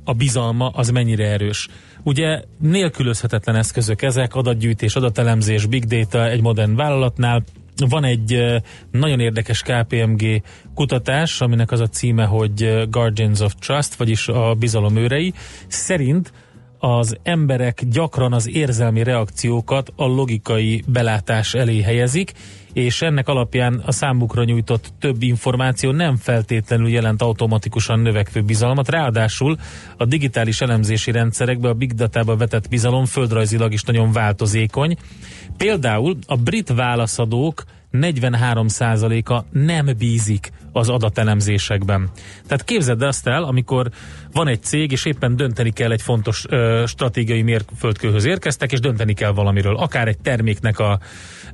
a 0.03 0.13
bizalma 0.17 0.69
az 0.69 0.89
mennyire 0.89 1.27
erős. 1.27 1.67
Ugye 2.03 2.43
nélkülözhetetlen 2.59 3.55
eszközök 3.55 4.01
ezek, 4.01 4.35
adatgyűjtés, 4.35 4.95
adatelemzés, 4.95 5.65
big 5.65 5.83
data 5.85 6.29
egy 6.29 6.41
modern 6.41 6.75
vállalatnál. 6.75 7.43
Van 7.89 8.03
egy 8.03 8.61
nagyon 8.91 9.19
érdekes 9.19 9.61
KPMG 9.61 10.41
kutatás, 10.73 11.41
aminek 11.41 11.71
az 11.71 11.79
a 11.79 11.87
címe, 11.87 12.25
hogy 12.25 12.87
Guardians 12.89 13.39
of 13.39 13.53
Trust, 13.59 13.95
vagyis 13.95 14.27
a 14.27 14.53
bizalom 14.53 14.95
őrei. 14.95 15.33
Szerint 15.67 16.33
az 16.83 17.17
emberek 17.23 17.81
gyakran 17.89 18.33
az 18.33 18.49
érzelmi 18.49 19.03
reakciókat 19.03 19.93
a 19.95 20.05
logikai 20.05 20.83
belátás 20.87 21.53
elé 21.53 21.81
helyezik, 21.81 22.31
és 22.73 23.01
ennek 23.01 23.27
alapján 23.27 23.81
a 23.85 23.91
számukra 23.91 24.43
nyújtott 24.43 24.93
több 24.99 25.23
információ 25.23 25.91
nem 25.91 26.15
feltétlenül 26.15 26.89
jelent 26.89 27.21
automatikusan 27.21 27.99
növekvő 27.99 28.41
bizalmat, 28.41 28.89
ráadásul 28.89 29.57
a 29.97 30.05
digitális 30.05 30.61
elemzési 30.61 31.11
rendszerekbe 31.11 31.69
a 31.69 31.73
big 31.73 31.93
datába 31.93 32.35
vetett 32.35 32.69
bizalom 32.69 33.05
földrajzilag 33.05 33.73
is 33.73 33.83
nagyon 33.83 34.11
változékony. 34.11 34.97
Például 35.57 36.17
a 36.25 36.35
brit 36.35 36.73
válaszadók 36.73 37.63
43%-a 37.93 39.43
nem 39.51 39.89
bízik 39.97 40.51
az 40.71 40.89
adatelemzésekben. 40.89 42.09
Tehát 42.47 42.63
képzeld 42.63 43.01
azt 43.01 43.27
el, 43.27 43.43
amikor 43.43 43.89
van 44.31 44.47
egy 44.47 44.63
cég, 44.63 44.91
és 44.91 45.05
éppen 45.05 45.35
dönteni 45.35 45.71
kell 45.71 45.91
egy 45.91 46.01
fontos 46.01 46.45
ö, 46.49 46.83
stratégiai 46.87 47.41
mérföldkőhöz 47.41 48.25
érkeztek, 48.25 48.71
és 48.71 48.79
dönteni 48.79 49.13
kell 49.13 49.31
valamiről. 49.31 49.75
Akár 49.75 50.07
egy 50.07 50.19
terméknek 50.19 50.79
a 50.79 50.99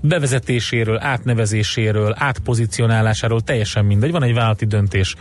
bevezetéséről, 0.01 0.99
átnevezéséről, 0.99 2.13
átpozicionálásáról, 2.17 3.41
teljesen 3.41 3.85
mindegy. 3.85 4.11
Van 4.11 4.23
egy 4.23 4.33
vállalati 4.33 4.65
döntés. 4.65 5.15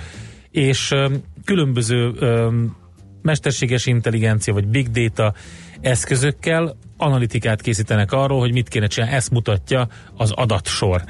És 0.50 0.90
ö, 0.90 1.06
különböző 1.44 2.12
ö, 2.18 2.50
mesterséges 3.22 3.86
intelligencia 3.86 4.52
vagy 4.52 4.66
big 4.66 4.90
data 4.90 5.34
eszközökkel 5.80 6.76
analitikát 6.96 7.60
készítenek 7.60 8.12
arról, 8.12 8.38
hogy 8.38 8.52
mit 8.52 8.68
kéne 8.68 8.86
csinálni. 8.86 9.14
Ezt 9.14 9.30
mutatja 9.30 9.88
az 10.16 10.30
adatsor. 10.30 11.02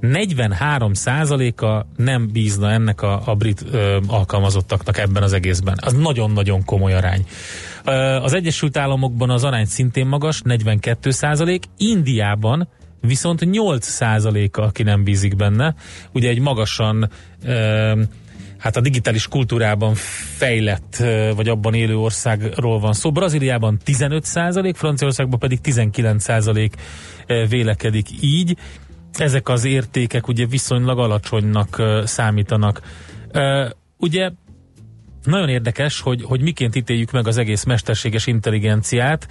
43%-a 0.00 1.86
nem 1.96 2.28
bízna 2.32 2.70
ennek 2.70 3.02
a, 3.02 3.22
a 3.24 3.34
brit 3.34 3.64
ö, 3.70 3.98
alkalmazottaknak 4.06 4.98
ebben 4.98 5.22
az 5.22 5.32
egészben. 5.32 5.78
Az 5.80 5.92
nagyon-nagyon 5.92 6.64
komoly 6.64 6.94
arány. 6.94 7.24
Ö, 7.84 7.90
az 7.92 8.32
Egyesült 8.32 8.76
Államokban 8.76 9.30
az 9.30 9.44
arány 9.44 9.64
szintén 9.64 10.06
magas, 10.06 10.42
42%, 10.44 11.60
Indiában 11.76 12.68
viszont 13.00 13.40
8%-a, 13.44 14.60
aki 14.60 14.82
nem 14.82 15.04
bízik 15.04 15.36
benne. 15.36 15.74
Ugye 16.12 16.28
egy 16.28 16.40
magasan 16.40 17.10
ö, 17.44 18.02
hát 18.64 18.76
a 18.76 18.80
digitális 18.80 19.28
kultúrában 19.28 19.94
fejlett, 20.36 21.04
vagy 21.36 21.48
abban 21.48 21.74
élő 21.74 21.96
országról 21.96 22.80
van 22.80 22.92
szó. 22.92 23.12
Brazíliában 23.12 23.78
15% 23.86 24.72
Franciaországban 24.76 25.38
pedig 25.38 25.58
19% 25.62 26.70
vélekedik 27.48 28.06
így. 28.20 28.56
Ezek 29.12 29.48
az 29.48 29.64
értékek 29.64 30.28
ugye 30.28 30.46
viszonylag 30.46 30.98
alacsonynak 30.98 31.82
számítanak. 32.04 32.80
Ugye 33.96 34.30
nagyon 35.24 35.48
érdekes, 35.48 36.00
hogy, 36.00 36.22
hogy 36.22 36.40
miként 36.40 36.74
ítéljük 36.74 37.10
meg 37.10 37.26
az 37.26 37.36
egész 37.36 37.64
mesterséges 37.64 38.26
intelligenciát. 38.26 39.28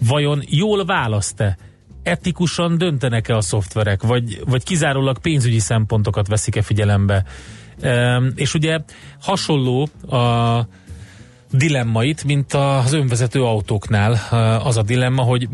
Vajon 0.00 0.42
jól 0.48 0.84
választ-e? 0.84 1.56
Etikusan 2.02 2.78
döntenek-e 2.78 3.36
a 3.36 3.40
szoftverek? 3.40 4.02
Vagy, 4.02 4.40
vagy 4.44 4.64
kizárólag 4.64 5.18
pénzügyi 5.18 5.58
szempontokat 5.58 6.28
veszik-e 6.28 6.62
figyelembe? 6.62 7.24
És 8.34 8.54
ugye 8.54 8.78
hasonló 9.20 9.88
a 10.10 10.66
dilemma 11.52 12.04
itt, 12.04 12.24
mint 12.24 12.52
az 12.52 12.92
önvezető 12.92 13.42
autóknál. 13.42 14.12
Az 14.64 14.76
a 14.76 14.82
dilemma, 14.82 15.22
hogy 15.22 15.48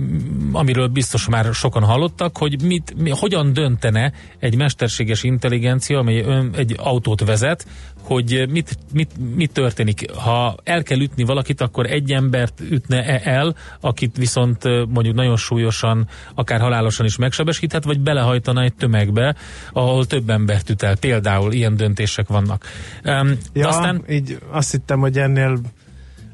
amiről 0.53 0.87
biztos 0.87 1.29
már 1.29 1.55
sokan 1.55 1.83
hallottak, 1.83 2.37
hogy 2.37 2.62
mit, 2.62 2.95
mi, 2.97 3.11
hogyan 3.11 3.53
döntene 3.53 4.12
egy 4.39 4.57
mesterséges 4.57 5.23
intelligencia, 5.23 5.99
amely 5.99 6.20
ön, 6.20 6.51
egy 6.57 6.75
autót 6.79 7.25
vezet, 7.25 7.66
hogy 8.03 8.47
mit, 8.51 8.79
mit, 8.93 9.11
mit 9.35 9.53
történik. 9.53 10.11
Ha 10.11 10.57
el 10.65 10.83
kell 10.83 11.01
ütni 11.01 11.25
valakit, 11.25 11.61
akkor 11.61 11.87
egy 11.87 12.13
embert 12.13 12.61
ütne 12.61 13.05
-e 13.05 13.21
el, 13.31 13.57
akit 13.81 14.17
viszont 14.17 14.65
mondjuk 14.89 15.15
nagyon 15.15 15.37
súlyosan, 15.37 16.09
akár 16.35 16.61
halálosan 16.61 17.07
is 17.07 17.17
megsebesíthet, 17.17 17.85
vagy 17.85 18.01
belehajtana 18.01 18.63
egy 18.63 18.75
tömegbe, 18.75 19.37
ahol 19.73 20.07
több 20.07 20.31
embert 20.31 20.71
üt 20.71 20.83
el. 20.83 20.97
Például 20.97 21.53
ilyen 21.53 21.77
döntések 21.77 22.29
vannak. 22.29 22.65
Um, 23.05 23.39
Ja, 23.53 23.69
aztán 23.69 24.05
így 24.09 24.39
azt 24.51 24.71
hittem, 24.71 25.01
hogy 25.01 25.19
ennél 25.19 25.59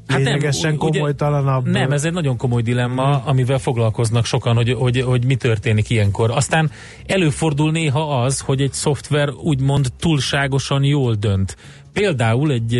Hát 0.09 0.23
lényegesen 0.23 0.69
nem, 0.69 0.79
ugye- 0.79 0.99
komolytalanabb. 0.99 1.67
Nem, 1.67 1.91
ez 1.91 2.05
egy 2.05 2.13
nagyon 2.13 2.37
komoly 2.37 2.61
dilemma, 2.61 3.23
amivel 3.25 3.57
foglalkoznak 3.57 4.25
sokan, 4.25 4.55
hogy, 4.55 4.73
hogy, 4.73 5.01
hogy 5.01 5.25
mi 5.25 5.35
történik 5.35 5.89
ilyenkor. 5.89 6.31
Aztán 6.31 6.71
előfordul 7.05 7.71
néha 7.71 8.21
az, 8.21 8.39
hogy 8.39 8.61
egy 8.61 8.73
szoftver 8.73 9.29
úgymond 9.29 9.87
túlságosan 9.99 10.83
jól 10.83 11.13
dönt. 11.13 11.55
Például 11.93 12.51
egy, 12.51 12.75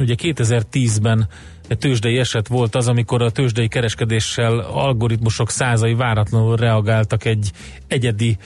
ugye 0.00 0.14
2010-ben 0.22 1.18
egy 1.18 1.26
tőzsdei 1.68 2.18
eset 2.18 2.48
volt 2.48 2.74
az, 2.74 2.88
amikor 2.88 3.22
a 3.22 3.30
tőzsdei 3.30 3.68
kereskedéssel 3.68 4.58
algoritmusok 4.58 5.50
százai 5.50 5.94
váratlanul 5.94 6.56
reagáltak 6.56 7.24
egy 7.24 7.50
egyedi, 7.88 8.36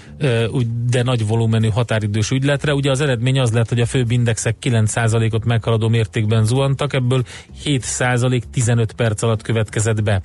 de 0.91 1.03
nagy 1.03 1.27
volumenű 1.27 1.69
határidős 1.69 2.31
ügyletre. 2.31 2.75
Ugye 2.75 2.91
az 2.91 3.01
eredmény 3.01 3.41
az 3.41 3.53
lett, 3.53 3.69
hogy 3.69 3.81
a 3.81 3.87
főbb 3.87 4.11
indexek 4.11 4.57
9%-ot 4.62 5.45
meghaladó 5.45 5.89
mértékben 5.89 6.45
zuhantak, 6.45 6.93
ebből 6.93 7.23
7% 7.64 8.43
15 8.53 8.93
perc 8.93 9.23
alatt 9.23 9.43
következett 9.43 10.03
be. 10.03 10.23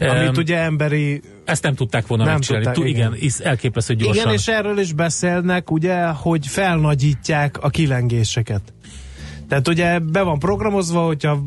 Amit 0.00 0.36
ugye 0.36 0.56
emberi... 0.56 1.20
Ezt 1.44 1.62
nem 1.62 1.74
tudták 1.74 2.06
volna 2.06 2.24
Nem 2.24 2.32
megcsinálni. 2.32 2.66
tudták, 2.66 2.88
igen. 2.88 3.14
igen 3.14 3.32
elképesztő 3.42 3.94
gyorsan. 3.94 4.22
Igen, 4.22 4.34
és 4.34 4.48
erről 4.48 4.78
is 4.78 4.92
beszélnek, 4.92 5.70
ugye, 5.70 6.06
hogy 6.06 6.46
felnagyítják 6.46 7.62
a 7.62 7.68
kilengéseket. 7.68 8.74
Tehát 9.48 9.68
ugye 9.68 9.98
be 9.98 10.22
van 10.22 10.38
programozva, 10.38 11.04
hogyha 11.04 11.42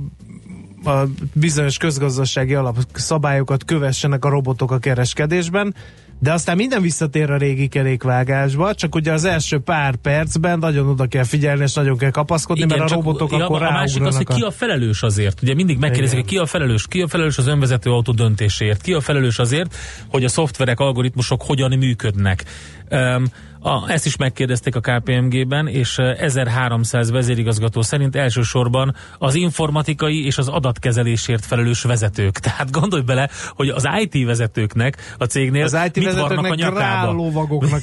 a 0.85 1.03
bizonyos 1.33 1.77
közgazdasági 1.77 2.53
alapszabályokat 2.53 3.65
kövessenek 3.65 4.25
a 4.25 4.29
robotok 4.29 4.71
a 4.71 4.77
kereskedésben, 4.77 5.75
de 6.21 6.33
aztán 6.33 6.55
minden 6.55 6.81
visszatér 6.81 7.31
a 7.31 7.37
régi 7.37 7.67
kerékvágásba, 7.67 8.73
csak 8.73 8.95
ugye 8.95 9.11
az 9.11 9.23
első 9.23 9.59
pár 9.59 9.95
percben 9.95 10.59
nagyon 10.59 10.87
oda 10.87 11.07
kell 11.07 11.23
figyelni, 11.23 11.63
és 11.63 11.73
nagyon 11.73 11.97
kell 11.97 12.11
kapaszkodni, 12.11 12.65
mert 12.65 12.81
a 12.81 12.87
robotok 12.87 13.31
ja, 13.31 13.45
akkor 13.45 13.63
A 13.63 13.71
másik 13.71 14.01
az, 14.01 14.15
hogy 14.15 14.25
ki 14.25 14.41
a 14.41 14.51
felelős 14.51 15.03
azért. 15.03 15.41
Ugye 15.41 15.53
mindig 15.53 15.77
megkérdezik, 15.77 16.17
Igen. 16.17 16.25
hogy 16.25 16.33
ki 16.33 16.37
a 16.37 16.45
felelős, 16.45 16.87
ki 16.87 17.01
a 17.01 17.07
felelős 17.07 17.37
az 17.37 17.47
önvezető 17.47 17.91
autó 17.91 18.11
döntéséért, 18.11 18.81
ki 18.81 18.93
a 18.93 19.01
felelős 19.01 19.39
azért, 19.39 19.75
hogy 20.07 20.23
a 20.23 20.29
szoftverek, 20.29 20.79
algoritmusok 20.79 21.41
hogyan 21.41 21.77
működnek. 21.77 22.43
Um, 22.91 23.25
a, 23.61 23.91
ezt 23.91 24.05
is 24.05 24.15
megkérdezték 24.15 24.75
a 24.75 24.79
KPMG-ben, 24.79 25.67
és 25.67 25.97
eh, 25.97 26.21
1300 26.21 27.11
vezérigazgató 27.11 27.81
szerint 27.81 28.15
elsősorban 28.15 28.95
az 29.17 29.35
informatikai 29.35 30.25
és 30.25 30.37
az 30.37 30.47
adatkezelésért 30.47 31.45
felelős 31.45 31.81
vezetők. 31.81 32.37
Tehát 32.49 32.71
gondolj 32.71 33.01
bele, 33.01 33.29
hogy 33.47 33.69
az 33.69 33.87
IT 34.01 34.25
vezetőknek 34.25 35.15
a 35.17 35.25
cégnél 35.25 35.63
Az 35.63 35.77
IT 35.85 35.95
mit 36.05 36.13
varnak 36.13 36.45
a 36.45 36.55
nyakába. 36.55 37.15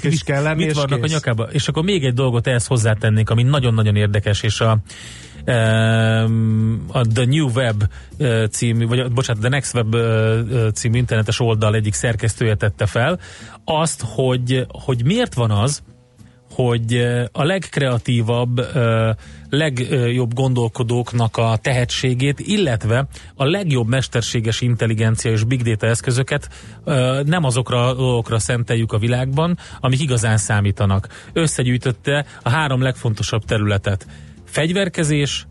is 0.03 0.23
kell 0.23 0.43
lenni, 0.43 0.65
Mit 0.65 0.75
varnak 0.75 1.03
a 1.03 1.07
nyakába? 1.07 1.45
És 1.45 1.69
akkor 1.69 1.83
még 1.83 2.05
egy 2.05 2.15
dolgot 2.15 2.47
ehhez 2.47 2.67
hozzátennék, 2.67 3.31
ami 3.31 3.43
nagyon-nagyon 3.43 3.97
érdekes, 3.97 4.43
és 4.43 4.61
a 4.61 4.79
a 6.93 7.05
The 7.15 7.25
New 7.25 7.49
Web 7.55 7.83
uh, 8.19 8.45
című, 8.47 8.87
vagy 8.87 9.13
bocsánat, 9.13 9.43
The 9.43 9.51
Next 9.51 9.75
Web 9.75 9.95
uh, 9.95 10.01
uh, 10.51 10.69
című 10.69 10.99
internetes 10.99 11.41
oldal 11.41 11.75
egyik 11.75 11.95
szerkesztője 11.95 12.55
tette 12.55 12.87
fel, 12.87 13.21
azt, 13.65 14.03
hogy, 14.07 14.67
hogy 14.69 15.05
miért 15.05 15.35
van 15.35 15.51
az, 15.51 15.83
hogy 16.51 16.95
a 17.33 17.45
legkreatívabb, 17.45 18.61
legjobb 19.51 20.35
gondolkodóknak 20.35 21.37
a 21.37 21.59
tehetségét, 21.63 22.41
illetve 22.41 23.07
a 23.35 23.45
legjobb 23.45 23.89
mesterséges 23.89 24.61
intelligencia 24.61 25.31
és 25.31 25.45
big 25.45 25.63
data 25.63 25.87
eszközöket 25.87 26.49
nem 27.25 27.45
azokra 27.45 27.87
a 27.87 27.95
dolgokra 27.95 28.39
szenteljük 28.39 28.93
a 28.93 28.99
világban, 28.99 29.59
amik 29.81 30.01
igazán 30.01 30.37
számítanak. 30.37 31.09
Összegyűjtötte 31.33 32.27
a 32.43 32.51
három 32.51 32.83
legfontosabb 32.83 33.45
területet. 33.45 34.07
Fegyverkezés, 34.57 35.47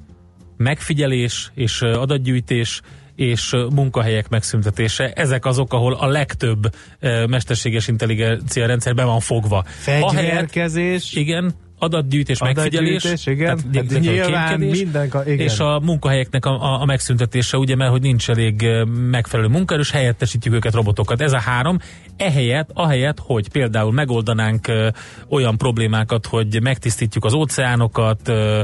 megfigyelés 0.57 1.51
és 1.55 1.81
adatgyűjtés 1.81 2.81
és 3.15 3.55
munkahelyek 3.75 4.29
megszüntetése. 4.29 5.11
Ezek 5.11 5.45
azok, 5.45 5.73
ahol 5.73 5.93
a 5.93 6.07
legtöbb 6.07 6.75
mesterséges 7.27 7.87
intelligencia 7.87 8.65
rendszer 8.65 8.93
be 8.93 9.03
van 9.03 9.19
fogva. 9.19 9.63
Fegyverkezés, 9.67 11.13
igen, 11.13 11.53
adatgyűjtés, 11.79 12.39
megfigyelés, 12.39 13.03
Adatgyűjtés, 13.03 13.25
igen. 13.25 13.59
tehát 13.71 13.91
Hát 13.91 14.01
nyilván 14.01 14.59
minden 14.59 15.11
igen. 15.25 15.39
és 15.39 15.59
a 15.59 15.79
munkahelyeknek 15.79 16.45
a, 16.45 16.61
a, 16.61 16.81
a 16.81 16.85
megszüntetése, 16.85 17.57
ugye, 17.57 17.75
mert 17.75 17.91
hogy 17.91 18.01
nincs 18.01 18.29
elég 18.29 18.65
megfelelő 19.09 19.47
munkaerős, 19.47 19.91
helyettesítjük 19.91 20.53
őket 20.53 20.73
robotokat. 20.73 21.21
Ez 21.21 21.33
a 21.33 21.39
három. 21.39 21.77
Ehelyett, 22.17 22.69
ahelyett, 22.73 23.19
hogy 23.19 23.49
például 23.49 23.91
megoldanánk 23.91 24.67
ö, 24.67 24.87
olyan 25.29 25.57
problémákat, 25.57 26.25
hogy 26.25 26.61
megtisztítjuk 26.61 27.25
az 27.25 27.33
óceánokat, 27.33 28.27
ö, 28.27 28.61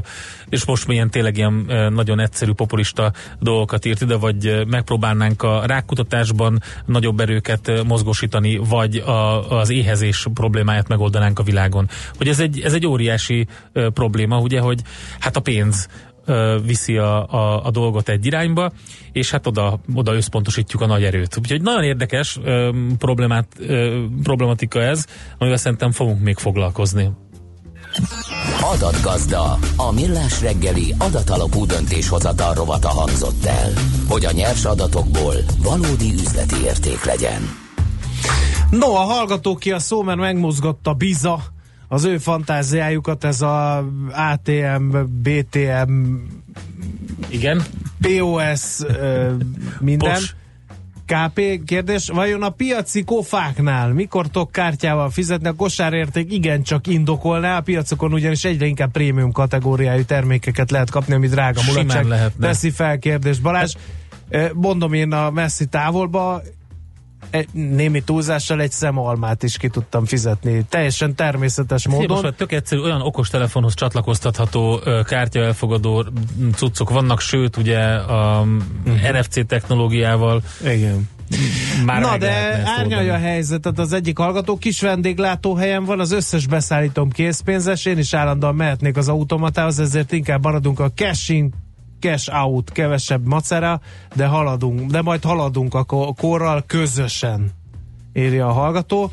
és 0.50 0.66
most 0.66 0.88
milyen 0.88 1.10
tényleg 1.10 1.38
ilyen 1.38 1.66
ö, 1.68 1.90
nagyon 1.90 2.20
egyszerű 2.20 2.52
populista 2.52 3.12
dolgokat 3.40 3.86
írt 3.86 4.02
ide, 4.02 4.16
vagy 4.16 4.46
ö, 4.46 4.64
megpróbálnánk 4.64 5.44
a 5.44 5.66
rákutatásban 5.66 6.62
nagyobb 6.86 7.20
erőket 7.20 7.68
ö, 7.68 7.84
mozgósítani, 7.84 8.58
vagy 8.58 8.96
a, 8.98 9.50
az 9.60 9.70
éhezés 9.70 10.28
problémáját 10.34 10.88
megoldanánk 10.88 11.40
a 11.40 11.44
világon. 11.44 11.90
Hogy 12.18 12.28
ez 12.28 12.40
egy, 12.40 12.60
ez 12.60 12.74
egy 12.74 12.86
óriási 12.86 13.48
ö, 13.74 13.90
probléma, 13.90 14.40
ugye, 14.40 14.60
hogy 14.60 14.82
hát 15.20 15.36
a 15.36 15.40
pénz 15.40 15.88
viszi 16.66 16.98
a, 16.98 17.28
a, 17.30 17.66
a 17.66 17.72
dolgot 17.72 18.10
egy 18.10 18.26
irányba, 18.26 18.72
és 19.12 19.32
hát 19.32 19.48
oda, 19.48 19.80
oda 19.94 20.14
összpontosítjuk 20.14 20.82
a 20.82 20.86
nagy 20.86 21.04
erőt. 21.04 21.38
Úgyhogy 21.38 21.62
nagyon 21.62 21.84
érdekes 21.84 22.40
ö, 22.44 22.70
problémát, 22.98 23.48
ö, 23.60 24.04
problematika 24.24 24.82
ez, 24.82 25.06
amivel 25.38 25.58
szerintem 25.58 25.92
fogunk 25.92 26.22
még 26.22 26.38
foglalkozni. 26.38 27.12
Adatgazda, 28.74 29.58
a 29.76 29.92
millás 29.92 30.42
reggeli 30.42 30.96
adatalapú 30.98 31.66
döntéshozatal 31.66 32.54
rovata 32.54 32.90
hangzott 32.90 33.46
el, 33.46 33.74
hogy 34.08 34.26
a 34.26 34.32
nyers 34.32 34.66
adatokból 34.66 35.36
valódi 35.64 36.14
üzleti 36.14 36.56
érték 36.64 37.04
legyen. 37.04 37.42
No, 38.70 38.96
a 38.96 39.00
hallgató 39.00 39.56
ki 39.56 39.72
a 39.72 39.80
szó, 39.80 40.02
mert 40.02 40.20
megmozgatta 40.20 40.94
Biza 40.94 41.44
az 41.92 42.04
ő 42.04 42.18
fantáziájukat, 42.18 43.24
ez 43.24 43.42
a 43.42 43.78
ATM, 44.12 44.98
BTM, 45.22 46.16
Igen. 47.30 47.62
POS, 48.02 48.78
minden. 49.80 50.14
Pos. 50.14 50.36
KP 51.06 51.64
kérdés, 51.66 52.10
vajon 52.10 52.44
a 52.44 52.50
piaci 52.50 53.04
kofáknál 53.04 53.94
mikor 53.94 54.28
tudok 54.28 54.52
kártyával 54.52 55.10
fizetni? 55.10 55.48
A 55.48 55.54
kosárérték 55.54 56.34
igencsak 56.34 56.88
indokolná, 56.88 57.58
a 57.58 57.62
piacokon 57.62 58.14
ugyanis 58.14 58.44
egyre 58.44 58.66
inkább 58.66 58.92
prémium 58.92 59.32
kategóriájú 59.32 60.04
termékeket 60.04 60.72
lehet 60.72 60.90
kapni, 60.90 61.14
ami 61.14 61.28
drága 61.28 61.62
mulatság. 61.68 62.32
Teszi 62.40 62.70
fel 62.70 63.00
kérdés 63.00 63.40
Balázs. 63.40 63.74
Ö, 64.30 64.50
Mondom 64.54 64.94
én 64.94 65.12
a 65.12 65.30
messzi 65.30 65.66
távolba, 65.66 66.42
némi 67.52 68.02
túlzással 68.02 68.62
egy 68.62 68.72
szemalmát 68.72 69.44
is 69.44 69.58
ki 69.58 69.70
tudtam 69.70 70.06
fizetni. 70.06 70.66
Teljesen 70.70 71.16
természetes 71.16 71.88
Módon. 71.88 72.08
Most 72.08 72.24
már 72.24 72.32
tök 72.32 72.52
egyszerű, 72.52 72.82
olyan 72.82 73.02
okostelefonhoz 73.02 73.74
csatlakoztatható 73.74 74.80
ö, 74.84 75.02
kártyaelfogadó 75.06 76.06
cuccok 76.56 76.90
vannak, 76.90 77.20
sőt 77.20 77.58
ugye 77.58 77.80
a 77.94 78.46
uh-huh. 78.86 79.20
NFC 79.20 79.46
technológiával 79.48 80.42
Igen. 80.64 81.10
már 81.86 82.02
Na 82.02 82.18
de 82.18 82.62
árnyalja 82.66 83.14
a 83.14 83.18
helyzetet 83.18 83.80
az 83.80 83.94
egyik 83.94 84.18
hallgató, 84.18 84.58
kis 84.58 84.82
vendéglátóhelyen 84.82 85.86
van, 85.86 86.00
az 86.00 86.12
összes 86.12 86.48
beszállítom 86.48 87.10
készpénzes, 87.10 87.86
én 87.86 87.98
is 87.98 88.14
állandóan 88.14 88.56
mehetnék 88.56 88.98
az 88.98 89.08
automatához, 89.08 89.80
ezért 89.80 90.12
inkább 90.12 90.44
maradunk 90.44 90.80
a 90.80 90.92
cashing 90.96 91.54
cash 92.02 92.30
out, 92.34 92.72
kevesebb 92.72 93.28
macera, 93.28 93.82
de 94.16 94.26
haladunk, 94.26 94.92
de 94.92 95.02
majd 95.02 95.24
haladunk 95.24 95.74
a 95.74 95.84
ko- 95.84 96.16
korral 96.18 96.64
közösen, 96.68 97.52
írja 98.14 98.48
a 98.48 98.52
hallgató. 98.52 99.12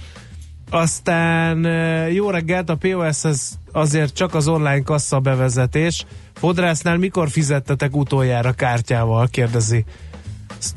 Aztán 0.71 1.65
jó 2.13 2.31
reggelt, 2.31 2.69
a 2.71 2.77
POS 2.77 3.25
ez 3.25 3.51
azért 3.73 4.15
csak 4.15 4.35
az 4.35 4.49
online 4.49 4.83
kassa 4.83 5.21
bevezetés. 5.21 6.07
Fodrásznál 6.35 6.97
mikor 6.97 7.31
fizettetek 7.31 7.97
utoljára 7.97 8.53
kártyával, 8.53 9.29
kérdezi 9.29 9.85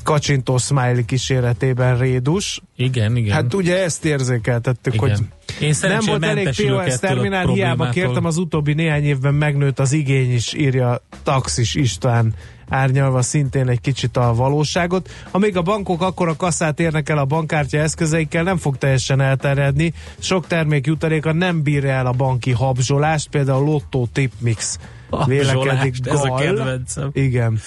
kacsintó 0.04 0.58
smiley 0.58 1.06
kíséretében 1.06 1.98
Rédus. 1.98 2.62
Igen, 2.76 3.16
igen. 3.16 3.34
Hát 3.34 3.54
ugye 3.54 3.84
ezt 3.84 4.06
érzékeltettük, 4.06 4.94
Igen. 4.94 5.10
hogy 5.10 5.28
Én 5.60 5.76
nem 5.82 6.00
volt 6.06 6.24
elég 6.24 6.46
POS 6.46 7.00
terminál, 7.00 7.48
hiába 7.48 7.90
kértem, 7.90 8.26
az 8.26 8.38
utóbbi 8.38 8.74
néhány 8.74 9.04
évben 9.04 9.34
megnőtt 9.34 9.80
az 9.80 9.94
igény 9.94 10.34
is, 10.34 10.54
írja 10.54 11.02
Taxis 11.24 11.76
István 11.76 12.34
árnyalva 12.72 13.22
szintén 13.22 13.70
egy 13.70 13.82
kicsit 13.82 14.18
a 14.18 14.34
valóságot. 14.34 15.10
Amíg 15.32 15.58
a 15.58 15.62
bankok 15.62 16.02
akkor 16.02 16.28
a 16.28 16.36
kasszát 16.36 16.80
érnek 16.80 17.10
el 17.10 17.18
a 17.18 17.26
bankkártya 17.26 17.78
eszközeikkel, 17.78 18.44
nem 18.44 18.58
fog 18.58 18.78
teljesen 18.78 19.22
elterjedni. 19.22 19.94
Sok 20.20 20.48
termék 20.48 20.86
jutaléka 20.86 21.34
nem 21.34 21.64
bírja 21.64 21.92
el 21.92 22.06
a 22.06 22.12
banki 22.12 22.52
habzsolást, 22.52 23.30
például 23.30 23.68
a 23.68 23.72
Lotto 23.72 24.06
Tipmix 24.14 24.80
vélekedik 25.26 26.08
Habzsolást, 26.08 26.08
ez 26.08 26.20
a 26.22 26.28
Gal. 26.28 26.38
kedvencem. 26.38 27.10
Igen. 27.14 27.60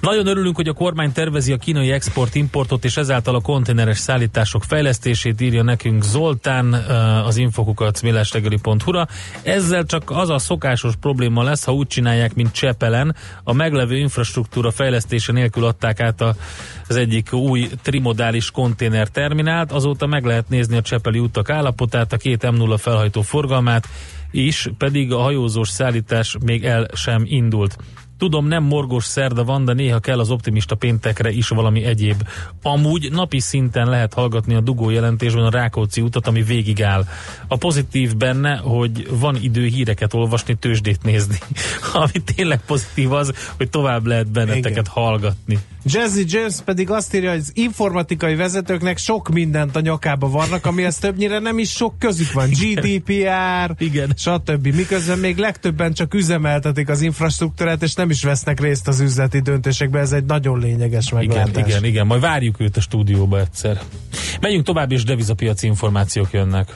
Nagyon 0.00 0.26
örülünk, 0.26 0.56
hogy 0.56 0.68
a 0.68 0.72
kormány 0.72 1.12
tervezi 1.12 1.52
a 1.52 1.56
kínai 1.56 1.90
export-importot 1.90 2.84
és 2.84 2.96
ezáltal 2.96 3.34
a 3.34 3.40
konténeres 3.40 3.98
szállítások 3.98 4.64
fejlesztését, 4.64 5.40
írja 5.40 5.62
nekünk 5.62 6.02
Zoltán 6.02 6.74
eh, 6.74 7.26
az 7.26 7.36
infokukat 7.36 8.02
millástegeli.hu-ra. 8.02 9.06
Ezzel 9.42 9.84
csak 9.84 10.10
az 10.10 10.28
a 10.28 10.38
szokásos 10.38 10.94
probléma 11.00 11.42
lesz, 11.42 11.64
ha 11.64 11.72
úgy 11.72 11.86
csinálják, 11.86 12.34
mint 12.34 12.52
Csepelen. 12.52 13.16
A 13.42 13.52
meglevő 13.52 13.96
infrastruktúra 13.96 14.70
fejlesztése 14.70 15.32
nélkül 15.32 15.64
adták 15.64 16.00
át 16.00 16.20
a, 16.20 16.34
az 16.88 16.96
egyik 16.96 17.32
új 17.32 17.68
trimodális 17.82 18.50
konténer 18.50 19.08
terminált. 19.08 19.72
Azóta 19.72 20.06
meg 20.06 20.24
lehet 20.24 20.48
nézni 20.48 20.76
a 20.76 20.82
Csepeli 20.82 21.18
utak 21.18 21.50
állapotát, 21.50 22.12
a 22.12 22.16
két 22.16 22.40
M0 22.42 22.76
felhajtó 22.78 23.22
forgalmát 23.22 23.88
is, 24.30 24.68
pedig 24.78 25.12
a 25.12 25.18
hajózós 25.18 25.68
szállítás 25.68 26.36
még 26.44 26.64
el 26.64 26.88
sem 26.94 27.22
indult. 27.24 27.76
Tudom, 28.18 28.46
nem 28.46 28.62
morgos 28.62 29.04
szerda 29.04 29.44
van, 29.44 29.64
de 29.64 29.72
néha 29.72 29.98
kell 29.98 30.18
az 30.18 30.30
optimista 30.30 30.74
péntekre 30.74 31.30
is 31.30 31.48
valami 31.48 31.84
egyéb. 31.84 32.28
Amúgy 32.62 33.12
napi 33.12 33.40
szinten 33.40 33.88
lehet 33.88 34.14
hallgatni 34.14 34.54
a 34.54 34.60
dugó 34.60 34.90
jelentésben 34.90 35.44
a 35.44 35.50
Rákóczi 35.50 36.00
utat, 36.00 36.26
ami 36.26 36.42
végigáll. 36.42 37.04
A 37.48 37.56
pozitív 37.56 38.16
benne, 38.16 38.56
hogy 38.56 39.08
van 39.10 39.36
idő 39.40 39.66
híreket 39.66 40.14
olvasni, 40.14 40.54
tőzsdét 40.54 41.02
nézni. 41.02 41.38
Ami 41.92 42.22
tényleg 42.34 42.60
pozitív 42.66 43.12
az, 43.12 43.32
hogy 43.56 43.70
tovább 43.70 44.06
lehet 44.06 44.30
benneteket 44.30 44.70
Igen. 44.70 44.86
hallgatni. 44.86 45.58
Jazzy 45.86 46.24
James 46.26 46.54
pedig 46.64 46.90
azt 46.90 47.14
írja, 47.14 47.30
hogy 47.30 47.38
az 47.38 47.50
informatikai 47.54 48.34
vezetőknek 48.34 48.98
sok 48.98 49.28
mindent 49.28 49.76
a 49.76 49.80
nyakába 49.80 50.28
varnak, 50.28 50.66
amihez 50.66 50.98
többnyire 50.98 51.38
nem 51.38 51.58
is 51.58 51.70
sok 51.70 51.98
közük 51.98 52.32
van. 52.32 52.48
GDPR, 52.48 53.74
Igen. 53.78 54.12
stb. 54.16 54.66
Miközben 54.66 55.18
még 55.18 55.36
legtöbben 55.36 55.92
csak 55.92 56.14
üzemeltetik 56.14 56.88
az 56.88 57.00
infrastruktúrát, 57.00 57.82
és 57.82 57.94
nem 57.94 58.10
is 58.10 58.22
vesznek 58.22 58.60
részt 58.60 58.88
az 58.88 59.00
üzleti 59.00 59.40
döntésekbe. 59.40 59.98
Ez 59.98 60.12
egy 60.12 60.24
nagyon 60.24 60.58
lényeges 60.58 61.06
Igen, 61.06 61.26
meglátás. 61.26 61.68
igen, 61.68 61.84
igen, 61.84 62.06
majd 62.06 62.20
várjuk 62.20 62.60
őt 62.60 62.76
a 62.76 62.80
stúdióba 62.80 63.40
egyszer. 63.40 63.80
Menjünk 64.40 64.64
tovább, 64.64 64.92
és 64.92 65.04
devizapiaci 65.04 65.66
információk 65.66 66.32
jönnek. 66.32 66.74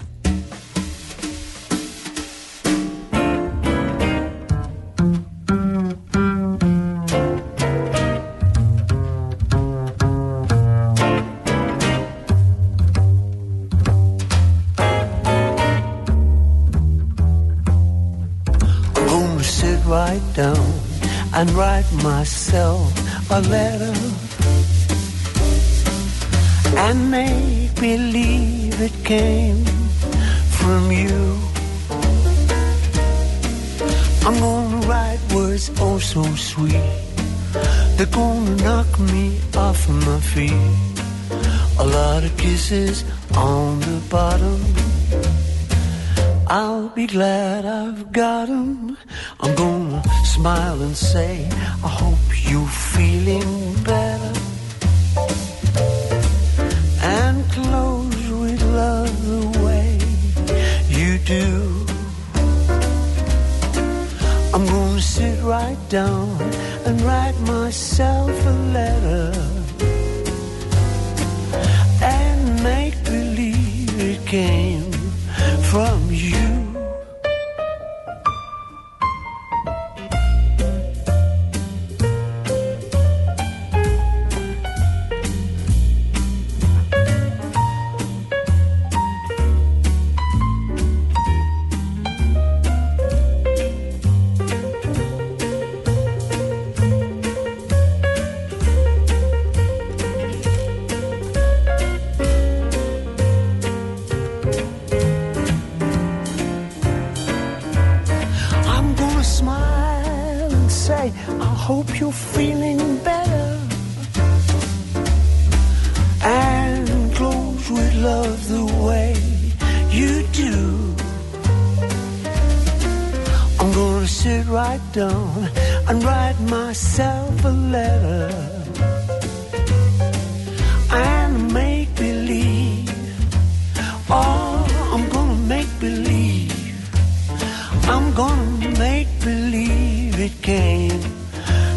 Came 140.49 140.99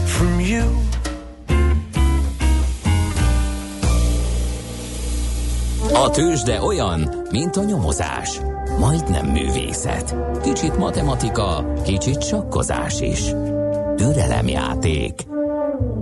from 0.06 0.40
you. 0.40 0.64
A 5.94 6.10
tőzsde 6.10 6.62
olyan, 6.62 7.14
mint 7.32 7.56
a 7.56 7.64
nyomozás. 7.64 8.40
Majdnem 8.80 9.26
művészet. 9.26 10.16
Kicsit 10.44 10.78
matematika, 10.78 11.74
kicsit 11.84 12.24
sakkozás 12.24 13.00
is. 13.00 13.20
Türelemjáték. 13.96 15.14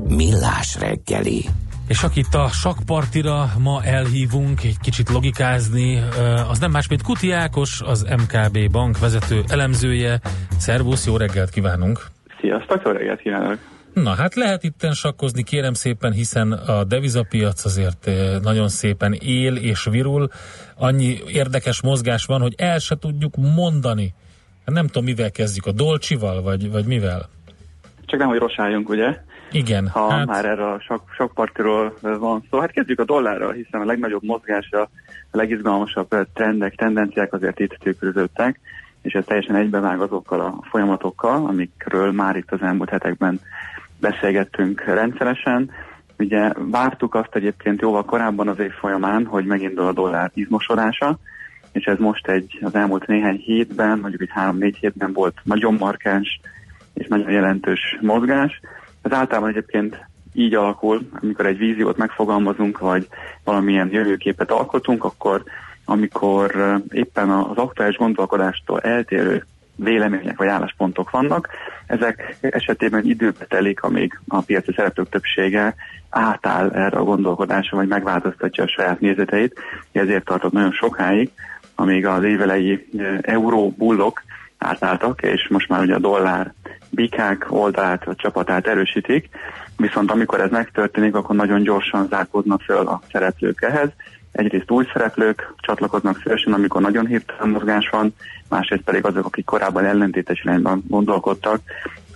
Millás 0.08 0.76
reggeli. 0.80 1.46
És 1.88 2.04
akit 2.04 2.36
a 2.36 2.48
sakpartira 2.48 3.54
ma 3.58 3.84
elhívunk 3.84 4.64
egy 4.64 4.80
kicsit 4.80 5.10
logikázni, 5.10 6.04
az 6.50 6.60
nem 6.60 6.72
más, 6.72 6.88
mint 6.88 7.04
Kuti 7.04 7.32
Ákos, 7.32 7.82
az 7.82 8.02
MKB 8.02 8.72
bank 8.72 9.00
vezető 9.00 9.44
elemzője. 9.48 10.22
Szervusz, 10.58 11.06
jó 11.06 11.18
reggelt 11.18 11.50
kívánunk! 11.50 12.18
Sziasztok, 12.40 12.82
jó 12.86 12.92
reggelt 12.92 13.20
kívánok! 13.20 13.58
Na 13.94 14.16
hát 14.16 14.36
lehet 14.36 14.64
itten 14.64 14.94
sakkozni, 14.94 15.44
kérem 15.44 15.74
szépen, 15.74 16.12
hiszen 16.12 16.52
a 16.52 16.84
devizapiac 16.84 17.66
azért 17.66 18.08
eh, 18.08 18.40
nagyon 18.42 18.68
szépen 18.68 19.14
él 19.14 19.56
és 19.56 19.88
virul. 19.92 20.28
Annyi 20.78 21.18
érdekes 21.28 21.82
mozgás 21.82 22.26
van, 22.26 22.42
hogy 22.42 22.54
el 22.58 22.80
se 22.80 22.96
tudjuk 22.96 23.36
mondani. 23.36 24.14
Hát 24.66 24.76
nem 24.76 24.86
tudom, 24.86 25.04
mivel 25.04 25.32
kezdjük, 25.32 25.66
a 25.66 25.72
dolcsival, 25.72 26.42
vagy, 26.42 26.72
vagy 26.72 26.86
mivel? 26.86 27.30
Csak 28.06 28.20
nem, 28.20 28.28
hogy 28.28 28.38
rosáljunk, 28.38 28.90
ugye? 28.90 29.18
Igen. 29.52 29.88
Ha 29.88 30.12
hát... 30.12 30.26
már 30.26 30.46
erre 30.46 30.72
a 30.72 30.80
sok, 30.80 31.04
sok 31.18 31.34
partiról 31.34 31.98
van 32.02 32.44
szó. 32.50 32.60
Hát 32.60 32.72
kezdjük 32.72 33.00
a 33.00 33.06
dollárral, 33.06 33.52
hiszen 33.52 33.82
a 33.82 33.86
legnagyobb 33.86 34.24
mozgása, 34.24 34.82
a 35.32 35.38
legizgalmasabb 35.38 36.28
trendek, 36.34 36.76
tendenciák 36.76 37.34
azért 37.34 37.60
itt 37.60 37.78
tükröződtek, 37.80 38.60
és 39.02 39.14
ez 39.14 39.24
teljesen 39.26 39.56
egybevág 39.56 40.02
azokkal 40.02 40.40
a 40.40 40.60
folyamatokkal, 40.70 41.46
amikről 41.46 42.12
már 42.12 42.36
itt 42.36 42.52
az 42.52 42.62
elmúlt 42.62 42.90
hetekben 42.90 43.40
beszélgettünk 44.00 44.84
rendszeresen. 44.84 45.72
Ugye 46.18 46.52
vártuk 46.58 47.16
azt 47.16 47.36
egyébként 47.36 47.82
jóval 47.82 48.06
korábban 48.06 48.48
az 48.48 48.60
év 48.60 48.72
folyamán, 48.72 49.26
hogy 49.26 49.46
megindul 49.46 49.86
a 49.86 49.94
dollár 49.94 50.32
izmosodása, 50.34 51.18
és 51.72 51.86
ez 51.86 51.98
most 51.98 52.28
egy 52.28 52.60
az 52.62 52.76
elmúlt 52.76 53.08
néhány 53.08 53.42
hétben, 53.46 54.00
mondjuk 54.00 54.22
egy 54.22 54.32
három-négy 54.32 54.78
hétben 54.78 55.14
volt 55.14 55.38
nagyon 55.44 55.74
markáns 55.74 56.40
és 56.94 57.08
nagyon 57.08 57.32
jelentős 57.32 57.98
mozgás. 58.02 58.60
Ez 59.02 59.12
általában 59.12 59.50
egyébként 59.50 60.08
így 60.34 60.54
alakul, 60.54 61.10
amikor 61.22 61.46
egy 61.46 61.58
víziót 61.58 61.98
megfogalmazunk, 61.98 62.80
vagy 62.80 63.08
valamilyen 63.44 63.90
jövőképet 63.92 64.52
alkotunk, 64.52 65.04
akkor 65.04 65.44
amikor 65.90 66.80
éppen 66.92 67.30
az 67.30 67.58
aktuális 67.58 67.96
gondolkodástól 67.96 68.80
eltérő 68.80 69.46
vélemények 69.76 70.38
vagy 70.38 70.48
álláspontok 70.48 71.10
vannak. 71.10 71.50
Ezek 71.88 72.38
esetében 72.42 73.06
időbe 73.06 73.46
telik, 73.48 73.82
amíg 73.82 74.20
a 74.28 74.42
piaci 74.42 74.74
szereplők 74.76 75.10
többsége 75.10 75.76
átáll 76.10 76.70
erre 76.70 76.98
a 76.98 77.04
gondolkodásra, 77.04 77.78
vagy 77.78 77.88
megváltoztatja 77.88 78.64
a 78.64 78.68
saját 78.68 79.00
nézeteit. 79.00 79.60
Ezért 79.92 80.26
tartott 80.26 80.52
nagyon 80.52 80.72
sokáig, 80.72 81.30
amíg 81.76 82.06
az 82.06 82.24
évelei 82.24 82.90
euró 83.22 83.74
bullok 83.78 84.24
átálltak, 84.58 85.22
és 85.22 85.48
most 85.50 85.70
már 85.70 85.82
ugye 85.82 85.96
a 85.96 86.00
dollár 86.00 86.54
bikák 86.90 87.46
oldalát, 87.50 88.08
a 88.08 88.16
csapatát 88.16 88.68
erősítik, 88.68 89.30
viszont 89.78 90.12
amikor 90.12 90.42
ez 90.42 90.50
megtörténik, 90.50 91.16
akkor 91.16 91.36
nagyon 91.36 91.62
gyorsan 91.62 92.08
zárkódnak 92.08 92.62
föl 92.62 92.88
a 92.88 93.02
szereplők 93.12 93.62
ehhez. 93.62 93.90
Egyrészt 94.40 94.72
új 94.72 94.86
szereplők 94.94 95.54
csatlakoznak 95.58 96.20
szívesen, 96.24 96.54
amikor 96.54 96.82
nagyon 96.82 97.06
hirtelen 97.06 97.50
mozgás 97.50 97.90
van, 97.90 98.14
másrészt 98.50 98.84
pedig 98.84 99.06
azok, 99.06 99.26
akik 99.26 99.46
korábban 99.46 99.86
ellentétes 99.86 100.42
irányban 100.44 100.84
gondolkodtak, 100.88 101.62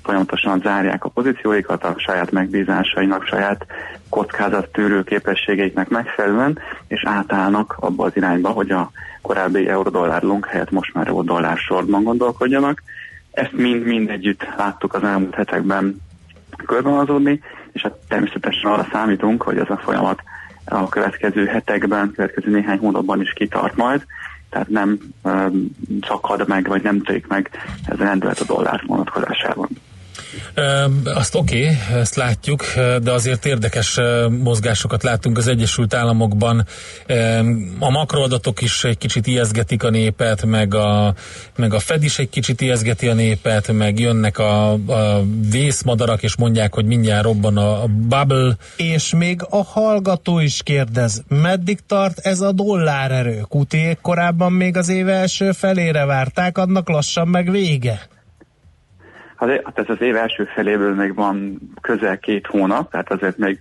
folyamatosan 0.03 0.59
zárják 0.59 1.03
a 1.03 1.09
pozícióikat 1.09 1.83
a 1.83 1.95
saját 1.97 2.31
megbízásainak, 2.31 3.25
saját 3.25 3.65
kockázattűrő 4.09 5.03
képességeiknek 5.03 5.89
megfelelően, 5.89 6.59
és 6.87 7.03
átállnak 7.05 7.75
abba 7.79 8.05
az 8.05 8.15
irányba, 8.15 8.49
hogy 8.49 8.71
a 8.71 8.91
korábbi 9.21 9.67
euró-dollár 9.67 10.21
long 10.21 10.45
helyett 10.45 10.71
most 10.71 10.93
már 10.93 11.07
euró-dollár 11.07 11.57
sorban 11.57 12.03
gondolkodjanak. 12.03 12.83
Ezt 13.31 13.51
mind-mind 13.51 14.09
együtt 14.09 14.47
láttuk 14.57 14.93
az 14.93 15.03
elmúlt 15.03 15.35
hetekben 15.35 15.95
körbeazódni, 16.65 17.41
és 17.71 17.81
hát 17.81 17.93
természetesen 18.07 18.71
arra 18.71 18.87
számítunk, 18.91 19.41
hogy 19.41 19.57
ez 19.57 19.69
a 19.69 19.77
folyamat 19.77 20.23
a 20.73 20.89
következő 20.89 21.45
hetekben, 21.45 22.11
következő 22.11 22.51
néhány 22.51 22.77
hónapban 22.77 23.21
is 23.21 23.33
kitart 23.33 23.75
majd, 23.75 24.05
tehát 24.49 24.69
nem 24.69 24.97
um, 25.21 25.69
szakad 26.07 26.47
meg, 26.47 26.67
vagy 26.67 26.83
nem 26.83 27.01
törik 27.01 27.27
meg 27.27 27.49
ez 27.85 27.99
a 27.99 28.03
rendület 28.03 28.39
a 28.39 28.45
dollár 28.45 28.83
vonatkozásában. 28.87 29.69
Azt 31.03 31.35
oké, 31.35 31.61
okay, 31.63 31.99
ezt 31.99 32.15
látjuk, 32.15 32.65
de 33.01 33.11
azért 33.11 33.45
érdekes 33.45 33.99
mozgásokat 34.29 35.03
látunk 35.03 35.37
az 35.37 35.47
Egyesült 35.47 35.93
Államokban. 35.93 36.65
A 37.79 37.89
makroadatok 37.89 38.61
is 38.61 38.83
egy 38.83 38.97
kicsit 38.97 39.27
ijeszgetik 39.27 39.83
a 39.83 39.89
népet, 39.89 40.45
meg 40.45 40.75
a, 40.75 41.13
meg 41.55 41.73
a 41.73 41.79
Fed 41.79 42.03
is 42.03 42.19
egy 42.19 42.29
kicsit 42.29 42.61
ijeszgeti 42.61 43.07
a 43.07 43.13
népet, 43.13 43.71
meg 43.71 43.99
jönnek 43.99 44.37
a, 44.37 44.71
a 44.71 45.23
vészmadarak, 45.49 46.23
és 46.23 46.35
mondják, 46.35 46.73
hogy 46.73 46.85
mindjárt 46.85 47.23
robban 47.23 47.57
a, 47.57 47.85
bubble. 47.87 48.55
És 48.77 49.13
még 49.13 49.41
a 49.49 49.63
hallgató 49.63 50.39
is 50.39 50.63
kérdez, 50.63 51.23
meddig 51.27 51.79
tart 51.87 52.19
ez 52.19 52.41
a 52.41 52.51
dollárerő? 52.51 53.45
Kutiék 53.49 53.97
korábban 54.01 54.51
még 54.51 54.77
az 54.77 54.89
éve 54.89 55.13
első 55.13 55.51
felére 55.51 56.05
várták, 56.05 56.57
annak 56.57 56.89
lassan 56.89 57.27
meg 57.27 57.51
vége. 57.51 58.11
Hát 59.49 59.79
ez 59.79 59.89
az 59.89 60.01
év 60.01 60.15
első 60.15 60.43
feléből 60.43 60.95
még 60.95 61.15
van 61.15 61.59
közel 61.81 62.19
két 62.19 62.47
hónap, 62.47 62.91
tehát 62.91 63.11
azért 63.11 63.37
még 63.37 63.57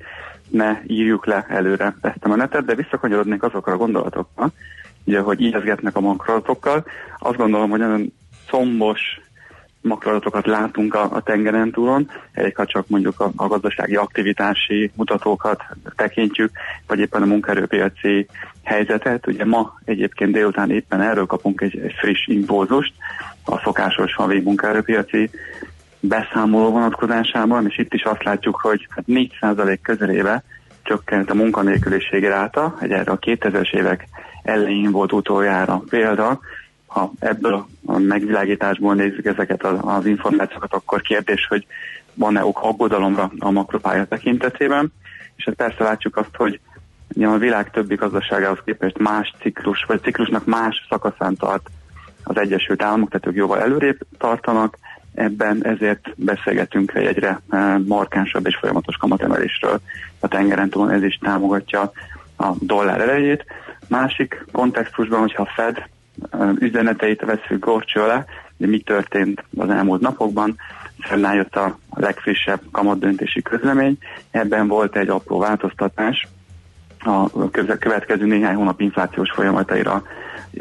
ne 0.51 0.79
írjuk 0.87 1.27
le 1.27 1.47
előre 1.49 1.97
ezt 2.01 2.25
a 2.25 2.29
menetet, 2.29 2.65
de 2.65 2.75
visszakanyarodnék 2.75 3.43
azokra 3.43 3.73
a 3.73 3.77
gondolatokra, 3.77 4.51
ugye, 5.05 5.21
hogy 5.21 5.41
ijeszgetnek 5.41 5.97
a 5.97 6.01
makroadatokkal. 6.01 6.85
Azt 7.19 7.37
gondolom, 7.37 7.71
hogy 7.71 7.79
nagyon 7.79 8.13
szombos 8.49 9.01
makroadatokat 9.81 10.47
látunk 10.47 10.95
a, 10.95 11.09
a 11.13 11.21
tengeren 11.21 11.71
túlon, 11.71 12.11
elég 12.33 12.57
ha 12.57 12.67
csak 12.67 12.89
mondjuk 12.89 13.21
a, 13.21 13.31
a 13.37 13.47
gazdasági 13.47 13.95
aktivitási 13.97 14.91
mutatókat 14.95 15.63
tekintjük, 15.97 16.51
vagy 16.87 16.99
éppen 16.99 17.23
a 17.23 17.27
munkaerőpiaci 17.27 18.27
helyzetet. 18.63 19.27
Ugye 19.27 19.45
ma 19.45 19.79
egyébként 19.85 20.33
délután 20.33 20.71
éppen 20.71 21.01
erről 21.01 21.27
kapunk 21.27 21.61
egy, 21.61 21.79
egy 21.79 21.95
friss 22.01 22.27
impulzust, 22.27 22.93
a 23.45 23.59
szokásos 23.59 24.15
havi 24.15 24.41
munkaerőpiaci 24.41 25.31
beszámoló 26.03 26.71
vonatkozásában, 26.71 27.67
és 27.67 27.79
itt 27.79 27.95
is 27.95 28.03
azt 28.03 28.25
látjuk, 28.25 28.57
hogy 28.57 28.87
hát 28.91 29.05
4% 29.09 29.79
közelébe 29.83 30.43
csökkent 30.83 31.31
a 31.31 31.35
munkanélküliség 31.35 32.25
ráta, 32.25 32.77
egy 32.81 32.91
erre 32.91 33.13
a 33.13 33.19
2000-es 33.19 33.75
évek 33.75 34.09
elején 34.43 34.91
volt 34.91 35.13
utoljára 35.13 35.83
példa. 35.89 36.41
Ha 36.87 37.13
ebből 37.19 37.67
a 37.87 37.99
megvilágításból 37.99 38.95
nézzük 38.95 39.25
ezeket 39.25 39.63
az 39.65 40.07
információkat, 40.07 40.73
akkor 40.73 41.01
kérdés, 41.01 41.47
hogy 41.47 41.67
van-e 42.15 42.45
ok 42.45 42.63
aggodalomra 42.63 43.31
a 43.39 43.51
makropálya 43.51 44.05
tekintetében, 44.05 44.93
és 45.37 45.45
hát 45.45 45.55
persze 45.55 45.85
látjuk 45.85 46.17
azt, 46.17 46.37
hogy 46.37 46.61
a 47.21 47.37
világ 47.37 47.71
többi 47.71 47.95
gazdaságához 47.95 48.59
képest 48.65 48.99
más 48.99 49.35
ciklus, 49.41 49.85
vagy 49.85 50.01
ciklusnak 50.03 50.45
más 50.45 50.87
szakaszán 50.89 51.37
tart 51.37 51.71
az 52.25 52.37
Egyesült 52.37 52.83
Államok, 52.83 53.11
tehát 53.11 53.27
ők 53.27 53.35
jóval 53.35 53.61
előrébb 53.61 53.99
tartanak, 54.19 54.79
ebben 55.15 55.67
ezért 55.67 56.15
beszélgetünk 56.17 56.95
egy 56.95 57.07
egyre 57.07 57.41
eh, 57.51 57.79
markánsabb 57.79 58.47
és 58.47 58.57
folyamatos 58.57 58.97
kamatemelésről. 58.97 59.81
A 60.21 60.29
tengeren 60.29 60.71
túl, 60.71 60.93
ez 60.93 61.03
is 61.03 61.19
támogatja 61.23 61.93
a 62.37 62.53
dollár 62.59 63.01
erejét. 63.01 63.45
Másik 63.89 64.45
kontextusban, 64.53 65.21
hogyha 65.21 65.43
a 65.43 65.53
Fed 65.55 65.77
eh, 66.31 66.53
üzeneteit 66.59 67.21
veszük 67.21 67.65
gorcső 67.65 68.01
alá, 68.01 68.25
de 68.57 68.67
mi 68.67 68.81
történt 68.81 69.45
az 69.57 69.71
elmúlt 69.71 70.01
napokban, 70.01 70.57
Fednál 70.99 71.35
jött 71.35 71.57
a 71.57 71.79
legfrissebb 71.95 72.61
kamatdöntési 72.71 73.43
közlemény, 73.43 73.99
ebben 74.31 74.69
volt 74.69 74.97
egy 74.97 75.09
apró 75.09 75.39
változtatás 75.39 76.29
a 77.05 77.51
következő 77.79 78.27
néhány 78.27 78.55
hónap 78.55 78.81
inflációs 78.81 79.31
folyamataira 79.31 80.03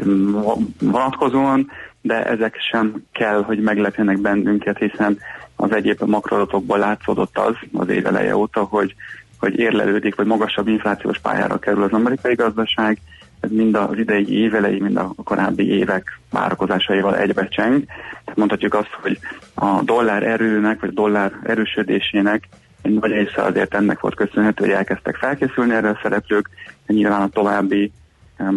mm, 0.05 0.35
vonatkozóan, 0.79 1.71
de 2.01 2.25
ezek 2.25 2.55
sem 2.71 3.03
kell, 3.11 3.43
hogy 3.43 3.59
meglepjenek 3.59 4.21
bennünket, 4.21 4.77
hiszen 4.77 5.17
az 5.55 5.71
egyéb 5.71 6.01
makroadatokból 6.01 6.77
látszódott 6.77 7.37
az 7.37 7.55
az 7.73 7.89
év 7.89 8.05
eleje 8.05 8.35
óta, 8.35 8.63
hogy, 8.63 8.95
hogy 9.39 9.59
érlelődik, 9.59 10.15
vagy 10.15 10.25
magasabb 10.25 10.67
inflációs 10.67 11.19
pályára 11.19 11.59
kerül 11.59 11.83
az 11.83 11.91
amerikai 11.91 12.33
gazdaság, 12.33 12.97
ez 13.39 13.49
mind 13.51 13.75
az 13.75 13.97
idei 13.97 14.39
évelei, 14.41 14.79
mind 14.79 14.97
a 14.97 15.13
korábbi 15.23 15.69
évek 15.69 16.19
várakozásaival 16.29 17.17
egybecseng. 17.17 17.83
Tehát 17.85 18.35
mondhatjuk 18.35 18.73
azt, 18.73 18.97
hogy 19.01 19.19
a 19.53 19.81
dollár 19.83 20.23
erőnek, 20.23 20.79
vagy 20.79 20.89
a 20.89 21.01
dollár 21.01 21.31
erősödésének 21.43 22.47
egy 22.81 22.93
nagy 22.93 23.11
része 23.11 23.41
azért 23.41 23.73
ennek 23.73 23.99
volt 23.99 24.15
köszönhető, 24.15 24.65
hogy 24.65 24.73
elkezdtek 24.73 25.15
felkészülni 25.15 25.73
erre 25.73 25.89
a 25.89 25.99
szereplők, 26.01 26.49
nyilván 26.87 27.21
a 27.21 27.29
további 27.29 27.91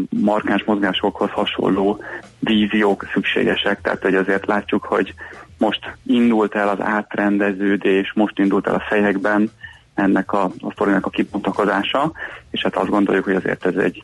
markáns 0.09 0.65
mozgásokhoz 0.65 1.31
hasonló 1.31 2.03
víziók 2.39 3.07
szükségesek, 3.13 3.81
tehát 3.81 4.03
hogy 4.03 4.15
azért 4.15 4.47
látjuk, 4.47 4.85
hogy 4.85 5.15
most 5.59 5.97
indult 6.07 6.55
el 6.55 6.69
az 6.69 6.81
átrendeződés, 6.81 8.13
most 8.15 8.39
indult 8.39 8.67
el 8.67 8.75
a 8.75 8.85
fejekben 8.89 9.51
ennek 9.95 10.33
a, 10.33 10.45
a 10.45 10.71
sztorinak 10.73 11.07
a 11.07 11.11
kibontakozása, 11.11 12.13
és 12.51 12.63
hát 12.63 12.77
azt 12.77 12.89
gondoljuk, 12.89 13.25
hogy 13.25 13.35
azért 13.35 13.67
ez 13.67 13.77
egy 13.77 14.03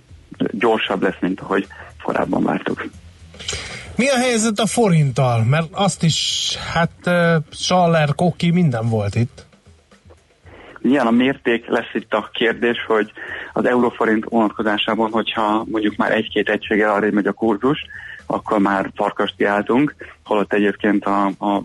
gyorsabb 0.51 1.03
lesz, 1.03 1.19
mint 1.21 1.41
ahogy 1.41 1.67
korábban 2.03 2.43
vártuk. 2.43 2.89
Mi 3.97 4.09
a 4.09 4.17
helyzet 4.17 4.59
a 4.59 4.67
forinttal? 4.67 5.45
Mert 5.45 5.67
azt 5.73 6.03
is, 6.03 6.57
hát 6.73 6.91
uh, 7.05 7.37
Schaller, 7.51 8.15
Koki, 8.15 8.51
minden 8.51 8.89
volt 8.89 9.15
itt. 9.15 9.47
Milyen 10.81 11.07
a 11.07 11.11
mérték 11.11 11.67
lesz 11.67 11.95
itt 11.95 12.15
a 12.15 12.31
kérdés, 12.33 12.85
hogy 12.87 13.13
az 13.53 13.67
euróforint 13.67 14.25
vonatkozásában, 14.29 15.11
hogyha 15.11 15.65
mondjuk 15.71 15.97
már 15.97 16.13
egy-két 16.13 16.49
egységgel 16.49 16.91
arra 16.91 17.11
megy 17.11 17.27
a 17.27 17.33
kurzus, 17.33 17.85
akkor 18.27 18.59
már 18.59 18.91
farkast 18.95 19.35
kiáltunk, 19.37 19.95
holott 20.25 20.53
egyébként 20.53 21.05
a, 21.05 21.27
a, 21.27 21.63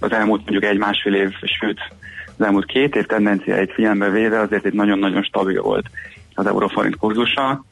az 0.00 0.12
elmúlt 0.12 0.40
mondjuk 0.40 0.64
egy-másfél 0.64 1.14
év, 1.14 1.30
sőt 1.60 1.80
az 2.38 2.44
elmúlt 2.44 2.66
két 2.66 2.96
év 2.96 3.06
tendenciáit 3.06 3.72
figyelembe 3.72 4.10
véve 4.10 4.40
azért 4.40 4.64
itt 4.64 4.72
nagyon-nagyon 4.72 5.22
stabil 5.22 5.62
volt 5.62 5.86
az 6.34 6.46
euróforint 6.46 6.96
kurzusa. 6.96 7.64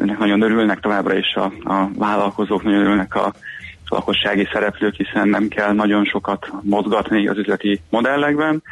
Ennek 0.00 0.18
nagyon 0.18 0.42
örülnek 0.42 0.80
továbbra 0.80 1.16
is 1.16 1.34
a, 1.34 1.52
a 1.64 1.90
vállalkozók, 1.98 2.62
nagyon 2.62 2.80
örülnek 2.80 3.14
a 3.14 3.32
lakossági 3.88 4.48
szereplők, 4.52 4.94
hiszen 4.94 5.28
nem 5.28 5.48
kell 5.48 5.72
nagyon 5.72 6.04
sokat 6.04 6.52
mozgatni 6.62 7.28
az 7.28 7.38
üzleti 7.38 7.80
modellekben, 7.90 8.62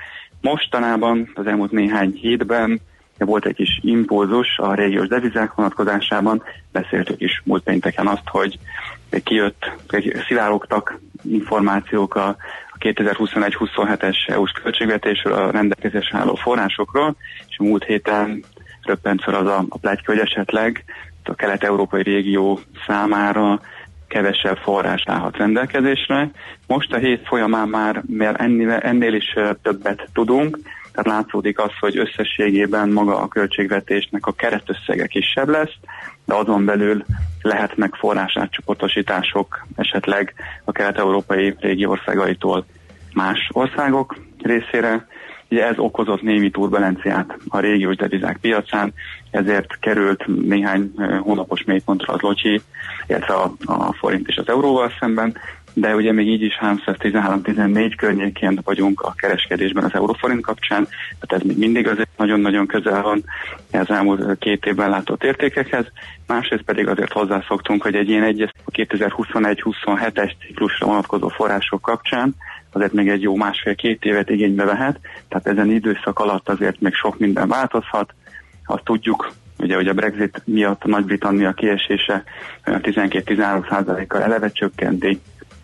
Mostanában, 0.43 1.31
az 1.35 1.47
elmúlt 1.47 1.71
néhány 1.71 2.19
hétben 2.21 2.81
volt 3.19 3.47
egy 3.47 3.55
kis 3.55 3.79
impulzus 3.83 4.59
a 4.59 4.75
régiós 4.75 5.09
devizák 5.09 5.55
vonatkozásában, 5.55 6.43
beszéltük 6.73 7.21
is 7.21 7.43
múlt 7.45 7.63
pénteken 7.63 8.07
azt, 8.07 8.29
hogy 8.29 8.59
kijött, 9.25 9.71
szivárogtak 10.29 11.01
információk 11.23 12.15
a 12.15 12.37
2021-27-es 12.79 14.29
EU-s 14.29 14.51
költségvetésről, 14.51 15.33
a 15.33 15.51
rendelkezésre 15.51 16.19
álló 16.19 16.35
forrásokról, 16.35 17.17
és 17.49 17.59
múlt 17.59 17.85
héten 17.85 18.45
röppent 18.83 19.23
fel 19.23 19.35
az 19.35 19.47
a, 19.47 19.65
a 19.69 19.79
pletyka, 19.79 20.13
hogy 20.13 20.21
esetleg 20.21 20.85
a 21.25 21.35
kelet-európai 21.35 22.03
régió 22.03 22.61
számára 22.87 23.61
kevesebb 24.13 24.57
forrás 24.57 25.03
állhat 25.07 25.37
rendelkezésre. 25.37 26.31
Most 26.67 26.93
a 26.93 26.99
hét 26.99 27.27
folyamán 27.27 27.69
már 27.69 28.03
ennél, 28.37 28.71
ennél 28.71 29.15
is 29.15 29.35
többet 29.63 30.09
tudunk, 30.13 30.59
tehát 30.93 31.21
látszódik 31.21 31.59
az, 31.59 31.71
hogy 31.81 31.99
összességében 31.99 32.89
maga 32.89 33.19
a 33.21 33.29
költségvetésnek 33.29 34.27
a 34.27 34.33
keretösszege 34.33 35.07
kisebb 35.07 35.49
lesz, 35.49 35.75
de 36.25 36.35
azon 36.35 36.65
belül 36.65 37.05
lehetnek 37.43 37.95
forrásátcsoportosítások 37.95 39.67
esetleg 39.77 40.35
a 40.65 40.73
kelet-európai 40.73 41.55
régi 41.61 41.87
országaitól 41.87 42.65
más 43.15 43.49
országok 43.53 44.17
részére. 44.43 45.07
Ugye 45.53 45.67
ez 45.67 45.79
okozott 45.79 46.23
némi 46.23 46.51
turbulenciát 46.51 47.37
a 47.49 47.59
régiós 47.59 47.97
devizák 47.97 48.37
piacán, 48.37 48.93
ezért 49.31 49.79
került 49.81 50.27
néhány 50.27 50.93
hónapos 51.21 51.65
mélypontra 51.65 52.13
az 52.13 52.21
locsi, 52.21 52.61
illetve 53.07 53.35
a, 53.35 53.53
a 53.65 53.93
forint 53.93 54.29
és 54.29 54.37
az 54.37 54.49
euróval 54.49 54.93
szemben, 55.01 55.37
de 55.75 55.95
ugye 55.95 56.13
még 56.13 56.27
így 56.27 56.43
is 56.43 56.59
313-14 56.61 57.93
környékén 57.97 58.61
vagyunk 58.65 59.01
a 59.01 59.15
kereskedésben 59.17 59.85
az 59.85 59.95
euróforint 59.95 60.43
kapcsán, 60.43 60.89
tehát 61.21 61.43
ez 61.43 61.43
még 61.43 61.59
mindig 61.59 61.89
azért 61.89 62.09
nagyon-nagyon 62.17 62.67
közel 62.67 63.03
van 63.03 63.25
az 63.73 63.91
elmúlt 63.91 64.39
két 64.39 64.67
évben 64.67 64.91
látott 64.91 65.25
értékekhez. 65.25 65.87
Másrészt 66.27 66.63
pedig 66.63 66.89
azért 66.89 67.13
hozzászoktunk, 67.13 67.83
hogy 67.83 67.95
egy 67.95 68.09
ilyen 68.09 68.23
egyes 68.25 68.51
2021-27-es 68.73 70.33
ciklusra 70.47 70.87
vonatkozó 70.87 71.29
források 71.29 71.83
kapcsán 71.83 72.35
azért 72.73 72.93
még 72.93 73.09
egy 73.09 73.23
jó 73.23 73.37
másfél-két 73.37 74.05
évet 74.05 74.31
igénybe 74.31 74.65
vehet, 74.65 75.01
tehát 75.29 75.47
ezen 75.47 75.71
időszak 75.71 76.19
alatt 76.19 76.49
azért 76.49 76.81
még 76.81 76.95
sok 76.95 77.19
minden 77.19 77.49
változhat. 77.49 78.15
Azt 78.65 78.85
tudjuk, 78.85 79.33
ugye, 79.59 79.75
hogy 79.75 79.89
a 79.89 79.93
Brexit 79.93 80.43
miatt 80.45 80.85
a 80.85 80.89
Nagy-Britannia 80.89 81.53
kiesése 81.53 82.25
12-13 82.65 84.05
kal 84.09 84.23
eleve 84.23 84.51
csökkenti 84.51 85.21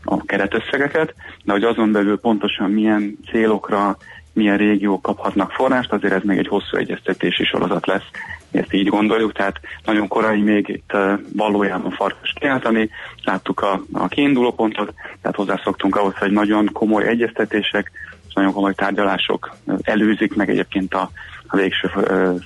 a 0.08 0.24
keretösszegeket, 0.24 1.14
de 1.44 1.52
hogy 1.52 1.64
azon 1.64 1.92
belül 1.92 2.20
pontosan 2.20 2.70
milyen 2.70 3.18
célokra, 3.30 3.96
milyen 4.32 4.56
régiók 4.56 5.02
kaphatnak 5.02 5.50
forrást, 5.50 5.92
azért 5.92 6.12
ez 6.12 6.22
még 6.22 6.38
egy 6.38 6.48
hosszú 6.48 6.76
egyeztetési 6.76 7.44
sorozat 7.44 7.86
lesz, 7.86 8.10
ezt 8.50 8.72
így 8.72 8.86
gondoljuk, 8.86 9.32
tehát 9.32 9.60
nagyon 9.84 10.08
korai 10.08 10.40
még 10.40 10.68
itt 10.68 10.92
valójában 11.36 11.90
farkas 11.90 12.32
kiáltani, 12.40 12.90
láttuk 13.24 13.60
a, 13.60 13.82
a 13.92 14.08
kiinduló 14.08 14.52
pontot, 14.52 14.94
tehát 15.22 15.36
hozzászoktunk 15.36 15.96
ahhoz, 15.96 16.14
hogy 16.16 16.30
nagyon 16.30 16.70
komoly 16.72 17.06
egyeztetések, 17.06 17.90
és 18.28 18.34
nagyon 18.34 18.52
komoly 18.52 18.74
tárgyalások 18.74 19.56
előzik 19.82 20.34
meg 20.34 20.50
egyébként 20.50 20.94
a, 20.94 21.10
a 21.46 21.56
végső 21.56 21.90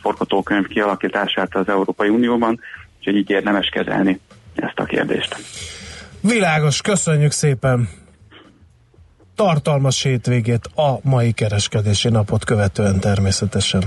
forgatókönyv 0.03 0.67
kialakítását 0.67 1.55
az 1.55 1.69
Európai 1.69 2.09
Unióban, 2.09 2.61
úgyhogy 2.99 3.17
így 3.17 3.31
érdemes 3.31 3.69
kezelni 3.69 4.21
ezt 4.55 4.79
a 4.79 4.85
kérdést. 4.85 5.37
Világos, 6.23 6.81
köszönjük 6.81 7.31
szépen! 7.31 7.89
Tartalmas 9.35 10.03
hétvégét 10.03 10.66
a 10.74 10.99
mai 11.03 11.32
kereskedési 11.32 12.09
napot 12.09 12.44
követően 12.44 13.01
természetesen. 13.01 13.82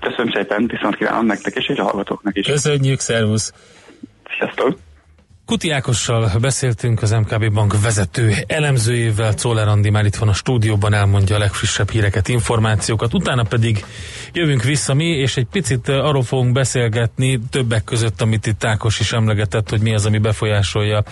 Köszönöm 0.00 0.32
szépen, 0.32 0.66
viszont 0.66 0.96
kívánom 0.96 1.26
nektek 1.26 1.54
és 1.54 1.78
a 1.78 1.82
hallgatóknak 1.82 2.36
is. 2.36 2.46
Köszönjük, 2.46 3.00
szervusz! 3.00 3.52
Sziasztok! 4.38 4.78
Kuti 5.50 5.70
Ákossal 5.70 6.30
beszéltünk 6.40 7.02
az 7.02 7.10
MKB 7.10 7.52
Bank 7.52 7.82
vezető 7.82 8.34
elemzőjével, 8.46 9.34
Czoller 9.34 9.68
Andi 9.68 9.90
már 9.90 10.04
itt 10.04 10.16
van 10.16 10.28
a 10.28 10.32
stúdióban, 10.32 10.94
elmondja 10.94 11.36
a 11.36 11.38
legfrissebb 11.38 11.90
híreket, 11.90 12.28
információkat, 12.28 13.14
utána 13.14 13.42
pedig 13.42 13.84
jövünk 14.32 14.62
vissza 14.62 14.94
mi, 14.94 15.04
és 15.04 15.36
egy 15.36 15.46
picit 15.50 15.88
arról 15.88 16.22
fogunk 16.22 16.52
beszélgetni, 16.52 17.40
többek 17.50 17.84
között, 17.84 18.20
amit 18.20 18.46
itt 18.46 18.64
Ákos 18.64 19.00
is 19.00 19.12
emlegetett, 19.12 19.70
hogy 19.70 19.80
mi 19.80 19.94
az, 19.94 20.06
ami 20.06 20.18
befolyásolja 20.18 21.02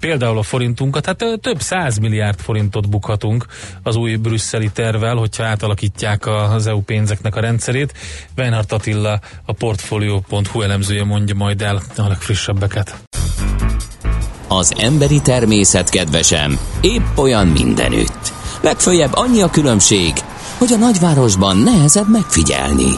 például 0.00 0.38
a 0.38 0.42
forintunkat. 0.42 1.06
Hát 1.06 1.24
több 1.40 1.60
száz 1.60 1.98
milliárd 1.98 2.40
forintot 2.40 2.88
bukhatunk 2.88 3.46
az 3.82 3.96
új 3.96 4.16
brüsszeli 4.16 4.70
tervvel, 4.70 5.16
hogyha 5.16 5.44
átalakítják 5.44 6.26
az 6.26 6.66
EU 6.66 6.80
pénzeknek 6.80 7.36
a 7.36 7.40
rendszerét. 7.40 7.92
Weinhardt 8.36 8.72
Attila, 8.72 9.20
a 9.44 9.52
Portfolio.hu 9.52 10.62
elemzője 10.62 11.04
mondja 11.04 11.34
majd 11.34 11.62
el 11.62 11.82
a 11.96 12.08
legfrissebbeket. 12.08 13.10
Az 14.58 14.72
emberi 14.76 15.20
természet 15.20 15.88
kedvesem, 15.88 16.58
épp 16.80 17.16
olyan 17.16 17.46
mindenütt. 17.46 18.32
Legfőjebb 18.60 19.10
annyi 19.14 19.40
a 19.40 19.50
különbség, 19.50 20.12
hogy 20.58 20.72
a 20.72 20.76
nagyvárosban 20.76 21.56
nehezebb 21.56 22.10
megfigyelni. 22.10 22.90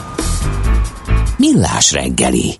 Millás 1.37 1.93
reggeli. 1.93 2.55